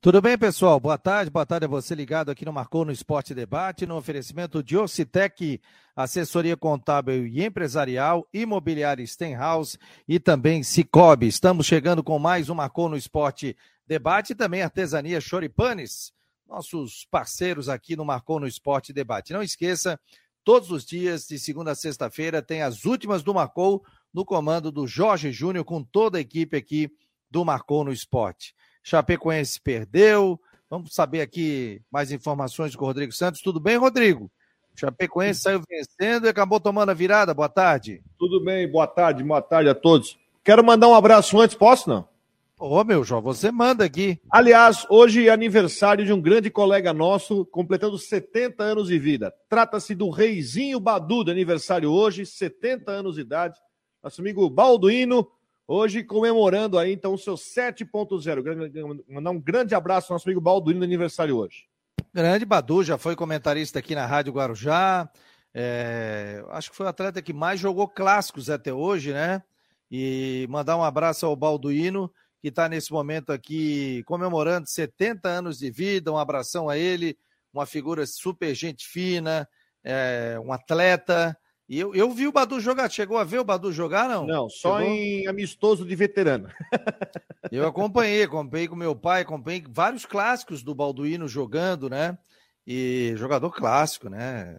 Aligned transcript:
Tudo 0.00 0.22
bem, 0.22 0.38
pessoal? 0.38 0.78
Boa 0.78 0.96
tarde, 0.96 1.28
boa 1.28 1.44
tarde 1.44 1.64
a 1.64 1.68
você 1.68 1.92
ligado 1.92 2.30
aqui 2.30 2.44
no 2.44 2.52
Marcou 2.52 2.84
no 2.84 2.92
Esporte 2.92 3.34
Debate, 3.34 3.84
no 3.84 3.96
oferecimento 3.96 4.62
de 4.62 4.76
Ocitec, 4.76 5.60
assessoria 5.96 6.56
contábil 6.56 7.26
e 7.26 7.44
empresarial, 7.44 8.24
imobiliária 8.32 9.04
Stenhouse 9.04 9.76
e 10.06 10.20
também 10.20 10.62
Cicobi. 10.62 11.26
Estamos 11.26 11.66
chegando 11.66 12.04
com 12.04 12.16
mais 12.16 12.48
um 12.48 12.54
Marcou 12.54 12.88
no 12.88 12.96
Esporte 12.96 13.56
Debate 13.88 14.34
e 14.34 14.36
também 14.36 14.62
artesania 14.62 15.20
Choripanes, 15.20 16.12
nossos 16.46 17.04
parceiros 17.10 17.68
aqui 17.68 17.96
no 17.96 18.04
Marcou 18.04 18.38
no 18.38 18.46
Esporte 18.46 18.92
Debate. 18.92 19.32
Não 19.32 19.42
esqueça, 19.42 19.98
todos 20.44 20.70
os 20.70 20.86
dias, 20.86 21.26
de 21.26 21.40
segunda 21.40 21.72
a 21.72 21.74
sexta-feira, 21.74 22.40
tem 22.40 22.62
as 22.62 22.84
últimas 22.84 23.24
do 23.24 23.34
Marcou 23.34 23.82
no 24.14 24.24
comando 24.24 24.70
do 24.70 24.86
Jorge 24.86 25.32
Júnior 25.32 25.64
com 25.64 25.82
toda 25.82 26.18
a 26.18 26.20
equipe 26.20 26.56
aqui 26.56 26.88
do 27.28 27.44
Marcou 27.44 27.82
no 27.82 27.92
Esporte. 27.92 28.54
Chapecoense 28.88 29.60
perdeu. 29.60 30.40
Vamos 30.70 30.94
saber 30.94 31.20
aqui 31.20 31.82
mais 31.92 32.10
informações 32.10 32.74
com 32.74 32.84
o 32.84 32.88
Rodrigo 32.88 33.12
Santos. 33.12 33.42
Tudo 33.42 33.60
bem, 33.60 33.76
Rodrigo? 33.76 34.30
Chapecoense 34.74 35.40
saiu 35.40 35.60
vencendo 35.68 36.24
e 36.24 36.28
acabou 36.30 36.58
tomando 36.58 36.88
a 36.88 36.94
virada. 36.94 37.34
Boa 37.34 37.50
tarde. 37.50 38.02
Tudo 38.18 38.42
bem, 38.42 38.66
boa 38.66 38.86
tarde, 38.86 39.22
boa 39.22 39.42
tarde 39.42 39.68
a 39.68 39.74
todos. 39.74 40.18
Quero 40.42 40.64
mandar 40.64 40.88
um 40.88 40.94
abraço 40.94 41.38
antes, 41.38 41.54
posso 41.54 41.90
não? 41.90 42.08
Ô, 42.58 42.82
meu 42.82 43.04
João, 43.04 43.20
você 43.20 43.50
manda 43.50 43.84
aqui. 43.84 44.18
Aliás, 44.30 44.86
hoje 44.88 45.28
é 45.28 45.30
aniversário 45.30 46.06
de 46.06 46.12
um 46.12 46.20
grande 46.20 46.50
colega 46.50 46.94
nosso, 46.94 47.44
completando 47.44 47.98
70 47.98 48.64
anos 48.64 48.88
de 48.88 48.98
vida. 48.98 49.34
Trata-se 49.50 49.94
do 49.94 50.08
Reizinho 50.08 50.80
Badu, 50.80 51.24
de 51.24 51.30
aniversário 51.30 51.90
hoje, 51.90 52.24
70 52.24 52.90
anos 52.90 53.16
de 53.16 53.20
idade. 53.20 53.58
Nosso 54.02 54.22
amigo 54.22 54.48
Balduino, 54.48 55.28
Hoje 55.70 56.02
comemorando 56.02 56.78
aí, 56.78 56.94
então, 56.94 57.12
o 57.12 57.18
seu 57.18 57.34
7.0. 57.34 59.04
Mandar 59.06 59.30
um 59.30 59.38
grande 59.38 59.74
abraço 59.74 60.10
ao 60.10 60.14
nosso 60.14 60.26
amigo 60.26 60.40
Balduino 60.40 60.78
no 60.78 60.84
aniversário 60.84 61.36
hoje. 61.36 61.68
Grande 62.10 62.46
Badu, 62.46 62.82
já 62.82 62.96
foi 62.96 63.14
comentarista 63.14 63.78
aqui 63.78 63.94
na 63.94 64.06
Rádio 64.06 64.32
Guarujá. 64.32 65.10
É, 65.52 66.42
acho 66.48 66.70
que 66.70 66.76
foi 66.76 66.86
o 66.86 66.88
atleta 66.88 67.20
que 67.20 67.34
mais 67.34 67.60
jogou 67.60 67.86
clássicos 67.86 68.48
até 68.48 68.72
hoje, 68.72 69.12
né? 69.12 69.42
E 69.90 70.46
mandar 70.48 70.74
um 70.78 70.82
abraço 70.82 71.26
ao 71.26 71.36
Balduino, 71.36 72.10
que 72.40 72.48
está 72.48 72.66
nesse 72.66 72.90
momento 72.90 73.30
aqui 73.30 74.02
comemorando 74.04 74.66
70 74.66 75.28
anos 75.28 75.58
de 75.58 75.70
vida. 75.70 76.10
Um 76.10 76.16
abração 76.16 76.70
a 76.70 76.78
ele, 76.78 77.14
uma 77.52 77.66
figura 77.66 78.06
super 78.06 78.54
gente 78.54 78.88
fina, 78.88 79.46
é, 79.84 80.40
um 80.42 80.50
atleta 80.50 81.36
e 81.68 81.78
eu, 81.78 81.94
eu 81.94 82.10
vi 82.10 82.26
o 82.26 82.32
Badu 82.32 82.58
jogar. 82.60 82.90
Chegou 82.90 83.18
a 83.18 83.24
ver 83.24 83.40
o 83.40 83.44
Badu 83.44 83.70
jogar, 83.70 84.08
não? 84.08 84.26
Não, 84.26 84.48
só 84.48 84.78
Chegou? 84.78 84.94
em 84.94 85.26
amistoso 85.26 85.84
de 85.84 85.94
veterano. 85.94 86.48
eu 87.52 87.66
acompanhei, 87.66 88.22
acompanhei 88.22 88.66
com 88.66 88.74
meu 88.74 88.96
pai, 88.96 89.20
acompanhei 89.20 89.62
vários 89.68 90.06
clássicos 90.06 90.62
do 90.62 90.74
Balduino 90.74 91.28
jogando, 91.28 91.90
né? 91.90 92.16
E 92.66 93.12
jogador 93.16 93.50
clássico, 93.50 94.08
né? 94.08 94.58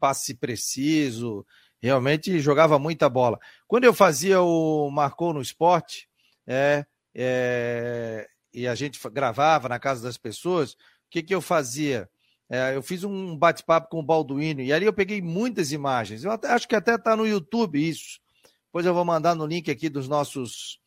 Passe 0.00 0.34
preciso, 0.34 1.44
realmente 1.82 2.40
jogava 2.40 2.78
muita 2.78 3.10
bola. 3.10 3.38
Quando 3.66 3.84
eu 3.84 3.92
fazia 3.92 4.40
o 4.40 4.90
Marcou 4.90 5.34
no 5.34 5.42
Esporte, 5.42 6.08
é, 6.46 6.86
é, 7.14 8.26
e 8.54 8.66
a 8.66 8.74
gente 8.74 8.98
gravava 9.10 9.68
na 9.68 9.78
casa 9.78 10.02
das 10.02 10.16
pessoas, 10.16 10.72
o 10.72 10.76
que, 11.10 11.22
que 11.22 11.34
eu 11.34 11.42
fazia? 11.42 12.08
É, 12.50 12.74
eu 12.74 12.82
fiz 12.82 13.04
um 13.04 13.36
bate-papo 13.36 13.88
com 13.90 14.00
o 14.00 14.02
Balduino 14.02 14.62
e 14.62 14.72
ali 14.72 14.86
eu 14.86 14.92
peguei 14.92 15.20
muitas 15.20 15.70
imagens. 15.70 16.24
Eu 16.24 16.30
até, 16.30 16.48
acho 16.48 16.66
que 16.66 16.74
até 16.74 16.94
está 16.94 17.14
no 17.14 17.26
YouTube 17.26 17.86
isso. 17.86 18.18
Depois 18.66 18.86
eu 18.86 18.94
vou 18.94 19.04
mandar 19.04 19.34
no 19.34 19.46
link 19.46 19.70
aqui 19.70 19.88
dos 19.88 20.08
nossos 20.08 20.80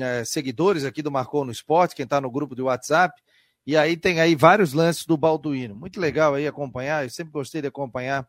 é, 0.00 0.24
seguidores 0.24 0.84
aqui 0.84 1.02
do 1.02 1.10
Marcou 1.10 1.44
no 1.44 1.52
Esporte, 1.52 1.94
quem 1.94 2.04
está 2.04 2.20
no 2.20 2.30
grupo 2.30 2.54
do 2.54 2.64
WhatsApp. 2.64 3.20
E 3.66 3.76
aí 3.76 3.96
tem 3.96 4.20
aí 4.20 4.34
vários 4.34 4.72
lances 4.72 5.04
do 5.06 5.16
Balduino. 5.16 5.76
Muito 5.76 6.00
legal 6.00 6.34
aí 6.34 6.46
acompanhar. 6.46 7.04
Eu 7.04 7.10
sempre 7.10 7.32
gostei 7.32 7.60
de 7.60 7.68
acompanhar 7.68 8.26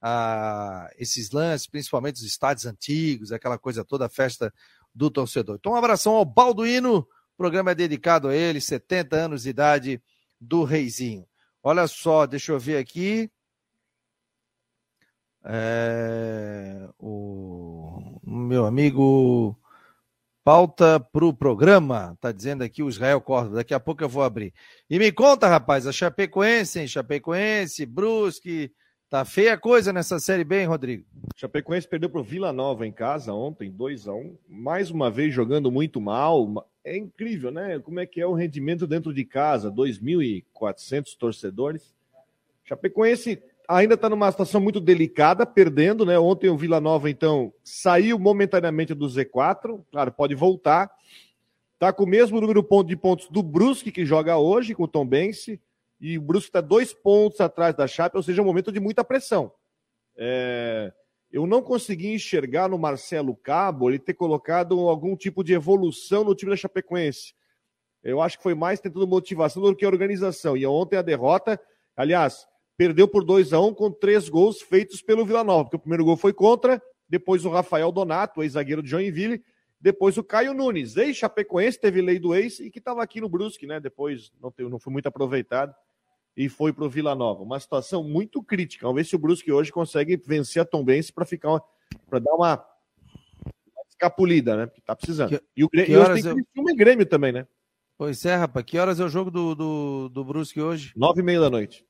ah, 0.00 0.88
esses 0.98 1.30
lances, 1.30 1.66
principalmente 1.66 2.16
os 2.16 2.22
estádios 2.22 2.64
antigos, 2.64 3.32
aquela 3.32 3.58
coisa 3.58 3.84
toda, 3.84 4.06
a 4.06 4.08
festa 4.08 4.52
do 4.94 5.10
torcedor. 5.10 5.56
Então, 5.58 5.72
um 5.72 5.76
abração 5.76 6.14
ao 6.14 6.24
Balduino. 6.24 6.98
O 6.98 7.06
programa 7.36 7.72
é 7.72 7.74
dedicado 7.74 8.28
a 8.28 8.34
ele, 8.34 8.60
70 8.60 9.16
anos 9.16 9.42
de 9.42 9.50
idade 9.50 10.02
do 10.40 10.64
Reizinho. 10.64 11.26
Olha 11.62 11.86
só, 11.86 12.26
deixa 12.26 12.52
eu 12.52 12.58
ver 12.58 12.78
aqui. 12.78 13.30
É, 15.44 16.88
o 16.98 18.20
meu 18.24 18.66
amigo 18.66 19.56
pauta 20.44 20.98
para 20.98 21.24
o 21.24 21.34
programa, 21.34 22.16
tá 22.20 22.32
dizendo 22.32 22.62
aqui 22.62 22.82
o 22.82 22.88
Israel 22.88 23.20
Córdoba, 23.20 23.56
daqui 23.56 23.74
a 23.74 23.80
pouco 23.80 24.02
eu 24.02 24.08
vou 24.08 24.22
abrir. 24.22 24.52
E 24.88 24.98
me 24.98 25.12
conta, 25.12 25.48
rapaz, 25.48 25.86
a 25.86 25.92
Chapecoense, 25.92 26.80
hein? 26.80 26.88
Chapecoense, 26.88 27.84
Brusque, 27.86 28.72
tá 29.08 29.24
feia 29.24 29.56
coisa 29.58 29.92
nessa 29.92 30.18
Série 30.18 30.44
B, 30.44 30.60
hein, 30.60 30.66
Rodrigo? 30.66 31.04
Chapecoense 31.36 31.88
perdeu 31.88 32.08
para 32.08 32.20
o 32.20 32.24
Vila 32.24 32.52
Nova 32.52 32.86
em 32.86 32.92
casa 32.92 33.32
ontem, 33.32 33.70
2 33.70 34.08
a 34.08 34.12
1 34.12 34.16
um, 34.18 34.38
mais 34.48 34.90
uma 34.90 35.10
vez 35.10 35.32
jogando 35.34 35.70
muito 35.70 36.00
mal, 36.00 36.69
é 36.84 36.96
incrível, 36.96 37.50
né? 37.50 37.78
Como 37.78 38.00
é 38.00 38.06
que 38.06 38.20
é 38.20 38.26
o 38.26 38.32
rendimento 38.32 38.86
dentro 38.86 39.12
de 39.12 39.24
casa, 39.24 39.70
2.400 39.70 41.16
torcedores. 41.16 41.94
Chapecoense 42.64 43.42
ainda 43.68 43.94
está 43.94 44.08
numa 44.08 44.30
situação 44.30 44.60
muito 44.60 44.80
delicada, 44.80 45.46
perdendo, 45.46 46.04
né? 46.04 46.18
Ontem 46.18 46.48
o 46.48 46.56
Vila 46.56 46.80
Nova, 46.80 47.10
então, 47.10 47.52
saiu 47.62 48.18
momentaneamente 48.18 48.94
do 48.94 49.06
Z4, 49.06 49.84
claro, 49.90 50.12
pode 50.12 50.34
voltar. 50.34 50.90
Está 51.74 51.92
com 51.92 52.04
o 52.04 52.08
mesmo 52.08 52.40
número 52.40 52.66
de 52.84 52.96
pontos 52.96 53.28
do 53.28 53.42
Brusque, 53.42 53.92
que 53.92 54.04
joga 54.04 54.36
hoje, 54.36 54.74
com 54.74 54.84
o 54.84 54.88
Tom 54.88 55.06
Bense, 55.06 55.60
e 56.00 56.18
o 56.18 56.22
Brusque 56.22 56.48
está 56.48 56.60
dois 56.60 56.92
pontos 56.92 57.40
atrás 57.40 57.74
da 57.74 57.86
Chape, 57.86 58.16
ou 58.16 58.22
seja, 58.22 58.40
é 58.40 58.42
um 58.42 58.46
momento 58.46 58.72
de 58.72 58.80
muita 58.80 59.04
pressão. 59.04 59.52
É 60.16 60.92
eu 61.32 61.46
não 61.46 61.62
consegui 61.62 62.12
enxergar 62.12 62.68
no 62.68 62.78
Marcelo 62.78 63.36
Cabo 63.36 63.88
ele 63.88 63.98
ter 63.98 64.14
colocado 64.14 64.78
algum 64.88 65.16
tipo 65.16 65.44
de 65.44 65.52
evolução 65.52 66.24
no 66.24 66.34
time 66.34 66.50
da 66.50 66.56
Chapecoense. 66.56 67.34
Eu 68.02 68.20
acho 68.20 68.38
que 68.38 68.42
foi 68.42 68.54
mais 68.54 68.80
tentando 68.80 69.06
motivação 69.06 69.62
do 69.62 69.76
que 69.76 69.86
organização. 69.86 70.56
E 70.56 70.66
ontem 70.66 70.96
a 70.96 71.02
derrota, 71.02 71.60
aliás, 71.96 72.46
perdeu 72.76 73.06
por 73.06 73.24
2 73.24 73.52
a 73.52 73.60
1 73.60 73.66
um, 73.66 73.74
com 73.74 73.90
três 73.90 74.28
gols 74.28 74.60
feitos 74.60 75.02
pelo 75.02 75.24
Vila 75.24 75.44
Nova, 75.44 75.64
porque 75.64 75.76
o 75.76 75.80
primeiro 75.80 76.04
gol 76.04 76.16
foi 76.16 76.32
contra, 76.32 76.82
depois 77.08 77.44
o 77.44 77.50
Rafael 77.50 77.92
Donato, 77.92 78.42
ex-zagueiro 78.42 78.82
de 78.82 78.88
Joinville, 78.88 79.42
depois 79.80 80.18
o 80.18 80.24
Caio 80.24 80.52
Nunes, 80.52 80.96
ex-Chapecoense, 80.96 81.78
teve 81.78 82.02
lei 82.02 82.18
do 82.18 82.34
ex 82.34 82.58
e 82.60 82.70
que 82.70 82.78
estava 82.78 83.02
aqui 83.02 83.20
no 83.20 83.28
Brusque, 83.28 83.66
né? 83.66 83.78
Depois 83.80 84.32
não, 84.40 84.50
teve, 84.50 84.68
não 84.68 84.78
foi 84.78 84.92
muito 84.92 85.06
aproveitado 85.06 85.74
e 86.36 86.48
foi 86.48 86.72
para 86.72 86.84
o 86.84 86.90
Vila 86.90 87.14
Nova. 87.14 87.42
Uma 87.42 87.60
situação 87.60 88.02
muito 88.02 88.42
crítica. 88.42 88.86
Vamos 88.86 89.02
ver 89.02 89.08
se 89.08 89.16
o 89.16 89.18
Brusque 89.18 89.52
hoje 89.52 89.72
consegue 89.72 90.16
vencer 90.16 90.62
a 90.62 90.64
Tombense 90.64 91.12
para 91.12 91.24
ficar 91.24 91.60
para 92.08 92.18
dar 92.18 92.34
uma 92.34 92.64
escapulida, 93.88 94.56
né? 94.56 94.66
Porque 94.66 94.80
tá 94.80 94.96
precisando. 94.96 95.30
Que, 95.30 95.42
e 95.56 95.64
o 95.64 95.68
Grêmio, 95.68 96.00
hoje 96.00 96.22
tem 96.22 96.32
eu... 96.32 96.68
e 96.68 96.76
Grêmio 96.76 97.06
também, 97.06 97.32
né? 97.32 97.46
Pois 97.98 98.24
é, 98.24 98.34
rapaz. 98.34 98.64
Que 98.64 98.78
horas 98.78 98.98
é 98.98 99.04
o 99.04 99.08
jogo 99.08 99.30
do, 99.30 99.54
do, 99.54 100.08
do 100.08 100.24
Brusque 100.24 100.60
hoje? 100.60 100.92
Nove 100.96 101.20
e 101.20 101.24
meia 101.24 101.40
da 101.40 101.50
noite. 101.50 101.84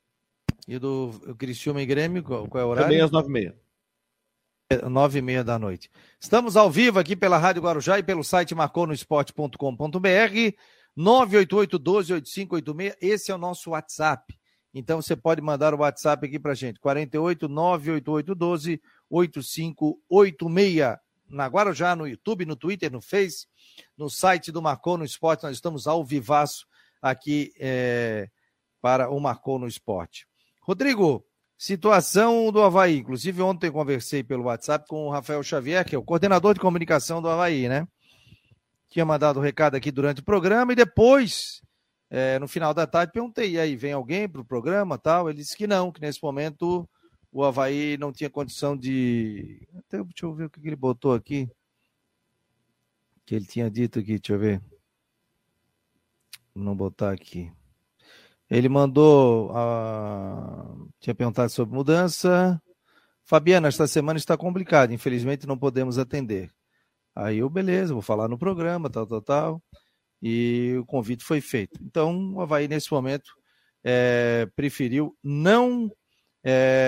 E 0.67 0.77
do 0.77 1.11
Criciúma 1.37 1.81
e 1.81 1.85
Grêmio, 1.85 2.21
qual, 2.21 2.47
qual 2.47 2.61
é 2.61 2.65
o 2.65 2.69
horário? 2.69 2.89
Também 2.89 3.01
às 3.01 3.11
nove 3.11 3.29
e 3.29 3.31
meia. 3.31 3.55
Nove 4.89 5.19
e 5.19 5.21
meia 5.21 5.43
da 5.43 5.59
noite. 5.59 5.89
Estamos 6.19 6.55
ao 6.55 6.69
vivo 6.69 6.99
aqui 6.99 7.15
pela 7.15 7.37
Rádio 7.37 7.61
Guarujá 7.61 7.99
e 7.99 8.03
pelo 8.03 8.23
site 8.23 8.55
marconosport.com.br 8.55 9.57
988-12-8586. 10.97 12.95
Esse 13.01 13.31
é 13.31 13.35
o 13.35 13.37
nosso 13.37 13.71
WhatsApp. 13.71 14.37
Então 14.73 15.01
você 15.01 15.15
pode 15.15 15.41
mandar 15.41 15.73
o 15.73 15.79
WhatsApp 15.79 16.25
aqui 16.25 16.39
para 16.39 16.53
gente, 16.53 16.79
48 16.79 17.47
98812 17.49 18.81
8586. 19.09 20.97
Na 21.29 21.47
Guarujá, 21.47 21.95
no 21.95 22.07
YouTube, 22.07 22.45
no 22.45 22.55
Twitter, 22.57 22.91
no 22.91 23.01
Face, 23.01 23.47
no 23.97 24.09
site 24.09 24.51
do 24.51 24.61
Marcou 24.61 24.97
no 24.97 25.05
Esporte, 25.05 25.43
nós 25.43 25.55
estamos 25.55 25.87
ao 25.87 26.03
vivaço 26.03 26.65
aqui 27.01 27.53
é, 27.57 28.29
para 28.81 29.09
o 29.09 29.19
Marcou 29.19 29.57
no 29.57 29.65
Esporte. 29.65 30.27
Rodrigo, 30.61 31.25
situação 31.57 32.51
do 32.51 32.61
Havaí. 32.61 32.97
Inclusive, 32.97 33.41
ontem 33.41 33.71
conversei 33.71 34.23
pelo 34.23 34.43
WhatsApp 34.43 34.85
com 34.87 35.07
o 35.07 35.09
Rafael 35.09 35.41
Xavier, 35.41 35.85
que 35.85 35.95
é 35.95 35.97
o 35.97 36.03
coordenador 36.03 36.53
de 36.53 36.59
comunicação 36.59 37.21
do 37.21 37.29
Havaí, 37.29 37.69
né? 37.69 37.87
Tinha 38.91 39.03
mandado 39.03 39.37
o 39.37 39.39
um 39.39 39.43
recado 39.43 39.73
aqui 39.73 39.89
durante 39.89 40.21
o 40.21 40.23
programa 40.23 40.73
e 40.73 40.75
depois 40.75 41.61
é, 42.13 42.37
no 42.39 42.47
final 42.47 42.73
da 42.73 42.85
tarde, 42.85 43.13
perguntei, 43.13 43.51
e 43.51 43.59
aí, 43.59 43.73
vem 43.73 43.93
alguém 43.93 44.27
para 44.27 44.41
o 44.41 44.45
programa 44.45 44.97
tal? 44.97 45.29
Ele 45.29 45.37
disse 45.37 45.55
que 45.55 45.65
não, 45.65 45.93
que 45.93 46.01
nesse 46.01 46.21
momento 46.21 46.87
o 47.31 47.41
Havaí 47.41 47.97
não 47.97 48.11
tinha 48.11 48.29
condição 48.29 48.75
de. 48.75 49.65
Até, 49.77 50.03
deixa 50.03 50.25
eu 50.25 50.33
ver 50.33 50.45
o 50.45 50.49
que 50.49 50.59
ele 50.59 50.75
botou 50.75 51.13
aqui. 51.13 51.49
Que 53.25 53.33
ele 53.33 53.45
tinha 53.45 53.71
dito 53.71 53.97
aqui, 53.99 54.19
deixa 54.19 54.33
eu 54.33 54.39
ver. 54.39 54.61
Vou 56.53 56.65
não 56.65 56.75
botar 56.75 57.13
aqui. 57.13 57.49
Ele 58.49 58.67
mandou. 58.67 59.49
Uh, 59.51 60.89
tinha 60.99 61.15
perguntado 61.15 61.49
sobre 61.49 61.73
mudança. 61.73 62.61
Fabiana, 63.23 63.69
esta 63.69 63.87
semana 63.87 64.19
está 64.19 64.35
complicada, 64.35 64.93
infelizmente 64.93 65.47
não 65.47 65.57
podemos 65.57 65.97
atender. 65.97 66.51
Aí 67.15 67.39
eu, 67.39 67.49
beleza, 67.49 67.93
vou 67.93 68.01
falar 68.01 68.27
no 68.27 68.37
programa, 68.37 68.89
tal, 68.89 69.05
tal, 69.05 69.21
tal. 69.21 69.63
e 70.21 70.75
o 70.79 70.85
convite 70.85 71.23
foi 71.23 71.41
feito. 71.41 71.79
Então, 71.83 72.35
o 72.35 72.41
Havaí, 72.41 72.67
nesse 72.67 72.91
momento, 72.91 73.31
é, 73.83 74.47
preferiu 74.55 75.15
não. 75.23 75.91
É, 76.43 76.79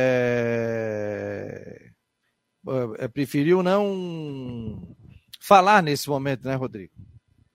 preferiu 3.14 3.62
não 3.62 4.96
falar 5.40 5.84
nesse 5.84 6.10
momento, 6.10 6.48
né, 6.48 6.56
Rodrigo? 6.56 6.94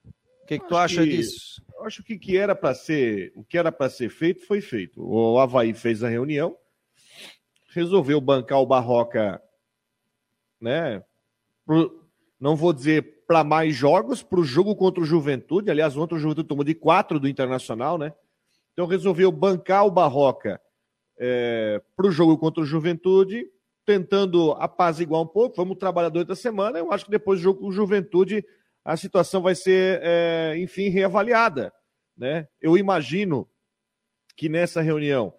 O 0.05 0.45
que, 0.45 0.59
que 0.59 0.67
tu 0.67 0.77
acha 0.77 1.03
que, 1.03 1.09
disso? 1.09 1.61
Acho 1.81 2.03
que, 2.03 2.17
que 2.17 2.37
era 2.37 2.55
para 2.55 2.73
ser, 2.73 3.33
o 3.35 3.43
que 3.43 3.57
era 3.57 3.71
para 3.71 3.89
ser 3.89 4.09
feito 4.09 4.45
foi 4.45 4.61
feito. 4.61 5.01
O 5.01 5.39
Havaí 5.39 5.73
fez 5.73 6.03
a 6.03 6.09
reunião, 6.09 6.55
resolveu 7.69 8.21
bancar 8.21 8.59
o 8.59 8.65
Barroca, 8.65 9.41
né? 10.61 11.03
Pro, 11.65 11.98
não 12.39 12.55
vou 12.55 12.71
dizer 12.71 13.23
para 13.27 13.43
mais 13.43 13.75
jogos, 13.75 14.23
para 14.23 14.39
o 14.39 14.43
jogo 14.43 14.75
contra 14.75 15.01
o 15.01 15.05
Juventude. 15.05 15.69
Aliás, 15.69 15.95
ontem 15.97 16.15
o 16.15 16.19
Juventude 16.19 16.47
tomou 16.47 16.63
de 16.63 16.73
quatro 16.73 17.19
do 17.19 17.27
Internacional, 17.27 17.97
né? 17.97 18.13
Então 18.73 18.87
resolveu 18.87 19.31
bancar 19.31 19.85
o 19.85 19.91
Barroca 19.91 20.59
é, 21.19 21.81
para 21.95 22.07
o 22.07 22.11
jogo 22.11 22.37
contra 22.37 22.63
o 22.63 22.65
Juventude, 22.65 23.45
tentando 23.85 24.53
apaziguar 24.53 25.21
um 25.21 25.27
pouco. 25.27 25.57
Vamos 25.57 25.77
trabalhar 25.77 26.09
durante 26.09 26.31
a 26.31 26.35
semana. 26.35 26.79
Eu 26.79 26.91
acho 26.91 27.05
que 27.05 27.11
depois 27.11 27.39
do 27.39 27.43
jogo 27.43 27.59
com 27.59 27.67
o 27.67 27.71
Juventude 27.71 28.43
a 28.85 28.95
situação 28.95 29.41
vai 29.41 29.53
ser, 29.53 29.99
é, 30.01 30.55
enfim, 30.57 30.89
reavaliada. 30.89 31.73
Né? 32.17 32.47
Eu 32.61 32.77
imagino 32.77 33.47
que 34.35 34.47
nessa 34.47 34.81
reunião, 34.81 35.33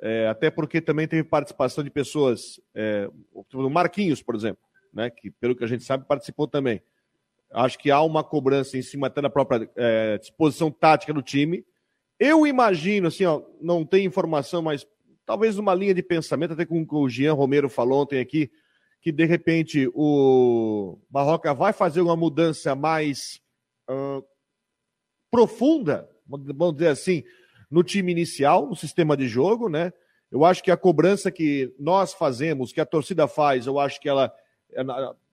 é, 0.00 0.26
até 0.28 0.50
porque 0.50 0.80
também 0.80 1.06
teve 1.06 1.22
participação 1.22 1.84
de 1.84 1.90
pessoas, 1.90 2.60
é, 2.74 3.08
o 3.32 3.70
Marquinhos, 3.70 4.22
por 4.22 4.34
exemplo, 4.34 4.62
né, 4.92 5.10
que 5.10 5.30
pelo 5.30 5.54
que 5.54 5.64
a 5.64 5.66
gente 5.66 5.84
sabe 5.84 6.06
participou 6.06 6.46
também. 6.46 6.82
Acho 7.52 7.78
que 7.78 7.90
há 7.90 8.02
uma 8.02 8.24
cobrança 8.24 8.76
em 8.76 8.82
cima 8.82 9.06
até 9.06 9.22
da 9.22 9.30
própria 9.30 9.70
é, 9.76 10.18
disposição 10.18 10.70
tática 10.70 11.12
do 11.12 11.22
time. 11.22 11.64
Eu 12.18 12.46
imagino, 12.46 13.08
assim, 13.08 13.24
ó, 13.24 13.42
não 13.60 13.84
tem 13.84 14.04
informação, 14.04 14.62
mas 14.62 14.86
talvez 15.24 15.58
uma 15.58 15.74
linha 15.74 15.94
de 15.94 16.02
pensamento, 16.02 16.54
até 16.54 16.64
com 16.64 16.80
o 16.80 16.86
que 16.86 16.94
o 16.94 17.08
Jean 17.08 17.34
Romero 17.34 17.68
falou 17.68 18.02
ontem 18.02 18.20
aqui, 18.20 18.50
que 19.00 19.12
de 19.12 19.24
repente 19.24 19.88
o 19.94 20.98
Barroca 21.08 21.54
vai 21.54 21.72
fazer 21.72 22.00
uma 22.00 22.16
mudança 22.16 22.74
mais 22.74 23.40
uh, 23.88 24.24
profunda, 25.30 26.08
vamos 26.26 26.74
dizer 26.74 26.88
assim, 26.88 27.22
no 27.70 27.82
time 27.82 28.10
inicial, 28.12 28.66
no 28.66 28.76
sistema 28.76 29.16
de 29.16 29.28
jogo, 29.28 29.68
né? 29.68 29.92
Eu 30.30 30.44
acho 30.44 30.62
que 30.62 30.70
a 30.70 30.76
cobrança 30.76 31.30
que 31.30 31.72
nós 31.78 32.12
fazemos, 32.12 32.72
que 32.72 32.80
a 32.80 32.86
torcida 32.86 33.28
faz, 33.28 33.66
eu 33.66 33.78
acho 33.78 34.00
que 34.00 34.08
ela 34.08 34.32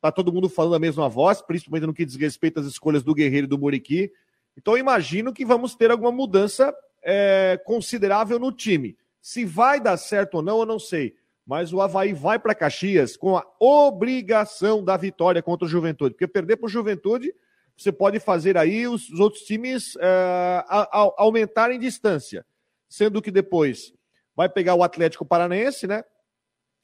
tá 0.01 0.11
todo 0.11 0.31
mundo 0.31 0.47
falando 0.49 0.75
a 0.75 0.79
mesma 0.79 1.09
voz, 1.09 1.41
principalmente 1.41 1.87
no 1.87 1.93
que 1.93 2.05
diz 2.05 2.15
respeito 2.15 2.59
às 2.59 2.65
escolhas 2.65 3.03
do 3.03 3.13
Guerreiro 3.13 3.45
e 3.45 3.49
do 3.49 3.57
Muriqui. 3.57 4.11
Então 4.57 4.77
imagino 4.77 5.33
que 5.33 5.45
vamos 5.45 5.75
ter 5.75 5.91
alguma 5.91 6.11
mudança 6.11 6.73
é, 7.03 7.59
considerável 7.65 8.37
no 8.39 8.51
time. 8.51 8.97
Se 9.21 9.45
vai 9.45 9.79
dar 9.79 9.97
certo 9.97 10.35
ou 10.35 10.41
não, 10.41 10.59
eu 10.59 10.65
não 10.65 10.79
sei 10.79 11.15
mas 11.45 11.73
o 11.73 11.81
Havaí 11.81 12.13
vai 12.13 12.39
para 12.39 12.55
Caxias 12.55 13.17
com 13.17 13.37
a 13.37 13.45
obrigação 13.59 14.83
da 14.83 14.95
vitória 14.95 15.41
contra 15.41 15.65
o 15.65 15.69
Juventude. 15.69 16.13
Porque 16.13 16.27
perder 16.27 16.57
para 16.57 16.67
o 16.67 16.69
Juventude, 16.69 17.33
você 17.75 17.91
pode 17.91 18.19
fazer 18.19 18.57
aí 18.57 18.87
os, 18.87 19.09
os 19.09 19.19
outros 19.19 19.43
times 19.43 19.97
a, 20.01 21.11
aumentarem 21.17 21.79
distância. 21.79 22.45
Sendo 22.87 23.21
que 23.21 23.31
depois 23.31 23.93
vai 24.35 24.47
pegar 24.47 24.75
o 24.75 24.83
Atlético 24.83 25.25
Paranaense, 25.25 25.85
né? 25.85 26.03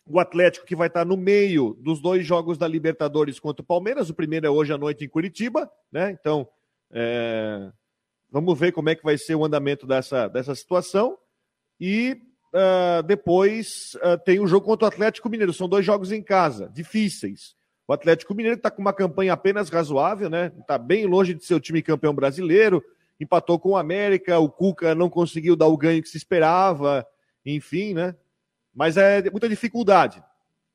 O 0.10 0.20
Atlético 0.20 0.66
que 0.66 0.76
vai 0.76 0.88
estar 0.88 1.06
no 1.06 1.16
meio 1.16 1.78
dos 1.80 2.02
dois 2.02 2.26
jogos 2.26 2.58
da 2.58 2.68
Libertadores 2.68 3.40
contra 3.40 3.62
o 3.62 3.66
Palmeiras. 3.66 4.10
O 4.10 4.14
primeiro 4.14 4.48
é 4.48 4.50
hoje 4.50 4.74
à 4.74 4.78
noite 4.78 5.06
em 5.06 5.10
Curitiba, 5.10 5.70
né? 5.92 6.12
Então, 6.12 6.48
é... 6.92 7.72
vamos 8.32 8.58
ver 8.58 8.72
como 8.72 8.90
é 8.90 8.96
que 8.96 9.04
vai 9.04 9.18
ser 9.18 9.36
o 9.36 9.46
andamento 9.46 9.86
dessa, 9.86 10.28
dessa 10.28 10.56
situação. 10.56 11.18
E 11.80 12.22
Uh, 12.50 13.04
depois 13.04 13.96
uh, 13.98 14.18
tem 14.26 14.40
o 14.40 14.48
jogo 14.48 14.66
contra 14.66 14.86
o 14.86 14.88
Atlético 14.88 15.30
Mineiro. 15.30 15.54
São 15.54 15.70
dois 15.70 15.86
jogos 15.86 16.12
em 16.12 16.20
casa, 16.22 16.68
difíceis. 16.74 17.56
O 17.88 17.94
Atlético 17.94 18.34
Mineiro 18.34 18.58
está 18.58 18.72
com 18.72 18.82
uma 18.82 18.94
campanha 18.94 19.34
apenas 19.34 19.70
razoável, 19.70 20.30
né? 20.30 20.52
Está 20.60 20.78
bem 20.78 21.06
longe 21.06 21.34
de 21.34 21.46
ser 21.46 21.54
o 21.54 21.60
time 21.60 21.82
campeão 21.82 22.14
brasileiro. 22.14 22.84
Empatou 23.20 23.60
com 23.60 23.70
o 23.70 23.78
América, 23.78 24.40
o 24.40 24.50
Cuca 24.50 24.96
não 24.96 25.10
conseguiu 25.10 25.56
dar 25.56 25.68
o 25.68 25.78
ganho 25.78 26.02
que 26.02 26.10
se 26.10 26.18
esperava, 26.18 27.06
enfim, 27.46 27.94
né? 27.94 28.16
Mas 28.74 28.98
é 28.98 29.30
muita 29.30 29.50
dificuldade. 29.50 30.24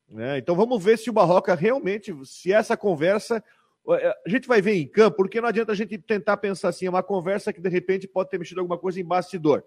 Né? 0.08 0.38
Então 0.38 0.54
vamos 0.54 0.82
ver 0.82 0.98
se 0.98 1.10
o 1.10 1.12
Barroca 1.12 1.54
realmente, 1.54 2.14
se 2.24 2.52
essa 2.52 2.76
conversa. 2.76 3.42
Eh, 3.88 4.14
a 4.26 4.30
gente 4.30 4.46
vai 4.46 4.60
ver 4.60 4.74
em 4.74 4.86
campo, 4.86 5.16
porque 5.16 5.40
não 5.40 5.48
adianta 5.48 5.72
a 5.72 5.74
gente 5.74 5.98
tentar 5.98 6.36
pensar 6.36 6.68
assim, 6.68 6.86
é 6.86 6.90
uma 6.90 7.02
conversa 7.02 7.52
que 7.52 7.60
de 7.60 7.68
repente 7.68 8.08
pode 8.08 8.30
ter 8.30 8.38
mexido 8.38 8.60
alguma 8.60 8.78
coisa 8.78 9.00
em 9.00 9.04
bastidor. 9.04 9.64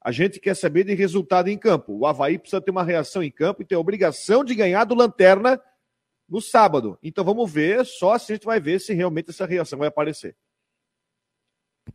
A 0.00 0.12
gente 0.12 0.38
quer 0.38 0.54
saber 0.54 0.84
de 0.84 0.94
resultado 0.94 1.48
em 1.48 1.58
campo. 1.58 1.92
O 1.92 2.06
Havaí 2.06 2.38
precisa 2.38 2.60
ter 2.60 2.70
uma 2.70 2.84
reação 2.84 3.22
em 3.22 3.30
campo 3.30 3.62
e 3.62 3.64
ter 3.64 3.74
a 3.74 3.80
obrigação 3.80 4.44
de 4.44 4.54
ganhar 4.54 4.84
do 4.84 4.94
Lanterna 4.94 5.60
no 6.28 6.40
sábado. 6.40 6.98
Então 7.02 7.24
vamos 7.24 7.50
ver, 7.50 7.84
só 7.84 8.12
assim 8.12 8.32
a 8.32 8.36
gente 8.36 8.46
vai 8.46 8.60
ver 8.60 8.80
se 8.80 8.92
realmente 8.92 9.30
essa 9.30 9.46
reação 9.46 9.78
vai 9.78 9.88
aparecer. 9.88 10.36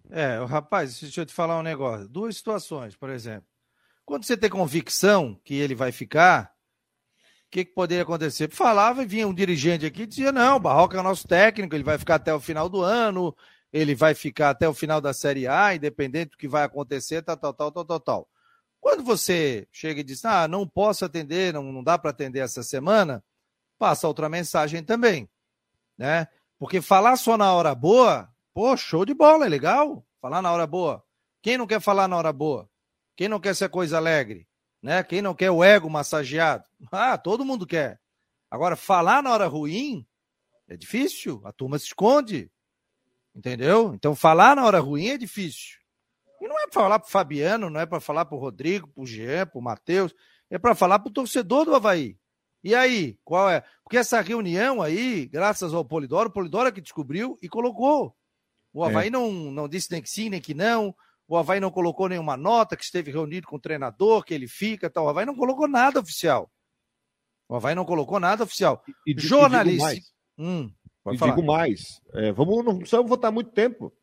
É, 0.10 0.44
rapaz, 0.46 1.00
deixa 1.00 1.22
eu 1.22 1.26
te 1.26 1.34
falar 1.34 1.60
um 1.60 1.64
negócio. 1.64 2.08
Duas 2.08 2.36
situações, 2.36 2.96
por 2.96 3.10
exemplo. 3.10 3.51
Quando 4.12 4.26
você 4.26 4.36
tem 4.36 4.50
convicção 4.50 5.40
que 5.42 5.56
ele 5.56 5.74
vai 5.74 5.90
ficar, 5.90 6.54
o 7.48 7.50
que, 7.50 7.64
que 7.64 7.74
poderia 7.74 8.04
acontecer? 8.04 8.52
Falava, 8.52 9.06
vinha 9.06 9.26
um 9.26 9.34
dirigente 9.34 9.86
aqui 9.86 10.02
e 10.02 10.06
dizia: 10.06 10.34
não, 10.34 10.58
o 10.58 10.60
Barroca 10.60 11.00
é 11.00 11.02
nosso 11.02 11.26
técnico, 11.26 11.74
ele 11.74 11.84
vai 11.86 11.98
ficar 11.98 12.16
até 12.16 12.34
o 12.34 12.40
final 12.42 12.68
do 12.68 12.82
ano, 12.82 13.34
ele 13.72 13.96
vai 13.96 14.14
ficar 14.14 14.50
até 14.50 14.68
o 14.68 14.74
final 14.74 15.00
da 15.00 15.14
Série 15.14 15.48
A, 15.48 15.74
independente 15.74 16.32
do 16.32 16.38
que 16.38 16.46
vai 16.46 16.64
acontecer, 16.64 17.22
tal, 17.22 17.38
tal, 17.38 17.54
tal, 17.54 17.72
tal, 17.72 17.86
tal, 17.86 18.00
tal. 18.02 18.30
Quando 18.82 19.02
você 19.02 19.66
chega 19.72 20.02
e 20.02 20.04
diz, 20.04 20.26
ah, 20.26 20.46
não 20.46 20.68
posso 20.68 21.06
atender, 21.06 21.54
não, 21.54 21.64
não 21.72 21.82
dá 21.82 21.98
para 21.98 22.12
atender 22.12 22.40
essa 22.40 22.64
semana, 22.64 23.24
passa 23.80 24.10
outra 24.10 24.28
mensagem 24.28 24.84
também, 24.84 25.30
né? 25.98 26.28
Porque 26.60 26.82
falar 26.82 27.16
só 27.16 27.38
na 27.38 27.54
hora 27.54 27.74
boa, 27.74 28.30
pô, 28.54 28.76
show 28.76 29.06
de 29.06 29.14
bola, 29.14 29.46
é 29.46 29.50
legal, 29.50 30.06
falar 30.22 30.42
na 30.42 30.52
hora 30.52 30.68
boa. 30.68 31.02
Quem 31.42 31.58
não 31.58 31.66
quer 31.66 31.80
falar 31.80 32.10
na 32.10 32.18
hora 32.18 32.34
boa? 32.34 32.70
Quem 33.16 33.28
não 33.28 33.40
quer 33.40 33.56
ser 33.56 33.70
coisa 33.70 33.98
alegre? 33.98 34.48
Né? 34.82 35.04
Quem 35.04 35.22
não 35.22 35.34
quer 35.34 35.52
o 35.52 35.64
ego 35.64 35.90
massageado? 35.90 36.64
Ah, 36.92 37.18
todo 37.18 37.46
mundo 37.46 37.68
quer. 37.68 38.00
Agora, 38.50 38.76
falar 38.76 39.22
na 39.22 39.32
hora 39.32 39.48
ruim 39.48 40.06
é 40.68 40.76
difícil, 40.76 41.42
a 41.46 41.52
turma 41.52 41.78
se 41.78 41.86
esconde. 41.86 42.52
Entendeu? 43.36 43.94
Então 43.94 44.16
falar 44.16 44.56
na 44.56 44.66
hora 44.66 44.80
ruim 44.80 45.08
é 45.08 45.18
difícil. 45.18 45.80
E 46.42 46.48
não 46.48 46.60
é 46.60 46.64
para 46.64 46.82
falar 46.82 47.00
para 47.00 47.08
o 47.08 47.12
Fabiano, 47.12 47.70
não 47.70 47.80
é 47.80 47.86
para 47.86 48.00
falar 48.00 48.26
para 48.26 48.36
o 48.36 48.40
Rodrigo, 48.40 48.88
para 48.88 49.04
o 49.04 49.06
Jean, 49.06 49.46
para 49.46 49.60
o 49.60 49.62
Matheus, 49.62 50.14
é 50.50 50.58
para 50.58 50.76
falar 50.76 51.00
para 51.00 51.10
o 51.10 51.14
torcedor 51.14 51.66
do 51.66 51.76
Havaí. 51.76 52.18
E 52.64 52.76
aí, 52.76 53.18
qual 53.24 53.50
é? 53.50 53.64
Porque 53.84 53.98
essa 53.98 54.22
reunião 54.22 54.82
aí, 54.82 55.28
graças 55.28 55.74
ao 55.74 55.86
Polidoro, 55.86 56.30
o 56.30 56.34
Polidoro 56.34 56.68
é 56.68 56.72
que 56.72 56.82
descobriu 56.82 57.38
e 57.42 57.48
colocou. 57.48 58.16
O 58.74 58.86
é. 58.86 58.90
Havaí 58.90 59.08
é. 59.08 59.12
não, 59.12 59.32
não 59.32 59.68
disse 59.68 59.92
nem 59.92 60.02
que 60.02 60.10
sim, 60.10 60.30
nem 60.30 60.42
que 60.42 60.54
não. 60.54 60.96
O 61.32 61.38
Havaí 61.38 61.62
não 61.62 61.72
colocou 61.72 62.10
nenhuma 62.10 62.36
nota 62.36 62.76
que 62.76 62.84
esteve 62.84 63.10
reunido 63.10 63.48
com 63.48 63.56
o 63.56 63.60
treinador, 63.60 64.22
que 64.22 64.34
ele 64.34 64.50
fica 64.50 64.90
tal. 64.90 65.06
O 65.06 65.08
Havaí 65.08 65.26
não 65.26 65.34
colocou 65.34 65.66
nada 65.66 66.02
oficial. 66.02 66.52
O 67.48 67.56
Havaí 67.56 67.74
não 67.74 67.86
colocou 67.86 68.20
nada 68.20 68.44
oficial. 68.44 68.84
E, 69.08 69.14
e 69.14 69.18
Jornalista. 69.18 69.94
Hum. 70.38 70.70
E 71.10 71.18
falar. 71.18 71.32
digo 71.34 71.48
mais, 71.48 72.02
é, 72.16 72.34
vamos, 72.34 72.66
não 72.66 72.78
precisamos 72.78 73.08
votar 73.08 73.32
muito 73.32 73.50
tempo. 73.52 73.94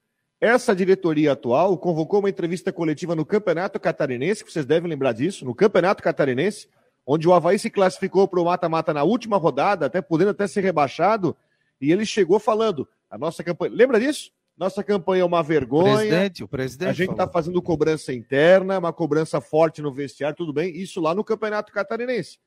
Essa 0.41 0.75
diretoria 0.75 1.33
atual 1.33 1.77
convocou 1.77 2.21
uma 2.21 2.31
entrevista 2.31 2.73
coletiva 2.73 3.15
no 3.15 3.27
Campeonato 3.27 3.79
Catarinense, 3.79 4.43
que 4.43 4.51
vocês 4.51 4.65
devem 4.65 4.89
lembrar 4.89 5.13
disso, 5.13 5.45
no 5.45 5.55
Campeonato 5.55 6.03
Catarinense, 6.03 6.67
onde 7.07 7.29
o 7.29 7.35
Havaí 7.35 7.59
se 7.59 7.69
classificou 7.69 8.27
para 8.27 8.41
o 8.41 8.45
mata-mata 8.47 8.95
na 8.95 9.03
última 9.03 9.37
rodada, 9.37 9.85
até 9.85 10.01
podendo 10.01 10.31
até 10.31 10.47
ser 10.47 10.63
rebaixado, 10.63 11.37
e 11.79 11.93
ele 11.93 12.07
chegou 12.07 12.39
falando, 12.39 12.89
a 13.11 13.19
nossa 13.19 13.45
campanha, 13.45 13.75
lembra 13.75 14.01
disso? 14.01 14.33
Nossa 14.59 14.83
campanha 14.83 15.23
é 15.23 15.25
uma 15.25 15.43
vergonha. 15.43 15.95
O 15.95 15.97
presidente, 15.99 16.45
o 16.45 16.49
presidente 16.49 16.89
a 16.89 16.93
gente 16.93 17.13
está 17.13 17.29
fazendo 17.29 17.63
cobrança 17.63 18.13
interna, 18.13 18.79
uma 18.79 18.93
cobrança 18.93 19.41
forte 19.41 19.81
no 19.81 19.93
vestiário, 19.93 20.37
tudo 20.37 20.53
bem, 20.53 20.77
isso 20.77 21.01
lá 21.01 21.15
no 21.15 21.23
Campeonato 21.23 21.73
Catarinense. 21.73 22.41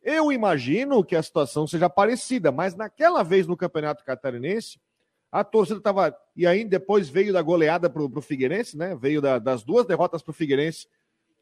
Eu 0.00 0.30
imagino 0.30 1.02
que 1.02 1.16
a 1.16 1.22
situação 1.22 1.66
seja 1.66 1.90
parecida, 1.90 2.52
mas 2.52 2.76
naquela 2.76 3.24
vez 3.24 3.48
no 3.48 3.56
Campeonato 3.56 4.04
Catarinense, 4.04 4.78
a 5.32 5.42
torcida 5.42 5.78
estava. 5.78 6.16
E 6.36 6.46
aí 6.46 6.64
depois 6.64 7.08
veio 7.08 7.32
da 7.32 7.42
goleada 7.42 7.90
para 7.90 8.02
o 8.02 8.22
Figueirense, 8.22 8.78
né? 8.78 8.94
Veio 8.94 9.20
da, 9.20 9.40
das 9.40 9.64
duas 9.64 9.84
derrotas 9.84 10.22
para 10.22 10.30
o 10.30 10.34
Figueirense 10.34 10.86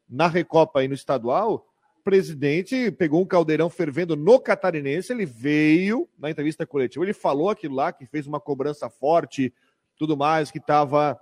na 0.09 0.27
Recopa 0.27 0.83
e 0.83 0.87
no 0.87 0.95
estadual. 0.95 1.67
O 1.99 2.03
presidente 2.03 2.89
pegou 2.91 3.21
um 3.21 3.25
caldeirão 3.25 3.69
fervendo 3.69 4.15
no 4.15 4.39
Catarinense. 4.39 5.13
Ele 5.13 5.27
veio 5.27 6.09
na 6.17 6.31
entrevista 6.31 6.65
coletiva, 6.65 7.05
ele 7.05 7.13
falou 7.13 7.51
aquilo 7.51 7.75
lá, 7.75 7.93
que 7.93 8.07
fez 8.07 8.25
uma 8.25 8.39
cobrança 8.39 8.89
forte, 8.89 9.53
tudo 9.97 10.15
mais, 10.15 10.51
que 10.51 10.59
estava 10.59 11.19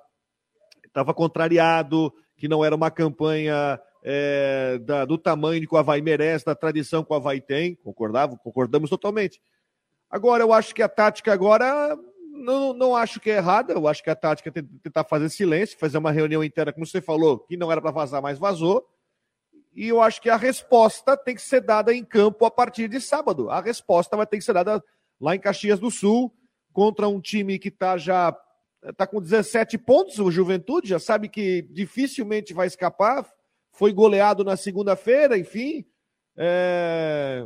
tava 0.93 1.13
contrariado, 1.13 2.13
que 2.37 2.47
não 2.47 2.63
era 2.63 2.73
uma 2.73 2.89
campanha 2.89 3.79
é, 4.01 4.79
da, 4.83 5.03
do 5.03 5.17
tamanho 5.17 5.67
que 5.67 5.75
o 5.75 5.77
Havaí 5.77 6.01
merece, 6.01 6.45
da 6.45 6.55
tradição 6.55 7.03
que 7.03 7.11
o 7.11 7.15
Havaí 7.15 7.41
tem, 7.41 7.75
concordava, 7.75 8.37
concordamos 8.37 8.89
totalmente. 8.89 9.41
Agora, 10.09 10.43
eu 10.43 10.53
acho 10.53 10.73
que 10.73 10.81
a 10.81 10.87
tática 10.87 11.33
agora 11.33 11.97
não, 12.31 12.73
não 12.73 12.95
acho 12.95 13.19
que 13.19 13.29
é 13.29 13.37
errada, 13.37 13.73
eu 13.73 13.87
acho 13.87 14.03
que 14.03 14.09
a 14.09 14.15
tática 14.15 14.49
é 14.49 14.63
tentar 14.83 15.03
fazer 15.03 15.29
silêncio, 15.29 15.77
fazer 15.77 15.97
uma 15.97 16.11
reunião 16.11 16.43
inteira, 16.43 16.71
como 16.71 16.85
você 16.85 17.01
falou, 17.01 17.39
que 17.39 17.57
não 17.57 17.71
era 17.71 17.81
para 17.81 17.91
vazar, 17.91 18.21
mas 18.21 18.39
vazou. 18.39 18.85
E 19.73 19.89
eu 19.89 20.01
acho 20.01 20.21
que 20.21 20.29
a 20.29 20.37
resposta 20.37 21.17
tem 21.17 21.35
que 21.35 21.41
ser 21.41 21.59
dada 21.59 21.93
em 21.93 22.05
campo 22.05 22.45
a 22.45 22.51
partir 22.51 22.87
de 22.87 23.01
sábado. 23.01 23.49
A 23.49 23.59
resposta 23.59 24.15
vai 24.15 24.25
ter 24.25 24.37
que 24.37 24.43
ser 24.43 24.53
dada 24.53 24.81
lá 25.19 25.35
em 25.35 25.39
Caxias 25.39 25.79
do 25.79 25.91
Sul, 25.91 26.33
contra 26.71 27.07
um 27.07 27.19
time 27.19 27.59
que 27.59 27.69
está 27.69 27.97
já 27.97 28.37
está 28.89 29.07
com 29.07 29.21
17 29.21 29.77
pontos, 29.77 30.19
o 30.19 30.31
Juventude, 30.31 30.89
já 30.89 30.99
sabe 30.99 31.29
que 31.29 31.63
dificilmente 31.71 32.53
vai 32.53 32.67
escapar. 32.67 33.25
Foi 33.71 33.91
goleado 33.91 34.43
na 34.43 34.55
segunda-feira, 34.55 35.37
enfim. 35.37 35.85
É... 36.37 37.45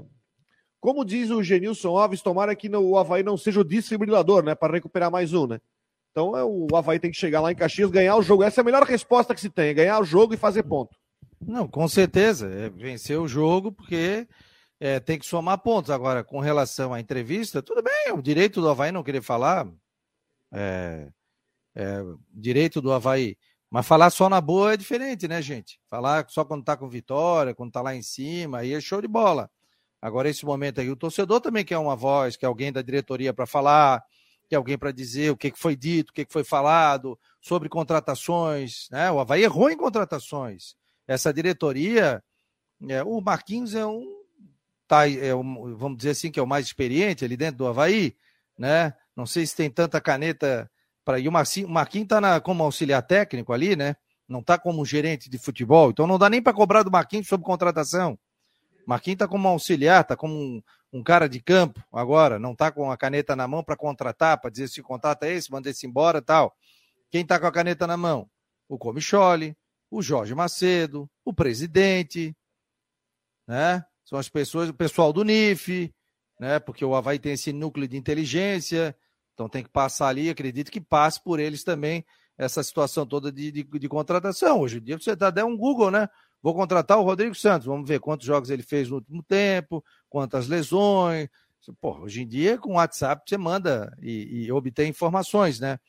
Como 0.79 1.03
diz 1.03 1.29
o 1.29 1.43
Genilson 1.43 1.97
Alves, 1.97 2.21
tomara 2.21 2.55
que 2.55 2.69
o 2.69 2.97
Havaí 2.97 3.23
não 3.23 3.35
seja 3.35 3.59
o 3.61 3.65
desfibrilador, 3.65 4.43
né? 4.43 4.55
Para 4.55 4.73
recuperar 4.73 5.11
mais 5.11 5.33
um, 5.33 5.47
né? 5.47 5.59
Então 6.11 6.37
é, 6.37 6.43
o 6.43 6.67
Havaí 6.73 6.99
tem 6.99 7.11
que 7.11 7.17
chegar 7.17 7.41
lá 7.41 7.51
em 7.51 7.55
Caxias, 7.55 7.91
ganhar 7.91 8.15
o 8.15 8.21
jogo. 8.21 8.43
Essa 8.43 8.61
é 8.61 8.63
a 8.63 8.65
melhor 8.65 8.83
resposta 8.83 9.35
que 9.35 9.41
se 9.41 9.49
tem, 9.49 9.69
é 9.69 9.73
ganhar 9.73 9.99
o 9.99 10.05
jogo 10.05 10.33
e 10.33 10.37
fazer 10.37 10.63
ponto. 10.63 10.95
Não, 11.41 11.67
com 11.67 11.87
certeza. 11.87 12.47
É 12.47 12.69
vencer 12.69 13.19
o 13.19 13.27
jogo, 13.27 13.71
porque 13.71 14.27
é, 14.79 14.99
tem 14.99 15.19
que 15.19 15.25
somar 15.25 15.57
pontos. 15.59 15.91
Agora, 15.91 16.23
com 16.23 16.39
relação 16.39 16.93
à 16.93 16.99
entrevista, 16.99 17.61
tudo 17.61 17.81
bem, 17.83 18.07
é 18.07 18.13
o 18.13 18.21
direito 18.21 18.61
do 18.61 18.69
Havaí 18.69 18.91
não 18.91 19.03
querer 19.03 19.21
falar. 19.21 19.67
É, 20.51 21.07
é, 21.75 22.01
direito 22.33 22.81
do 22.81 22.91
Havaí. 22.91 23.37
Mas 23.69 23.85
falar 23.85 24.09
só 24.09 24.27
na 24.29 24.41
boa 24.41 24.73
é 24.73 24.77
diferente, 24.77 25.27
né, 25.27 25.41
gente? 25.41 25.79
Falar 25.87 26.25
só 26.29 26.43
quando 26.43 26.63
tá 26.63 26.75
com 26.75 26.89
vitória, 26.89 27.53
quando 27.53 27.71
tá 27.71 27.81
lá 27.81 27.95
em 27.95 28.01
cima, 28.01 28.59
aí 28.59 28.73
é 28.73 28.81
show 28.81 29.01
de 29.01 29.07
bola. 29.07 29.49
Agora, 30.01 30.29
esse 30.29 30.45
momento 30.45 30.81
aí, 30.81 30.89
o 30.89 30.95
torcedor 30.95 31.41
também 31.41 31.65
quer 31.65 31.77
uma 31.77 31.95
voz, 31.95 32.35
quer 32.35 32.47
alguém 32.47 32.71
da 32.71 32.81
diretoria 32.81 33.33
para 33.33 33.45
falar, 33.45 34.03
quer 34.47 34.55
alguém 34.55 34.77
para 34.77 34.91
dizer 34.91 35.31
o 35.31 35.37
que, 35.37 35.51
foi 35.55 35.75
dito, 35.75 36.09
o 36.09 36.13
que, 36.13 36.25
que 36.25 36.33
foi 36.33 36.43
falado, 36.43 37.19
sobre 37.41 37.69
contratações. 37.69 38.87
Né? 38.91 39.11
O 39.11 39.19
Havaí 39.19 39.43
errou 39.43 39.69
em 39.69 39.77
contratações. 39.77 40.75
Essa 41.07 41.33
diretoria, 41.33 42.23
é, 42.87 43.03
o 43.03 43.19
Marquinhos 43.21 43.75
é 43.75 43.85
um, 43.85 44.05
tá, 44.87 45.09
é 45.09 45.35
um, 45.35 45.75
vamos 45.75 45.97
dizer 45.97 46.11
assim, 46.11 46.31
que 46.31 46.39
é 46.39 46.43
o 46.43 46.47
mais 46.47 46.65
experiente 46.65 47.25
ali 47.25 47.37
dentro 47.37 47.57
do 47.57 47.67
Havaí, 47.67 48.15
né? 48.57 48.93
Não 49.15 49.25
sei 49.25 49.45
se 49.45 49.55
tem 49.55 49.69
tanta 49.69 49.99
caneta 49.99 50.69
para. 51.09 51.19
E 51.19 51.27
o 51.27 51.31
Marquinhos 51.31 52.05
está 52.05 52.39
como 52.39 52.63
auxiliar 52.63 53.01
técnico 53.01 53.51
ali, 53.51 53.75
né? 53.75 53.95
Não 54.27 54.41
está 54.41 54.59
como 54.59 54.85
gerente 54.85 55.27
de 55.27 55.39
futebol, 55.39 55.89
então 55.89 56.05
não 56.05 56.19
dá 56.19 56.29
nem 56.29 56.39
para 56.39 56.53
cobrar 56.53 56.83
do 56.83 56.91
Marquinhos 56.91 57.27
sobre 57.27 57.43
contratação. 57.43 58.17
Marquinhos 58.85 59.15
está 59.15 59.27
como 59.27 59.47
auxiliar, 59.47 60.01
está 60.01 60.15
como 60.15 60.35
um, 60.35 60.61
um, 60.93 61.01
cara 61.01 61.27
de 61.27 61.41
campo 61.41 61.83
agora, 61.91 62.37
não 62.37 62.51
está 62.51 62.71
com 62.71 62.91
a 62.91 62.97
caneta 62.97 63.35
na 63.35 63.47
mão 63.47 63.63
para 63.63 63.75
contratar, 63.75 64.39
para 64.39 64.51
dizer 64.51 64.67
se 64.67 64.81
o 64.81 64.83
contrato 64.83 65.23
é 65.23 65.33
esse, 65.33 65.51
manda 65.51 65.67
esse 65.67 65.87
embora 65.87 66.21
tal. 66.21 66.55
Quem 67.09 67.21
está 67.21 67.39
com 67.39 67.47
a 67.47 67.51
caneta 67.51 67.87
na 67.87 67.97
mão? 67.97 68.29
O 68.67 68.77
Comicholi, 68.77 69.57
o 69.89 70.03
Jorge 70.03 70.35
Macedo, 70.35 71.09
o 71.25 71.33
presidente, 71.33 72.37
né? 73.47 73.83
São 74.05 74.19
as 74.19 74.29
pessoas, 74.29 74.69
o 74.69 74.73
pessoal 74.75 75.11
do 75.11 75.23
NIF, 75.23 75.91
né? 76.39 76.59
Porque 76.59 76.85
o 76.85 76.93
Havaí 76.93 77.17
tem 77.17 77.33
esse 77.33 77.51
núcleo 77.51 77.87
de 77.87 77.97
inteligência, 77.97 78.95
então 79.39 79.47
tem 79.47 79.63
que 79.63 79.69
passar 79.69 80.09
ali, 80.09 80.29
acredito 80.29 80.69
que 80.69 80.81
passe 80.81 81.23
por 81.23 81.39
eles 81.39 81.63
também 81.63 82.03
essa 82.37 82.61
situação 82.61 83.05
toda 83.05 83.31
de, 83.31 83.49
de, 83.53 83.63
de 83.63 83.87
contratação. 83.87 84.59
Hoje 84.59 84.79
em 84.79 84.81
dia 84.81 84.97
você 84.97 85.15
dá 85.15 85.45
um 85.45 85.55
Google, 85.55 85.89
né? 85.89 86.09
Vou 86.41 86.53
contratar 86.53 86.99
o 86.99 87.03
Rodrigo 87.03 87.33
Santos, 87.33 87.65
vamos 87.65 87.87
ver 87.87 88.01
quantos 88.01 88.27
jogos 88.27 88.49
ele 88.49 88.63
fez 88.63 88.89
no 88.89 88.95
último 88.95 89.23
tempo, 89.23 89.81
quantas 90.09 90.49
lesões. 90.49 91.29
Pô, 91.79 91.99
hoje 91.99 92.21
em 92.21 92.27
dia, 92.27 92.57
com 92.57 92.71
o 92.71 92.75
WhatsApp, 92.75 93.23
você 93.25 93.37
manda 93.37 93.95
e, 94.01 94.45
e 94.45 94.51
obtém 94.51 94.89
informações, 94.89 95.57
né? 95.57 95.79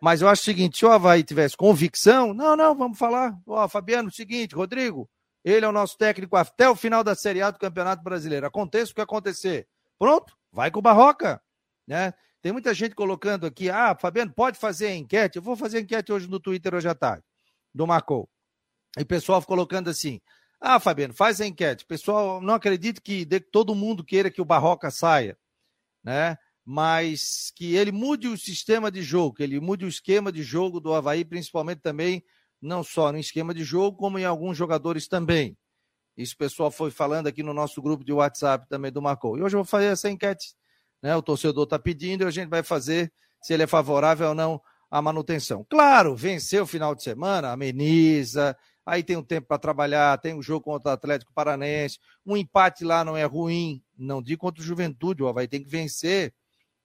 Mas 0.00 0.22
eu 0.22 0.28
acho 0.28 0.42
o 0.42 0.44
seguinte: 0.44 0.78
se 0.78 0.86
o 0.86 0.90
Havaí 0.90 1.24
tivesse 1.24 1.56
convicção, 1.56 2.32
não, 2.32 2.54
não, 2.56 2.76
vamos 2.76 2.96
falar. 2.96 3.36
Ó, 3.44 3.68
Fabiano, 3.68 4.10
seguinte, 4.10 4.54
Rodrigo, 4.54 5.10
ele 5.44 5.64
é 5.64 5.68
o 5.68 5.72
nosso 5.72 5.98
técnico 5.98 6.36
até 6.36 6.68
o 6.68 6.76
final 6.76 7.02
da 7.02 7.16
Série 7.16 7.42
A 7.42 7.50
do 7.50 7.58
Campeonato 7.58 8.04
Brasileiro. 8.04 8.46
Aconteça 8.46 8.92
o 8.92 8.94
que 8.94 9.00
acontecer. 9.00 9.66
Pronto, 9.98 10.36
vai 10.52 10.70
com 10.70 10.78
o 10.78 10.82
Barroca, 10.82 11.42
né? 11.84 12.14
Tem 12.40 12.52
muita 12.52 12.72
gente 12.72 12.94
colocando 12.94 13.46
aqui, 13.46 13.68
ah, 13.68 13.96
Fabiano, 13.98 14.32
pode 14.32 14.58
fazer 14.58 14.94
enquete? 14.94 15.36
Eu 15.36 15.42
vou 15.42 15.56
fazer 15.56 15.80
enquete 15.80 16.12
hoje 16.12 16.28
no 16.28 16.38
Twitter 16.38 16.74
hoje 16.74 16.88
à 16.88 16.94
tarde, 16.94 17.24
do 17.74 17.86
Marcou. 17.86 18.28
E 18.96 19.02
o 19.02 19.06
pessoal 19.06 19.42
colocando 19.42 19.90
assim: 19.90 20.20
ah, 20.60 20.80
Fabiano, 20.80 21.14
faz 21.14 21.40
a 21.40 21.46
enquete. 21.46 21.84
Pessoal, 21.84 22.40
não 22.40 22.54
acredito 22.54 23.00
que 23.02 23.26
todo 23.52 23.74
mundo 23.74 24.04
queira 24.04 24.30
que 24.30 24.40
o 24.40 24.44
Barroca 24.44 24.90
saia, 24.90 25.38
né? 26.02 26.36
Mas 26.64 27.52
que 27.56 27.74
ele 27.74 27.90
mude 27.92 28.28
o 28.28 28.36
sistema 28.36 28.90
de 28.90 29.02
jogo, 29.02 29.36
que 29.36 29.42
ele 29.42 29.58
mude 29.58 29.84
o 29.84 29.88
esquema 29.88 30.30
de 30.30 30.42
jogo 30.42 30.80
do 30.80 30.92
Havaí, 30.92 31.24
principalmente 31.24 31.80
também, 31.80 32.22
não 32.60 32.84
só 32.84 33.10
no 33.10 33.18
esquema 33.18 33.54
de 33.54 33.64
jogo, 33.64 33.96
como 33.96 34.18
em 34.18 34.24
alguns 34.24 34.56
jogadores 34.56 35.08
também. 35.08 35.56
Isso 36.16 36.34
o 36.34 36.38
pessoal 36.38 36.70
foi 36.70 36.90
falando 36.90 37.28
aqui 37.28 37.42
no 37.42 37.54
nosso 37.54 37.80
grupo 37.80 38.04
de 38.04 38.12
WhatsApp 38.12 38.68
também 38.68 38.90
do 38.90 39.00
Marcou. 39.00 39.38
E 39.38 39.42
hoje 39.42 39.54
eu 39.54 39.60
vou 39.60 39.64
fazer 39.64 39.86
essa 39.86 40.10
enquete, 40.10 40.54
né? 41.02 41.14
O 41.16 41.22
torcedor 41.22 41.64
está 41.64 41.78
pedindo 41.78 42.24
e 42.24 42.26
a 42.26 42.30
gente 42.30 42.48
vai 42.48 42.62
fazer 42.62 43.12
se 43.42 43.52
ele 43.52 43.62
é 43.62 43.66
favorável 43.66 44.28
ou 44.28 44.34
não 44.34 44.60
à 44.90 45.00
manutenção. 45.00 45.64
Claro, 45.68 46.14
venceu 46.14 46.64
o 46.64 46.66
final 46.66 46.94
de 46.94 47.02
semana, 47.02 47.52
ameniza, 47.52 48.56
aí 48.84 49.02
tem 49.02 49.16
um 49.16 49.22
tempo 49.22 49.46
para 49.48 49.58
trabalhar, 49.58 50.18
tem 50.18 50.34
um 50.34 50.42
jogo 50.42 50.64
contra 50.64 50.90
o 50.90 50.94
Atlético 50.94 51.32
Paranense, 51.34 51.98
um 52.26 52.36
empate 52.36 52.84
lá 52.84 53.04
não 53.04 53.16
é 53.16 53.24
ruim, 53.24 53.82
não 53.96 54.22
digo 54.22 54.40
contra 54.40 54.62
o 54.62 54.66
Juventude, 54.66 55.22
o 55.22 55.28
Havaí 55.28 55.46
tem 55.46 55.62
que 55.62 55.68
vencer, 55.68 56.32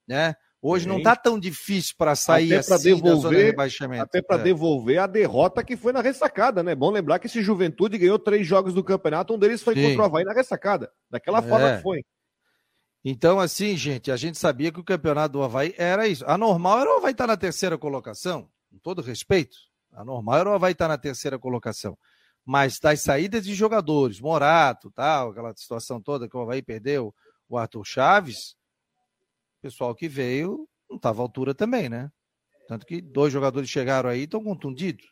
né? 0.08 0.36
Hoje 0.66 0.88
não 0.88 0.98
está 0.98 1.14
tão 1.14 1.38
difícil 1.38 1.94
para 1.98 2.16
sair 2.16 2.56
até 2.56 2.74
assim 2.74 2.96
devolver, 2.96 3.54
Até 4.00 4.22
para 4.22 4.40
é. 4.40 4.44
devolver 4.44 4.98
a 4.98 5.06
derrota 5.06 5.62
que 5.62 5.76
foi 5.76 5.92
na 5.92 6.00
ressacada, 6.00 6.64
né? 6.64 6.74
Bom 6.74 6.90
lembrar 6.90 7.20
que 7.20 7.28
esse 7.28 7.42
Juventude 7.42 7.98
ganhou 7.98 8.18
três 8.18 8.48
jogos 8.48 8.74
do 8.74 8.82
campeonato, 8.82 9.34
um 9.34 9.38
deles 9.38 9.62
foi 9.62 9.76
Sim. 9.76 9.90
contra 9.90 10.04
o 10.04 10.06
Havaí 10.06 10.24
na 10.24 10.32
ressacada. 10.32 10.90
Daquela 11.10 11.40
é. 11.40 11.42
forma 11.42 11.76
que 11.76 11.84
foi. 11.84 12.06
Então, 13.06 13.40
assim, 13.40 13.76
gente, 13.76 14.12
a 14.12 14.16
gente 14.16 14.38
sabia 14.38 14.72
que 14.72 14.80
o 14.80 14.84
campeonato 14.84 15.34
do 15.34 15.44
Havaí 15.44 15.74
era 15.78 16.08
isso. 16.08 16.24
A 16.26 16.38
normal 16.38 16.80
era 16.80 16.90
o 16.90 16.98
Havaí 16.98 17.12
estar 17.12 17.26
tá 17.26 17.34
na 17.34 17.38
terceira 17.38 17.78
colocação, 17.78 18.50
com 18.72 18.78
todo 18.78 19.02
respeito. 19.02 19.58
A 19.92 20.06
normal 20.06 20.40
era 20.40 20.50
o 20.50 20.54
Havaí 20.54 20.72
estar 20.72 20.86
tá 20.86 20.90
na 20.90 20.98
terceira 20.98 21.38
colocação. 21.38 21.98
Mas 22.46 22.80
das 22.80 23.02
saídas 23.02 23.44
de 23.44 23.54
jogadores, 23.54 24.22
Morato, 24.22 24.90
tal, 24.92 25.32
aquela 25.32 25.54
situação 25.56 26.02
toda 26.02 26.30
que 26.30 26.38
o 26.38 26.42
Havaí 26.42 26.62
perdeu, 26.62 27.14
o 27.50 27.58
Arthur 27.58 27.84
Chaves, 27.86 28.56
o 29.60 29.62
pessoal 29.62 29.94
que 29.94 30.08
veio 30.08 30.68
não 30.90 30.98
estava 30.98 31.22
à 31.22 31.24
altura 31.24 31.54
também, 31.54 31.90
né? 31.90 32.10
Tanto 32.68 32.86
que 32.86 33.02
dois 33.02 33.34
jogadores 33.34 33.70
chegaram 33.70 34.10
aí 34.10 34.22
e 34.22 34.24
estão 34.24 34.44
contundidos. 34.44 35.06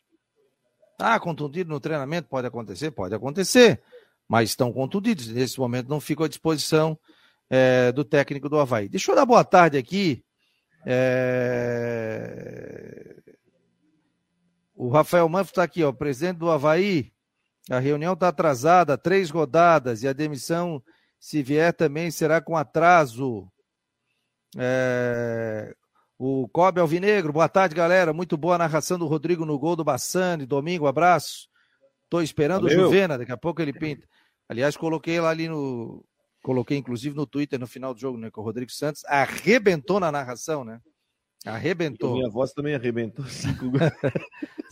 Ah, 0.98 1.20
contundido 1.20 1.70
no 1.70 1.80
treinamento 1.80 2.30
pode 2.30 2.48
acontecer? 2.48 2.92
Pode 2.92 3.14
acontecer. 3.14 3.82
Mas 4.28 4.50
estão 4.50 4.72
contundidos. 4.72 5.28
Nesse 5.28 5.60
momento 5.60 5.90
não 5.90 6.00
ficam 6.00 6.26
à 6.26 6.30
disposição 6.30 6.98
é, 7.52 7.92
do 7.92 8.06
técnico 8.06 8.48
do 8.48 8.58
Havaí. 8.58 8.88
Deixa 8.88 9.12
eu 9.12 9.16
dar 9.16 9.26
boa 9.26 9.44
tarde 9.44 9.78
aqui. 9.78 10.24
É... 10.86 12.02
O 14.74 14.88
Rafael 14.88 15.28
Manfro 15.28 15.52
está 15.52 15.64
aqui, 15.64 15.84
ó, 15.84 15.92
presidente 15.92 16.38
do 16.38 16.50
Havaí. 16.50 17.12
A 17.70 17.78
reunião 17.78 18.14
está 18.14 18.30
atrasada, 18.30 18.98
três 18.98 19.30
rodadas, 19.30 20.02
e 20.02 20.08
a 20.08 20.14
demissão, 20.14 20.82
se 21.20 21.44
vier, 21.44 21.74
também 21.74 22.10
será 22.10 22.40
com 22.40 22.56
atraso. 22.56 23.52
É... 24.58 25.76
O 26.18 26.48
Cobre 26.48 26.80
Alvinegro, 26.80 27.34
boa 27.34 27.50
tarde, 27.50 27.76
galera. 27.76 28.14
Muito 28.14 28.38
boa 28.38 28.56
a 28.56 28.60
narração 28.60 28.98
do 28.98 29.08
Rodrigo 29.08 29.44
no 29.44 29.60
gol 29.60 29.76
do 29.76 29.84
Bassani. 29.84 30.46
Domingo, 30.46 30.88
abraço. 30.88 31.50
Estou 32.06 32.22
esperando 32.22 32.64
Valeu. 32.64 32.80
o 32.80 32.84
Juvena, 32.84 33.18
daqui 33.18 33.32
a 33.32 33.38
pouco 33.38 33.62
ele 33.62 33.74
pinta. 33.74 34.08
Aliás, 34.48 34.78
coloquei 34.78 35.20
lá 35.20 35.32
ali 35.32 35.50
no. 35.50 36.06
Coloquei 36.42 36.78
inclusive 36.78 37.16
no 37.16 37.26
Twitter 37.26 37.60
no 37.60 37.68
final 37.68 37.94
do 37.94 38.00
jogo, 38.00 38.18
né? 38.18 38.32
Com 38.32 38.42
o 38.42 38.44
Rodrigo 38.44 38.72
Santos. 38.72 39.04
Arrebentou 39.06 40.00
na 40.00 40.12
narração, 40.12 40.64
né? 40.64 40.82
Arrebentou. 41.46 42.14
minha 42.14 42.30
voz 42.30 42.54
também 42.54 42.76
arrebentou. 42.76 43.26
Cinco 43.30 43.70
gols. 43.70 43.92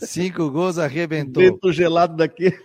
Cinco 0.00 0.50
gols 0.50 0.78
arrebentou. 0.78 1.42
Vento 1.42 1.72
gelado 1.72 2.16
daqui. 2.16 2.56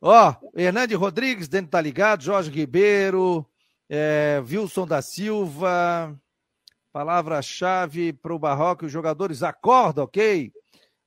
Ó, 0.00 0.34
Hernande 0.56 0.94
Rodrigues, 0.94 1.48
dentro 1.48 1.70
tá 1.70 1.80
ligado, 1.80 2.22
Jorge 2.22 2.50
Ribeiro, 2.50 3.46
é, 3.88 4.42
Wilson 4.48 4.86
da 4.86 5.02
Silva. 5.02 6.16
Palavra-chave 6.92 8.12
para 8.12 8.34
o 8.34 8.38
Barroco, 8.38 8.84
os 8.84 8.92
jogadores 8.92 9.42
acordam, 9.42 10.04
ok? 10.04 10.52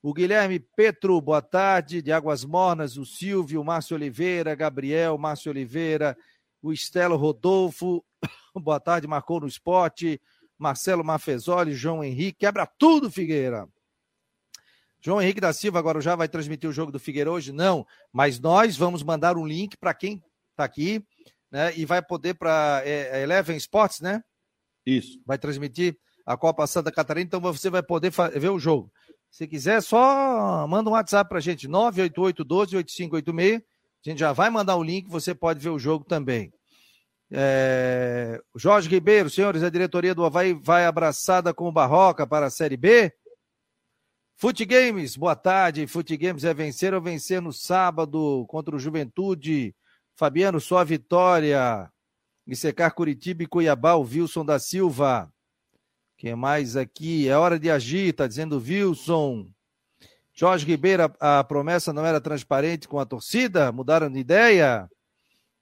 O 0.02 0.14
Guilherme 0.14 0.60
Petro, 0.60 1.20
boa 1.22 1.42
tarde, 1.42 2.02
de 2.02 2.12
Águas 2.12 2.44
Mornas, 2.44 2.98
o 2.98 3.06
Silvio, 3.06 3.62
o 3.62 3.66
Márcio 3.66 3.96
Oliveira, 3.96 4.56
Gabriel, 4.56 5.18
Márcio 5.18 5.52
Oliveira, 5.52 6.18
o 6.66 6.74
Estelo 6.74 7.16
Rodolfo, 7.16 8.04
boa 8.56 8.80
tarde, 8.80 9.08
marcou 9.08 9.40
no 9.40 9.48
esporte. 9.48 10.20
Marcelo 10.58 11.04
Mafezoli, 11.04 11.74
João 11.74 12.04
Henrique, 12.04 12.40
quebra 12.40 12.66
tudo, 12.66 13.12
Figueira. 13.12 13.68
João 15.02 15.22
Henrique 15.22 15.42
da 15.42 15.54
Silva 15.54 15.78
agora 15.78 16.02
já 16.02 16.16
vai 16.16 16.28
transmitir 16.28 16.68
o 16.70 16.74
jogo 16.74 16.92
do 16.92 17.00
Figueira 17.00 17.32
hoje? 17.32 17.52
Não, 17.52 17.86
mas 18.12 18.40
nós 18.40 18.76
vamos 18.76 19.04
mandar 19.04 19.38
um 19.38 19.46
link 19.46 19.78
para 19.78 19.94
quem 19.94 20.24
está 20.52 20.64
aqui, 20.64 21.06
né? 21.52 21.78
E 21.78 21.86
vai 21.86 22.02
poder 22.02 22.34
para 22.36 22.82
é, 22.84 23.20
é, 23.20 23.22
Eleven 23.22 23.58
Sports, 23.58 24.00
né? 24.00 24.24
Isso. 24.86 25.22
Vai 25.26 25.38
transmitir. 25.38 25.96
a 26.26 26.36
Copa 26.36 26.66
Santa 26.66 26.92
Catarina, 26.92 27.28
então 27.28 27.40
você 27.40 27.70
vai 27.70 27.84
poder 27.84 28.12
ver 28.12 28.50
o 28.50 28.58
jogo. 28.58 28.92
Se 29.30 29.46
quiser, 29.48 29.82
só 29.82 30.66
manda 30.68 30.90
um 30.90 30.94
WhatsApp 30.94 31.30
pra 31.30 31.40
gente, 31.40 31.68
988-12-8586. 31.68 33.62
A 34.06 34.10
gente 34.10 34.20
já 34.20 34.32
vai 34.34 34.50
mandar 34.50 34.76
o 34.76 34.84
link, 34.84 35.10
você 35.10 35.34
pode 35.34 35.60
ver 35.60 35.70
o 35.70 35.80
jogo 35.80 36.06
também. 36.06 36.54
É... 37.32 38.40
Jorge 38.56 38.88
Ribeiro, 38.88 39.30
senhores, 39.30 39.64
a 39.64 39.70
diretoria 39.70 40.14
do 40.14 40.24
Havaí 40.24 40.54
vai 40.54 40.86
abraçada 40.86 41.54
com 41.54 41.68
o 41.68 41.72
Barroca 41.72 42.28
para 42.28 42.46
a 42.46 42.52
Série 42.52 42.78
B? 42.78 43.12
Fute 44.38 44.66
Games, 44.66 45.16
boa 45.16 45.36
tarde. 45.36 45.88
Fute 45.88 46.16
Games 46.18 46.44
é 46.44 46.54
vencer 46.54 46.94
ou 46.94 47.02
vencer 47.02 47.42
no 47.42 47.54
sábado 47.54 48.46
contra 48.48 48.76
o 48.76 48.80
Juventude. 48.80 49.74
Fabiano, 50.16 50.60
só 50.60 50.80
a 50.80 50.84
vitória. 50.84 51.90
E 52.46 52.56
secar 52.56 52.92
Curitiba 52.92 53.44
e 53.44 53.48
Cuiabá, 53.48 53.96
o 53.96 54.04
Wilson 54.04 54.46
da 54.46 54.60
Silva. 54.60 55.32
Quem 56.18 56.36
mais 56.36 56.76
aqui? 56.76 57.28
É 57.28 57.38
hora 57.38 57.58
de 57.58 57.72
agir, 57.72 58.14
tá 58.14 58.28
dizendo 58.28 58.58
Wilson. 58.58 59.50
Jorge 60.36 60.66
Ribeiro, 60.66 61.04
a, 61.20 61.44
promessa 61.46 61.94
não 61.94 62.06
era 62.06 62.20
transparente 62.20 62.90
com 62.90 63.00
a 63.00 63.06
torcida? 63.06 63.72
Mudaram 63.72 64.12
de 64.12 64.20
ideia? 64.20 64.90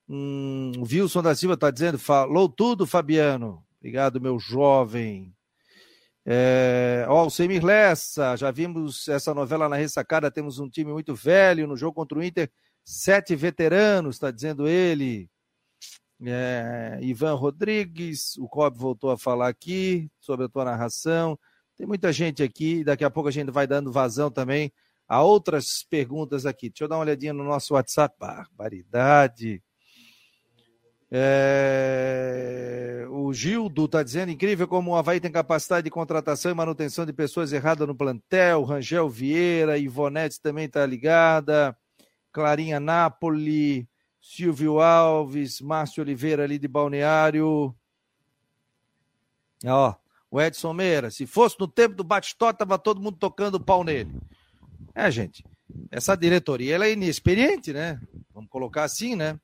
Hum, 0.10 0.72
Wilson 0.80 1.22
da 1.22 1.36
Silva 1.36 1.54
está 1.54 1.70
dizendo, 1.70 2.00
falou 2.00 2.50
tudo, 2.50 2.88
Fabiano. 2.88 3.64
Obrigado, 3.80 4.20
meu 4.20 4.40
jovem. 4.40 5.32
É, 6.26 7.06
ó, 7.08 7.28
o 7.28 7.30
Semir 7.30 7.64
Lessa, 7.64 8.36
já 8.36 8.50
vimos 8.50 9.08
essa 9.08 9.34
novela 9.34 9.70
na 9.70 9.76
ressacada, 9.76 10.32
temos 10.32 10.58
um 10.58 10.70
time 10.70 10.92
muito 10.92 11.14
velho 11.14 11.68
no 11.68 11.78
jogo 11.78 11.94
contra 11.94 12.18
o 12.18 12.24
Inter, 12.24 12.50
sete 12.84 13.36
veteranos, 13.36 14.16
está 14.16 14.32
dizendo 14.32 14.68
ele. 14.68 15.30
É, 16.26 16.98
Ivan 17.02 17.36
Rodrigues, 17.36 18.38
o 18.38 18.48
Cobb 18.48 18.78
voltou 18.78 19.12
a 19.12 19.18
falar 19.18 19.50
aqui 19.50 20.10
sobre 20.20 20.46
a 20.46 20.50
tua 20.50 20.66
narração. 20.66 21.38
Tem 21.76 21.88
muita 21.88 22.14
gente 22.14 22.44
aqui, 22.44 22.84
daqui 22.84 23.04
a 23.04 23.10
pouco 23.10 23.30
a 23.30 23.32
gente 23.32 23.52
vai 23.52 23.66
dando 23.66 23.92
vazão 23.92 24.30
também 24.30 24.72
a 25.08 25.22
outras 25.22 25.86
perguntas 25.90 26.46
aqui. 26.46 26.70
Deixa 26.70 26.84
eu 26.84 26.88
dar 26.88 26.96
uma 26.96 27.04
olhadinha 27.04 27.34
no 27.34 27.44
nosso 27.44 27.74
WhatsApp. 27.74 28.16
Barbaridade. 28.20 29.62
É... 31.12 33.06
O 33.10 33.32
Gildo 33.32 33.86
está 33.86 34.02
dizendo, 34.02 34.32
incrível 34.32 34.68
como 34.68 34.92
o 34.92 34.96
Havaí 34.96 35.20
tem 35.20 35.32
capacidade 35.32 35.86
de 35.86 35.92
contratação 35.92 36.52
e 36.52 36.56
manutenção 36.56 37.06
de 37.06 37.14
pessoas 37.14 37.54
erradas 37.54 37.88
no 37.88 37.96
plantel. 37.96 38.64
Rangel 38.64 39.08
Vieira, 39.10 39.78
Ivonete 39.78 40.42
também 40.42 40.66
está 40.66 40.86
ligada. 40.86 41.78
Clarinha 42.32 42.80
Napoli, 42.80 43.88
Silvio 44.20 44.80
Alves, 44.80 45.62
Márcio 45.62 46.02
Oliveira 46.02 46.44
ali 46.44 46.58
de 46.58 46.68
Balneário. 46.68 47.76
Ó, 49.66 49.96
o 50.34 50.42
Edson 50.42 50.74
Meira, 50.74 51.12
se 51.12 51.28
fosse 51.28 51.56
no 51.60 51.68
tempo 51.68 51.94
do 51.94 52.04
Batistó, 52.04 52.52
tava 52.52 52.80
todo 52.80 53.00
mundo 53.00 53.18
tocando 53.20 53.60
pau 53.60 53.84
nele. 53.84 54.12
É, 54.96 55.12
gente, 55.12 55.46
essa 55.92 56.16
diretoria 56.18 56.74
ela 56.74 56.88
é 56.88 56.94
inexperiente, 56.94 57.72
né? 57.72 58.02
Vamos 58.34 58.50
colocar 58.50 58.84
assim, 58.84 59.16
né? 59.16 59.40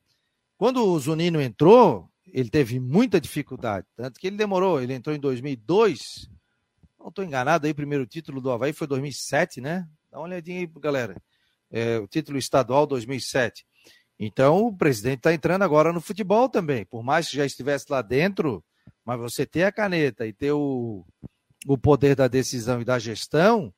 Quando 0.58 0.84
o 0.84 1.00
Zunino 1.00 1.40
entrou, 1.40 2.10
ele 2.26 2.50
teve 2.50 2.80
muita 2.80 3.22
dificuldade, 3.22 3.86
tanto 3.96 4.20
que 4.20 4.26
ele 4.26 4.36
demorou, 4.36 4.82
ele 4.82 4.96
entrou 4.96 5.16
em 5.16 5.20
2002, 5.20 6.28
não 6.98 7.10
estou 7.10 7.24
enganado 7.24 7.68
aí, 7.68 7.72
o 7.72 7.76
primeiro 7.76 8.08
título 8.08 8.42
do 8.42 8.50
Havaí 8.50 8.74
foi 8.74 8.88
2007, 8.88 9.62
né? 9.62 9.88
Dá 10.12 10.18
uma 10.18 10.26
olhadinha 10.26 10.58
aí, 10.58 10.66
galera. 10.80 11.22
É, 11.70 12.00
o 12.00 12.08
título 12.08 12.40
estadual 12.40 12.88
2007. 12.88 13.64
Então, 14.18 14.66
o 14.66 14.76
presidente 14.76 15.20
está 15.20 15.32
entrando 15.36 15.62
agora 15.62 15.94
no 15.94 16.02
futebol 16.02 16.50
também. 16.50 16.84
Por 16.84 17.04
mais 17.04 17.30
que 17.30 17.38
já 17.38 17.46
estivesse 17.46 17.86
lá 17.90 18.02
dentro, 18.02 18.64
mas 19.06 19.20
você 19.20 19.46
ter 19.46 19.64
a 19.64 19.72
caneta 19.72 20.26
e 20.26 20.34
ter 20.34 20.52
o, 20.52 21.06
o 21.68 21.78
poder 21.78 22.16
da 22.16 22.28
decisão 22.28 22.82
e 22.82 22.86
da 22.86 23.00
gestão, 23.00 23.74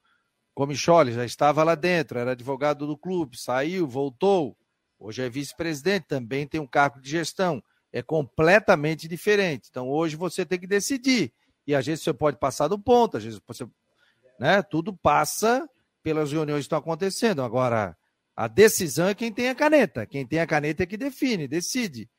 como 0.54 0.72
Michole 0.72 1.14
já 1.14 1.26
estava 1.26 1.64
lá 1.64 1.76
dentro, 1.76 2.20
era 2.20 2.32
advogado 2.32 2.86
do 2.86 2.98
clube, 2.98 3.38
saiu, 3.38 3.88
voltou. 3.88 4.58
Hoje 5.00 5.24
é 5.24 5.30
vice-presidente, 5.30 6.08
também 6.08 6.46
tem 6.46 6.60
um 6.60 6.68
cargo 6.68 7.02
de 7.02 7.10
gestão. 7.10 7.64
É 7.92 8.02
completamente 8.02 9.08
diferente. 9.08 9.68
Então 9.70 9.90
hoje 9.90 10.16
você 10.16 10.46
tem 10.46 10.60
que 10.60 10.68
decidir. 10.68 11.34
E 11.66 11.74
às 11.74 11.86
vezes 11.86 12.04
você 12.04 12.14
pode 12.14 12.38
passar 12.38 12.68
do 12.68 12.78
ponto, 12.78 13.18
às 13.18 13.24
vezes 13.24 13.40
você. 13.48 13.68
Né, 14.40 14.62
tudo 14.64 14.94
passa 14.94 15.70
pelas 16.02 16.32
reuniões 16.32 16.62
que 16.62 16.66
estão 16.66 16.80
acontecendo. 16.80 17.44
Agora, 17.44 17.96
a 18.36 18.48
decisão 18.48 19.08
é 19.08 19.14
quem 19.14 19.32
tem 19.32 19.50
a 19.50 19.56
caneta. 19.56 20.06
Quem 20.06 20.26
tem 20.26 20.40
a 20.40 20.48
caneta 20.48 20.84
é 20.84 20.86
que 20.86 20.98
define, 20.98 21.48
decide. 21.48 22.10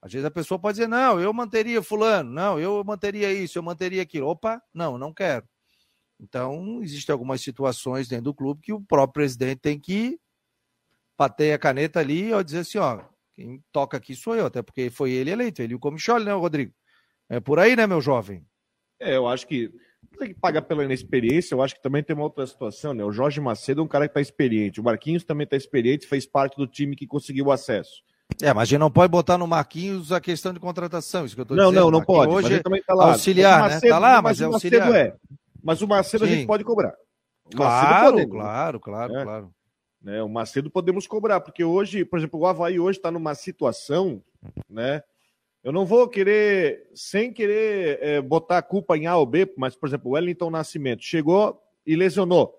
Às 0.00 0.12
vezes 0.12 0.24
a 0.24 0.30
pessoa 0.30 0.58
pode 0.58 0.76
dizer, 0.76 0.88
não, 0.88 1.20
eu 1.20 1.32
manteria 1.32 1.82
fulano, 1.82 2.30
não, 2.30 2.58
eu 2.58 2.82
manteria 2.84 3.32
isso, 3.32 3.58
eu 3.58 3.62
manteria 3.62 4.02
aquilo. 4.02 4.28
Opa, 4.28 4.62
não, 4.72 4.96
não 4.96 5.12
quero. 5.12 5.46
Então, 6.20 6.82
existem 6.82 7.12
algumas 7.12 7.40
situações 7.40 8.08
dentro 8.08 8.24
do 8.24 8.34
clube 8.34 8.60
que 8.62 8.72
o 8.72 8.80
próprio 8.80 9.14
presidente 9.14 9.60
tem 9.60 9.78
que 9.78 10.18
bater 11.16 11.52
a 11.52 11.58
caneta 11.58 12.00
ali 12.00 12.32
e 12.32 12.44
dizer 12.44 12.60
assim, 12.60 12.78
ó, 12.78 13.04
quem 13.34 13.62
toca 13.72 13.96
aqui 13.96 14.14
sou 14.14 14.36
eu, 14.36 14.46
até 14.46 14.62
porque 14.62 14.90
foi 14.90 15.12
ele 15.12 15.30
eleito, 15.30 15.62
ele 15.62 15.72
e 15.72 15.76
o 15.76 15.80
Comichole, 15.80 16.24
né, 16.24 16.32
Rodrigo? 16.32 16.72
É 17.28 17.40
por 17.40 17.58
aí, 17.58 17.76
né, 17.76 17.86
meu 17.86 18.00
jovem? 18.00 18.44
É, 19.00 19.16
eu 19.16 19.28
acho 19.28 19.46
que 19.46 19.70
tem 20.18 20.28
que 20.28 20.40
pagar 20.40 20.62
pela 20.62 20.84
inexperiência, 20.84 21.54
eu 21.54 21.62
acho 21.62 21.74
que 21.74 21.82
também 21.82 22.02
tem 22.02 22.16
uma 22.16 22.24
outra 22.24 22.46
situação, 22.46 22.94
né? 22.94 23.04
O 23.04 23.12
Jorge 23.12 23.40
Macedo 23.40 23.80
é 23.80 23.84
um 23.84 23.88
cara 23.88 24.06
que 24.06 24.12
está 24.12 24.20
experiente, 24.20 24.80
o 24.80 24.84
Marquinhos 24.84 25.24
também 25.24 25.44
está 25.44 25.56
experiente, 25.56 26.06
fez 26.06 26.26
parte 26.26 26.56
do 26.56 26.66
time 26.66 26.96
que 26.96 27.06
conseguiu 27.06 27.46
o 27.46 27.52
acesso. 27.52 28.02
É, 28.42 28.52
mas 28.52 28.62
a 28.62 28.64
gente 28.66 28.78
não 28.78 28.90
pode 28.90 29.10
botar 29.10 29.38
no 29.38 29.46
Marquinhos 29.46 30.12
a 30.12 30.20
questão 30.20 30.52
de 30.52 30.60
contratação, 30.60 31.24
isso 31.24 31.34
que 31.34 31.40
eu 31.40 31.42
estou 31.42 31.56
dizendo. 31.56 31.72
Não, 31.72 31.82
não, 31.82 31.90
não 31.90 32.04
pode. 32.04 32.32
Hoje 32.32 32.62
também 32.62 32.82
tá 32.82 32.94
lá. 32.94 33.12
auxiliar, 33.12 33.62
Macedo, 33.62 33.82
né? 33.82 33.90
Tá 33.90 33.98
lá, 33.98 34.22
mas, 34.22 34.22
mas 34.22 34.40
é 34.40 34.44
auxiliar. 34.44 34.94
É. 34.94 35.14
Mas 35.62 35.82
o 35.82 35.88
Macedo 35.88 36.26
Sim. 36.26 36.32
a 36.32 36.34
gente 36.36 36.46
pode 36.46 36.64
cobrar. 36.64 36.94
O 37.46 37.56
claro, 37.56 38.28
claro, 38.28 38.80
claro, 38.80 39.16
é. 39.16 39.24
claro. 39.24 39.50
Né? 40.02 40.22
O 40.22 40.28
Macedo 40.28 40.70
podemos 40.70 41.06
cobrar, 41.06 41.40
porque 41.40 41.64
hoje, 41.64 42.04
por 42.04 42.18
exemplo, 42.18 42.38
o 42.38 42.46
Havaí 42.46 42.78
hoje 42.78 42.98
está 42.98 43.10
numa 43.10 43.34
situação, 43.34 44.22
né? 44.68 45.02
Eu 45.64 45.72
não 45.72 45.84
vou 45.84 46.08
querer, 46.08 46.88
sem 46.94 47.32
querer 47.32 47.98
é, 48.00 48.20
botar 48.20 48.58
a 48.58 48.62
culpa 48.62 48.96
em 48.96 49.06
A 49.06 49.16
ou 49.16 49.26
B, 49.26 49.52
mas, 49.56 49.74
por 49.74 49.88
exemplo, 49.88 50.10
o 50.10 50.14
Wellington 50.14 50.50
Nascimento 50.50 51.02
chegou 51.02 51.60
e 51.84 51.96
lesionou. 51.96 52.54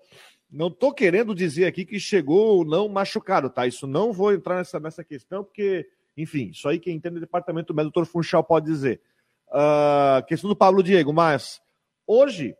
Não 0.50 0.66
estou 0.66 0.92
querendo 0.92 1.34
dizer 1.34 1.66
aqui 1.66 1.84
que 1.84 2.00
chegou 2.00 2.56
ou 2.58 2.64
não 2.64 2.88
machucado, 2.88 3.48
tá? 3.48 3.66
Isso 3.66 3.86
não 3.86 4.12
vou 4.12 4.32
entrar 4.32 4.56
nessa, 4.56 4.80
nessa 4.80 5.04
questão, 5.04 5.44
porque, 5.44 5.88
enfim, 6.16 6.50
isso 6.50 6.68
aí 6.68 6.78
quem 6.78 6.96
entende 6.96 7.18
o 7.18 7.20
departamento 7.20 7.72
médico, 7.72 7.94
doutor 7.94 8.10
Funchal, 8.10 8.42
pode 8.42 8.66
dizer. 8.66 9.00
Uh, 9.48 10.24
questão 10.26 10.48
do 10.48 10.56
Pablo 10.56 10.82
Diego, 10.82 11.12
mas 11.12 11.62
hoje 12.06 12.56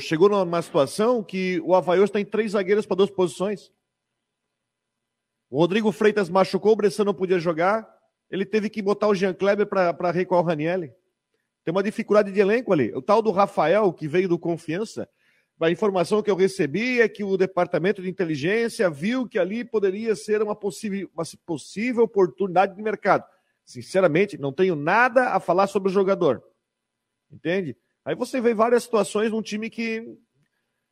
chegou 0.00 0.28
numa 0.28 0.60
situação 0.60 1.22
que 1.22 1.60
o 1.60 1.74
Havaí 1.74 2.02
está 2.02 2.20
em 2.20 2.24
três 2.24 2.52
zagueiros 2.52 2.86
para 2.86 2.96
duas 2.96 3.10
posições. 3.10 3.72
O 5.48 5.58
Rodrigo 5.58 5.92
Freitas 5.92 6.28
machucou, 6.28 6.72
o 6.72 6.76
Bressan 6.76 7.04
não 7.04 7.14
podia 7.14 7.38
jogar. 7.38 7.88
Ele 8.30 8.44
teve 8.44 8.68
que 8.68 8.82
botar 8.82 9.08
o 9.08 9.14
Jean 9.14 9.32
Kleber 9.32 9.66
para 9.66 10.10
recuar 10.10 10.40
o 10.40 10.44
Ranielli. 10.44 10.92
Tem 11.64 11.72
uma 11.72 11.82
dificuldade 11.82 12.32
de 12.32 12.40
elenco 12.40 12.72
ali. 12.72 12.92
O 12.94 13.00
tal 13.00 13.22
do 13.22 13.30
Rafael, 13.30 13.92
que 13.92 14.08
veio 14.08 14.28
do 14.28 14.38
Confiança, 14.38 15.08
a 15.60 15.70
informação 15.70 16.22
que 16.22 16.30
eu 16.30 16.36
recebi 16.36 17.00
é 17.00 17.08
que 17.08 17.22
o 17.22 17.36
departamento 17.36 18.02
de 18.02 18.08
inteligência 18.08 18.90
viu 18.90 19.28
que 19.28 19.38
ali 19.38 19.64
poderia 19.64 20.16
ser 20.16 20.42
uma 20.42 20.54
possível, 20.54 21.08
uma 21.14 21.24
possível 21.46 22.04
oportunidade 22.04 22.74
de 22.74 22.82
mercado. 22.82 23.24
Sinceramente, 23.64 24.36
não 24.36 24.52
tenho 24.52 24.74
nada 24.74 25.30
a 25.30 25.40
falar 25.40 25.66
sobre 25.68 25.90
o 25.90 25.92
jogador. 25.92 26.42
Entende? 27.30 27.76
Aí 28.04 28.14
você 28.14 28.40
vê 28.40 28.52
várias 28.52 28.82
situações 28.82 29.30
num 29.30 29.40
time 29.40 29.70
que, 29.70 30.04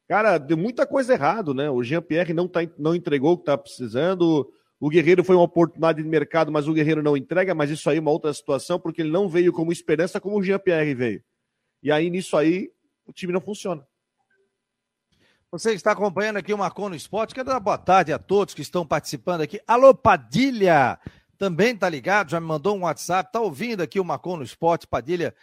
cara, 0.09 0.39
deu 0.39 0.57
muita 0.57 0.87
coisa 0.87 1.13
errado, 1.13 1.53
né? 1.53 1.69
O 1.69 1.83
Jean-Pierre 1.83 2.33
não, 2.33 2.49
tá, 2.49 2.61
não 2.79 2.95
entregou 2.95 3.33
o 3.33 3.39
que 3.39 3.45
tá 3.45 3.59
precisando. 3.59 4.51
O 4.81 4.89
Guerreiro 4.89 5.23
foi 5.23 5.37
uma 5.37 5.45
oportunidade 5.45 6.03
de 6.03 6.09
mercado, 6.09 6.51
mas 6.51 6.67
o 6.67 6.73
Guerreiro 6.73 7.03
não 7.03 7.17
entrega, 7.17 7.55
mas 7.55 7.71
isso 7.71 7.91
aí 7.91 7.99
é 7.99 8.01
uma 8.01 8.11
outra 8.11 8.33
situação, 8.33 8.81
porque 8.81 9.03
ele 9.03 9.11
não 9.11 9.29
veio 9.29 9.53
como 9.53 9.73
esperança 9.73 10.21
como 10.21 10.39
o 10.39 10.43
Jean-Pierre 10.43 10.95
veio. 10.95 11.23
E 11.83 11.91
aí, 11.93 12.09
nisso 12.09 12.37
aí, 12.37 12.71
o 13.05 13.13
time 13.13 13.33
não 13.33 13.41
funciona. 13.41 13.87
Você 15.53 15.75
está 15.75 15.93
acompanhando 15.93 16.39
aqui 16.39 16.55
o 16.55 16.57
Marcon 16.57 16.89
no 16.89 16.97
Esporte. 16.97 17.35
Quero 17.35 17.47
dar 17.47 17.61
boa 17.61 17.77
tarde 17.77 18.11
a 18.11 18.19
todos 18.19 18.55
que 18.55 18.63
estão 18.63 18.87
participando 18.87 19.43
aqui. 19.43 19.61
Alô, 19.67 19.95
Padilha! 19.95 20.99
Também 21.37 21.77
tá 21.77 21.91
ligado, 21.91 22.31
já 22.31 22.41
me 22.41 22.47
mandou 22.47 22.75
um 22.75 22.85
WhatsApp, 22.85 23.31
tá 23.31 23.39
ouvindo 23.39 23.83
aqui 23.83 24.01
o 24.01 24.05
Marcon 24.05 24.39
no 24.39 24.45
Esporte. 24.45 24.87
Padilha 24.87 25.35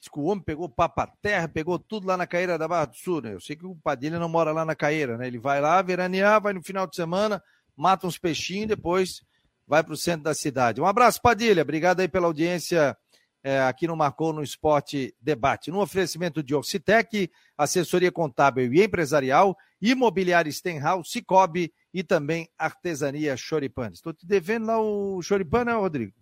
Diz 0.00 0.08
que 0.08 0.18
o 0.18 0.22
homem 0.22 0.42
pegou 0.42 0.70
papa 0.70 1.12
terra, 1.20 1.46
pegou 1.48 1.78
tudo 1.78 2.06
lá 2.06 2.16
na 2.16 2.26
Caeira 2.26 2.56
da 2.56 2.66
Barra 2.66 2.86
do 2.86 2.96
Sul, 2.96 3.20
né? 3.20 3.34
Eu 3.34 3.40
sei 3.40 3.56
que 3.56 3.66
o 3.66 3.76
Padilha 3.76 4.18
não 4.18 4.28
mora 4.28 4.52
lá 4.52 4.64
na 4.64 4.74
Caeira, 4.74 5.18
né? 5.18 5.26
Ele 5.26 5.38
vai 5.38 5.60
lá 5.60 5.82
veranear, 5.82 6.40
vai 6.40 6.54
no 6.54 6.62
final 6.62 6.86
de 6.86 6.96
semana, 6.96 7.42
mata 7.76 8.06
uns 8.06 8.16
peixinhos, 8.16 8.68
depois 8.68 9.22
vai 9.66 9.82
para 9.84 9.92
o 9.92 9.96
centro 9.98 10.22
da 10.22 10.34
cidade. 10.34 10.80
Um 10.80 10.86
abraço, 10.86 11.20
Padilha. 11.20 11.60
Obrigado 11.60 12.00
aí 12.00 12.08
pela 12.08 12.26
audiência 12.26 12.96
é, 13.42 13.60
aqui 13.60 13.86
no 13.86 13.96
Marcou 13.96 14.32
no 14.32 14.42
Esporte 14.42 15.14
Debate. 15.20 15.70
No 15.70 15.80
oferecimento 15.80 16.42
de 16.42 16.54
Orcitec, 16.54 17.30
assessoria 17.56 18.10
contábil 18.10 18.72
e 18.72 18.82
empresarial, 18.82 19.56
imobiliária 19.80 20.50
Stenhouse, 20.50 21.10
Cicobi 21.10 21.72
e 21.92 22.02
também 22.02 22.48
artesania 22.58 23.36
Choripan. 23.36 23.90
Estou 23.92 24.12
te 24.12 24.26
devendo 24.26 24.66
lá 24.66 24.80
o 24.80 25.22
Choripan, 25.22 25.64
né, 25.64 25.72
Rodrigo? 25.72 26.12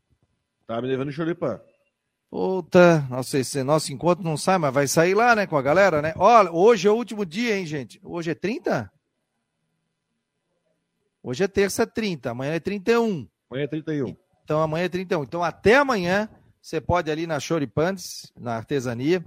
Tá 0.67 0.81
me 0.81 0.89
devendo 0.89 1.09
o 1.09 1.13
Choripan. 1.13 1.61
Puta, 2.29 3.07
nossa, 3.09 3.39
esse 3.39 3.63
nosso 3.63 3.93
encontro 3.93 4.25
não 4.25 4.37
sai, 4.37 4.59
mas 4.59 4.75
vai 4.75 4.87
sair 4.87 5.15
lá, 5.15 5.35
né, 5.35 5.47
com 5.47 5.57
a 5.57 5.63
galera, 5.63 6.03
né? 6.03 6.13
Olha, 6.17 6.51
hoje 6.51 6.89
é 6.89 6.91
o 6.91 6.95
último 6.95 7.25
dia, 7.25 7.57
hein, 7.57 7.65
gente? 7.65 8.01
Hoje 8.03 8.33
é 8.33 8.35
30? 8.35 8.91
Hoje 11.23 11.45
é 11.45 11.49
terça 11.49 11.87
30, 11.87 12.31
amanhã 12.31 12.53
é 12.53 12.61
31. 12.61 13.29
Amanhã 13.51 13.65
é 13.65 13.67
31. 13.67 14.17
Então 14.45 14.61
amanhã 14.61 14.85
é 14.85 14.89
31. 14.89 15.25
Então 15.25 15.43
até 15.43 15.77
amanhã 15.77 16.29
você 16.67 16.81
pode 16.81 17.11
ali 17.11 17.27
na 17.27 17.39
Choripantes, 17.39 18.33
na 18.37 18.57
artesania. 18.57 19.25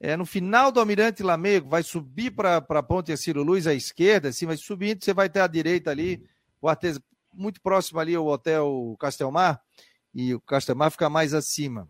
É, 0.00 0.16
no 0.16 0.26
final 0.26 0.72
do 0.72 0.80
Almirante 0.80 1.22
Lamego, 1.22 1.68
vai 1.68 1.82
subir 1.82 2.30
para 2.32 2.56
a 2.56 2.82
Ponte 2.82 3.16
Ciro 3.16 3.42
Luz 3.42 3.66
à 3.66 3.74
esquerda, 3.74 4.30
assim, 4.30 4.46
vai 4.46 4.56
subindo, 4.56 5.04
você 5.04 5.14
vai 5.14 5.28
ter 5.28 5.40
à 5.40 5.46
direita 5.46 5.90
ali, 5.90 6.20
o 6.60 6.68
artes... 6.68 6.98
muito 7.32 7.60
próximo 7.60 8.00
ali 8.00 8.16
o 8.16 8.26
Hotel 8.26 8.96
Castelmar, 8.98 9.60
e 10.12 10.34
o 10.34 10.40
Castelmar 10.40 10.90
fica 10.90 11.08
mais 11.08 11.32
acima 11.32 11.88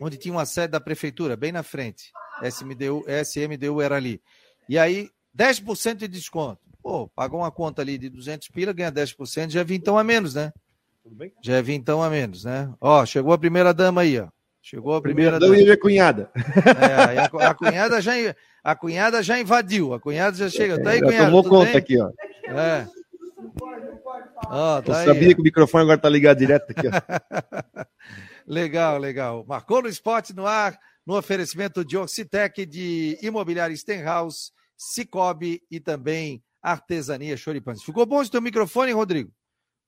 onde 0.00 0.16
tinha 0.16 0.34
uma 0.34 0.46
sede 0.46 0.72
da 0.72 0.80
prefeitura, 0.80 1.36
bem 1.36 1.52
na 1.52 1.62
frente. 1.62 2.12
SMDU, 2.42 3.04
SMDU 3.24 3.80
era 3.80 3.96
ali. 3.96 4.20
E 4.68 4.78
aí, 4.78 5.08
10% 5.36 5.96
de 5.96 6.08
desconto. 6.08 6.60
Pô, 6.82 7.08
pagou 7.08 7.40
uma 7.40 7.52
conta 7.52 7.82
ali 7.82 7.96
de 7.96 8.08
200 8.08 8.48
pila, 8.48 8.72
ganha 8.72 8.90
10%, 8.90 9.50
já 9.50 9.60
é 9.60 9.64
vintão 9.64 9.96
a 9.96 10.02
menos, 10.02 10.34
né? 10.34 10.52
Tudo 11.02 11.16
bem? 11.16 11.32
Já 11.42 11.56
é 11.56 11.62
vintão 11.62 12.02
a 12.02 12.08
menos, 12.08 12.44
né? 12.44 12.72
Ó, 12.80 13.04
chegou 13.04 13.32
a 13.32 13.38
primeira 13.38 13.74
dama 13.74 14.02
aí, 14.02 14.18
ó. 14.20 14.28
Chegou 14.62 14.94
a 14.94 15.02
primeira, 15.02 15.38
primeira 15.38 15.64
dama. 15.64 15.70
e 15.70 15.72
a 15.72 15.80
cunhada. 15.80 16.30
É, 16.36 17.18
a, 17.18 17.50
a, 17.50 17.54
cunhada 17.54 18.00
já, 18.00 18.12
a 18.62 18.76
cunhada 18.76 19.22
já 19.22 19.40
invadiu, 19.40 19.92
a 19.92 20.00
cunhada 20.00 20.36
já 20.36 20.48
chega. 20.48 20.80
Tá 20.80 20.90
aí, 20.90 21.00
já 21.00 21.06
cunhada. 21.06 21.26
Tomou 21.26 21.42
conta 21.42 21.66
bem? 21.66 21.76
aqui, 21.76 22.00
ó. 22.00 22.10
É. 22.46 22.86
Ó, 24.46 24.80
tá 24.82 24.92
Eu 25.02 25.06
sabia 25.06 25.28
aí. 25.28 25.34
que 25.34 25.40
o 25.40 25.44
microfone 25.44 25.82
agora 25.82 25.98
tá 25.98 26.08
ligado 26.08 26.38
direto 26.38 26.70
aqui, 26.70 26.86
ó. 26.86 26.92
Legal, 28.46 28.98
legal. 28.98 29.44
Marcou 29.46 29.82
no 29.82 29.88
esporte 29.88 30.34
no 30.34 30.46
ar, 30.46 30.76
no 31.06 31.16
oferecimento 31.16 31.84
de 31.84 31.96
Oxitec, 31.96 32.66
de 32.66 33.16
Imobiliária 33.22 33.76
Stenhouse, 33.76 34.50
Cicobi 34.76 35.62
e 35.70 35.78
também 35.78 36.42
Artesania 36.60 37.36
Choripanes. 37.36 37.82
Ficou 37.82 38.04
bom 38.04 38.20
esse 38.20 38.30
teu 38.30 38.42
microfone, 38.42 38.92
Rodrigo? 38.92 39.32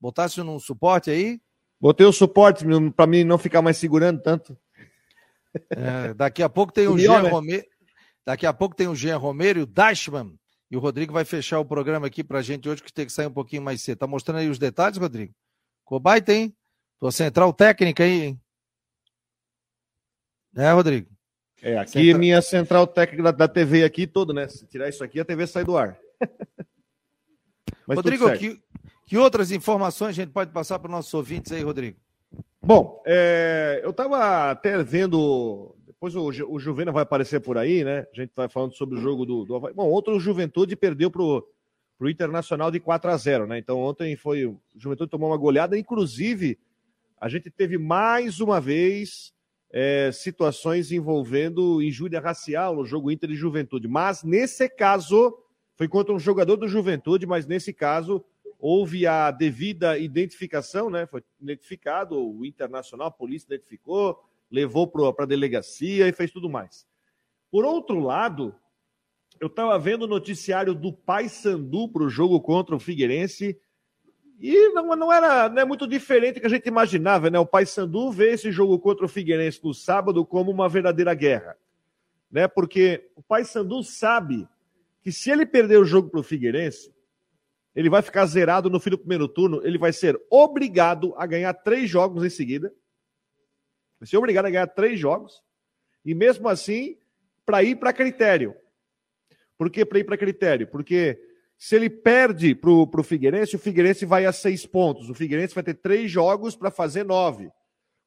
Botasse 0.00 0.42
num 0.42 0.58
suporte 0.58 1.10
aí? 1.10 1.40
Botei 1.80 2.06
o 2.06 2.12
suporte 2.12 2.64
para 2.96 3.06
mim 3.06 3.24
não 3.24 3.38
ficar 3.38 3.60
mais 3.60 3.76
segurando 3.76 4.22
tanto. 4.22 4.56
É, 5.70 6.14
daqui 6.14 6.42
a 6.42 6.48
pouco 6.48 6.72
tem 6.72 6.86
o 6.88 6.98
Jean 6.98 7.22
né? 7.22 7.28
Romero. 7.28 7.66
Daqui 8.24 8.46
a 8.46 8.52
pouco 8.52 8.74
tem 8.74 8.88
o 8.88 8.94
Jean 8.94 9.18
Romero 9.18 9.58
e 9.58 9.62
o 9.62 9.66
Dashman. 9.66 10.34
E 10.70 10.76
o 10.76 10.80
Rodrigo 10.80 11.12
vai 11.12 11.24
fechar 11.24 11.60
o 11.60 11.64
programa 11.64 12.06
aqui 12.06 12.24
pra 12.24 12.42
gente 12.42 12.68
hoje, 12.68 12.82
que 12.82 12.92
tem 12.92 13.06
que 13.06 13.12
sair 13.12 13.26
um 13.26 13.32
pouquinho 13.32 13.62
mais 13.62 13.82
cedo. 13.82 13.98
Tá 13.98 14.06
mostrando 14.06 14.38
aí 14.38 14.48
os 14.48 14.58
detalhes, 14.58 14.98
Rodrigo? 14.98 15.34
Cobai 15.84 16.22
tem. 16.22 16.56
Tua 16.98 17.12
central 17.12 17.52
técnica 17.52 18.02
aí, 18.02 18.22
hein? 18.22 18.40
Né, 20.52 20.72
Rodrigo? 20.72 21.10
É, 21.60 21.78
aqui 21.78 21.92
Central... 21.92 22.18
minha 22.18 22.42
central 22.42 22.86
técnica 22.86 23.22
da, 23.24 23.30
da, 23.30 23.48
TV 23.48 23.84
aqui 23.84 24.06
toda, 24.06 24.32
né? 24.32 24.48
Se 24.48 24.66
tirar 24.66 24.88
isso 24.88 25.04
aqui, 25.04 25.20
a 25.20 25.24
TV 25.24 25.46
sai 25.46 25.64
do 25.64 25.76
ar. 25.76 25.98
Rodrigo, 27.88 28.30
que, 28.38 28.62
que 29.06 29.18
outras 29.18 29.50
informações 29.52 30.10
a 30.10 30.22
gente 30.22 30.32
pode 30.32 30.50
passar 30.52 30.78
para 30.78 30.88
os 30.88 30.92
nossos 30.92 31.12
ouvintes 31.14 31.52
aí, 31.52 31.62
Rodrigo? 31.62 31.98
Bom, 32.62 33.02
é, 33.06 33.80
eu 33.84 33.90
estava 33.90 34.50
até 34.50 34.82
vendo. 34.82 35.74
Depois 35.86 36.16
o, 36.16 36.26
o 36.48 36.58
Juvena 36.58 36.90
vai 36.90 37.02
aparecer 37.02 37.40
por 37.40 37.58
aí, 37.58 37.84
né? 37.84 38.06
A 38.10 38.16
gente 38.16 38.32
vai 38.34 38.48
falando 38.48 38.74
sobre 38.74 38.98
o 38.98 39.00
jogo 39.00 39.26
do. 39.26 39.44
do 39.44 39.60
Bom, 39.74 39.90
outro 39.90 40.18
Juventude 40.18 40.74
perdeu 40.74 41.10
pro, 41.10 41.46
pro 41.98 42.08
Internacional 42.08 42.70
de 42.70 42.80
4 42.80 43.10
a 43.10 43.16
0 43.16 43.46
né? 43.46 43.58
Então 43.58 43.78
ontem 43.78 44.16
foi. 44.16 44.46
O 44.46 44.58
Juventude 44.74 45.10
tomou 45.10 45.30
uma 45.30 45.36
goleada, 45.36 45.78
inclusive 45.78 46.58
a 47.20 47.28
gente 47.28 47.50
teve 47.50 47.78
mais 47.78 48.40
uma 48.40 48.60
vez 48.60 49.32
é, 49.70 50.10
situações 50.12 50.92
envolvendo 50.92 51.82
injúria 51.82 52.20
racial 52.20 52.76
no 52.76 52.84
jogo 52.84 53.10
Inter 53.10 53.30
e 53.30 53.34
Juventude. 53.34 53.88
Mas 53.88 54.22
nesse 54.22 54.68
caso, 54.68 55.36
foi 55.76 55.88
contra 55.88 56.14
um 56.14 56.18
jogador 56.18 56.56
do 56.56 56.68
Juventude, 56.68 57.26
mas 57.26 57.46
nesse 57.46 57.72
caso 57.72 58.24
houve 58.66 59.06
a 59.06 59.30
devida 59.30 59.98
identificação, 59.98 60.88
né? 60.88 61.04
Foi 61.04 61.22
identificado, 61.38 62.18
o 62.18 62.46
Internacional, 62.46 63.08
a 63.08 63.10
polícia 63.10 63.44
identificou, 63.48 64.18
levou 64.50 64.88
para 64.88 65.24
a 65.24 65.26
delegacia 65.26 66.08
e 66.08 66.12
fez 66.14 66.30
tudo 66.30 66.48
mais. 66.48 66.86
Por 67.50 67.66
outro 67.66 68.00
lado, 68.00 68.54
eu 69.38 69.48
estava 69.48 69.78
vendo 69.78 70.04
o 70.04 70.08
noticiário 70.08 70.74
do 70.74 70.94
Paysandu 70.94 71.90
para 71.90 72.04
o 72.04 72.08
jogo 72.08 72.40
contra 72.40 72.74
o 72.74 72.80
Figueirense 72.80 73.60
e 74.40 74.70
não, 74.70 74.96
não 74.96 75.12
era 75.12 75.46
não 75.50 75.60
é 75.60 75.64
muito 75.66 75.86
diferente 75.86 76.36
do 76.36 76.40
que 76.40 76.46
a 76.46 76.50
gente 76.50 76.66
imaginava, 76.66 77.28
né? 77.28 77.38
O 77.38 77.44
Paysandu 77.44 78.10
vê 78.10 78.32
esse 78.32 78.50
jogo 78.50 78.78
contra 78.78 79.04
o 79.04 79.10
Figueirense 79.10 79.60
no 79.62 79.74
sábado 79.74 80.24
como 80.24 80.50
uma 80.50 80.70
verdadeira 80.70 81.12
guerra, 81.12 81.54
né? 82.30 82.48
Porque 82.48 83.10
o 83.14 83.22
Paysandu 83.22 83.82
sabe 83.82 84.48
que 85.02 85.12
se 85.12 85.30
ele 85.30 85.44
perder 85.44 85.78
o 85.78 85.84
jogo 85.84 86.08
para 86.08 86.20
o 86.20 86.24
Figueirense, 86.24 86.93
ele 87.74 87.90
vai 87.90 88.02
ficar 88.02 88.24
zerado 88.26 88.70
no 88.70 88.78
fim 88.78 88.90
do 88.90 88.98
primeiro 88.98 89.26
turno, 89.26 89.60
ele 89.64 89.78
vai 89.78 89.92
ser 89.92 90.20
obrigado 90.30 91.12
a 91.16 91.26
ganhar 91.26 91.52
três 91.54 91.90
jogos 91.90 92.24
em 92.24 92.30
seguida. 92.30 92.72
Vai 93.98 94.06
ser 94.06 94.16
obrigado 94.16 94.46
a 94.46 94.50
ganhar 94.50 94.66
três 94.68 94.98
jogos. 94.98 95.42
E 96.04 96.14
mesmo 96.14 96.48
assim, 96.48 96.96
para 97.44 97.62
ir 97.62 97.76
para 97.76 97.92
critério. 97.92 98.54
Por 99.56 99.70
que 99.70 99.84
para 99.84 99.98
ir 99.98 100.04
para 100.04 100.16
critério? 100.16 100.68
Porque 100.68 101.18
se 101.56 101.74
ele 101.74 101.88
perde 101.88 102.54
para 102.54 102.70
o 102.70 103.02
Figueirense, 103.02 103.56
o 103.56 103.58
Figueirense 103.58 104.04
vai 104.04 104.26
a 104.26 104.32
seis 104.32 104.66
pontos. 104.66 105.08
O 105.10 105.14
Figueirense 105.14 105.54
vai 105.54 105.64
ter 105.64 105.74
três 105.74 106.10
jogos 106.10 106.54
para 106.54 106.70
fazer 106.70 107.04
nove. 107.04 107.50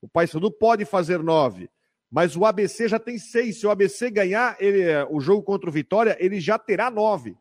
O 0.02 0.08
Paysandu 0.08 0.52
pode 0.52 0.86
fazer 0.86 1.22
nove. 1.24 1.70
Mas 2.10 2.38
o 2.38 2.46
ABC 2.46 2.88
já 2.88 3.00
tem 3.00 3.18
seis. 3.18 3.60
Se 3.60 3.68
o 3.68 3.72
ABC 3.72 4.10
ganhar 4.10 4.56
ele, 4.60 4.82
é, 4.82 5.06
o 5.10 5.20
jogo 5.20 5.44
contra 5.44 5.70
o 5.70 5.74
Vitória, 5.74 6.16
ele 6.20 6.40
já 6.40 6.58
terá 6.58 6.90
nove. 6.90 7.36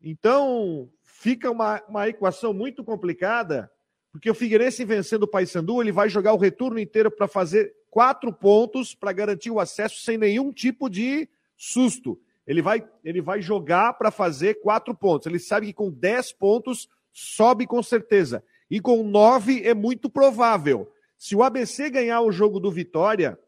Então, 0.00 0.90
fica 1.18 1.50
uma, 1.50 1.82
uma 1.88 2.08
equação 2.08 2.52
muito 2.52 2.84
complicada, 2.84 3.70
porque 4.12 4.30
o 4.30 4.34
Figueirense 4.34 4.84
vencendo 4.84 5.24
o 5.24 5.28
Paysandu, 5.28 5.82
ele 5.82 5.92
vai 5.92 6.08
jogar 6.08 6.34
o 6.34 6.38
retorno 6.38 6.78
inteiro 6.78 7.10
para 7.10 7.26
fazer 7.26 7.74
quatro 7.90 8.32
pontos 8.32 8.94
para 8.94 9.12
garantir 9.12 9.50
o 9.50 9.60
acesso 9.60 10.00
sem 10.02 10.18
nenhum 10.18 10.52
tipo 10.52 10.88
de 10.88 11.28
susto. 11.56 12.20
Ele 12.46 12.62
vai, 12.62 12.86
ele 13.02 13.20
vai 13.20 13.40
jogar 13.40 13.94
para 13.94 14.10
fazer 14.10 14.60
quatro 14.60 14.94
pontos. 14.94 15.26
Ele 15.26 15.38
sabe 15.38 15.66
que 15.66 15.72
com 15.72 15.90
dez 15.90 16.32
pontos 16.32 16.88
sobe 17.12 17.66
com 17.66 17.82
certeza. 17.82 18.44
E 18.70 18.80
com 18.80 19.02
nove 19.02 19.66
é 19.66 19.74
muito 19.74 20.08
provável. 20.08 20.90
Se 21.18 21.34
o 21.34 21.42
ABC 21.42 21.90
ganhar 21.90 22.20
o 22.20 22.30
jogo 22.30 22.60
do 22.60 22.70
Vitória 22.70 23.38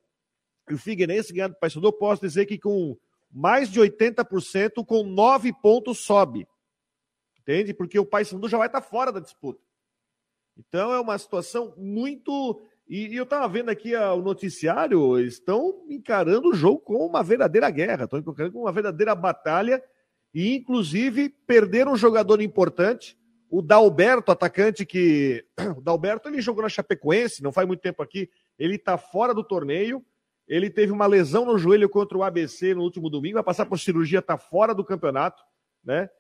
e 0.68 0.74
o 0.74 0.78
Figueirense 0.78 1.33
ganhar 1.33 1.48
do 1.48 1.57
Paysandu, 1.57 1.92
posso 1.92 2.22
dizer 2.22 2.46
que 2.46 2.59
com 2.59 2.96
mais 3.31 3.70
de 3.70 3.78
80%, 3.78 4.85
com 4.85 5.02
nove 5.04 5.52
pontos 5.52 5.98
sobe. 5.98 6.46
Entende? 7.48 7.72
Porque 7.72 7.98
o 7.98 8.04
Paysandu 8.04 8.46
já 8.46 8.58
vai 8.58 8.66
estar 8.66 8.82
tá 8.82 8.87
fora 8.87 9.11
da 9.11 9.20
disputa. 9.20 9.58
Então 10.54 10.92
é 10.92 11.00
uma 11.00 11.16
situação 11.16 11.72
muito 11.78 12.61
e, 12.87 13.08
e 13.08 13.16
eu 13.16 13.24
estava 13.24 13.48
vendo 13.48 13.70
aqui 13.70 13.94
a, 13.94 14.12
o 14.12 14.20
noticiário, 14.20 15.18
estão 15.18 15.82
encarando 15.88 16.50
o 16.50 16.54
jogo 16.54 16.80
como 16.80 17.06
uma 17.06 17.22
verdadeira 17.22 17.70
guerra, 17.70 18.04
estão 18.04 18.18
encarando 18.18 18.52
como 18.52 18.64
uma 18.64 18.72
verdadeira 18.72 19.14
batalha, 19.14 19.82
e 20.34 20.56
inclusive 20.56 21.30
perderam 21.46 21.92
um 21.92 21.96
jogador 21.96 22.42
importante, 22.42 23.18
o 23.50 23.62
Dalberto, 23.62 24.30
atacante 24.30 24.84
que. 24.84 25.42
O 25.78 25.80
Dalberto 25.80 26.28
ele 26.28 26.42
jogou 26.42 26.62
na 26.62 26.68
Chapecoense, 26.68 27.42
não 27.42 27.52
faz 27.52 27.66
muito 27.66 27.80
tempo 27.80 28.02
aqui, 28.02 28.28
ele 28.58 28.74
está 28.74 28.98
fora 28.98 29.32
do 29.32 29.42
torneio, 29.42 30.04
ele 30.46 30.68
teve 30.68 30.92
uma 30.92 31.06
lesão 31.06 31.46
no 31.46 31.56
joelho 31.56 31.88
contra 31.88 32.18
o 32.18 32.22
ABC 32.22 32.74
no 32.74 32.82
último 32.82 33.08
domingo, 33.08 33.34
vai 33.34 33.44
passar 33.44 33.64
por 33.64 33.78
cirurgia, 33.78 34.18
está 34.18 34.37
fora 34.37 34.74
do 34.74 34.84
campeonato, 34.84 35.42
né? 35.82 36.11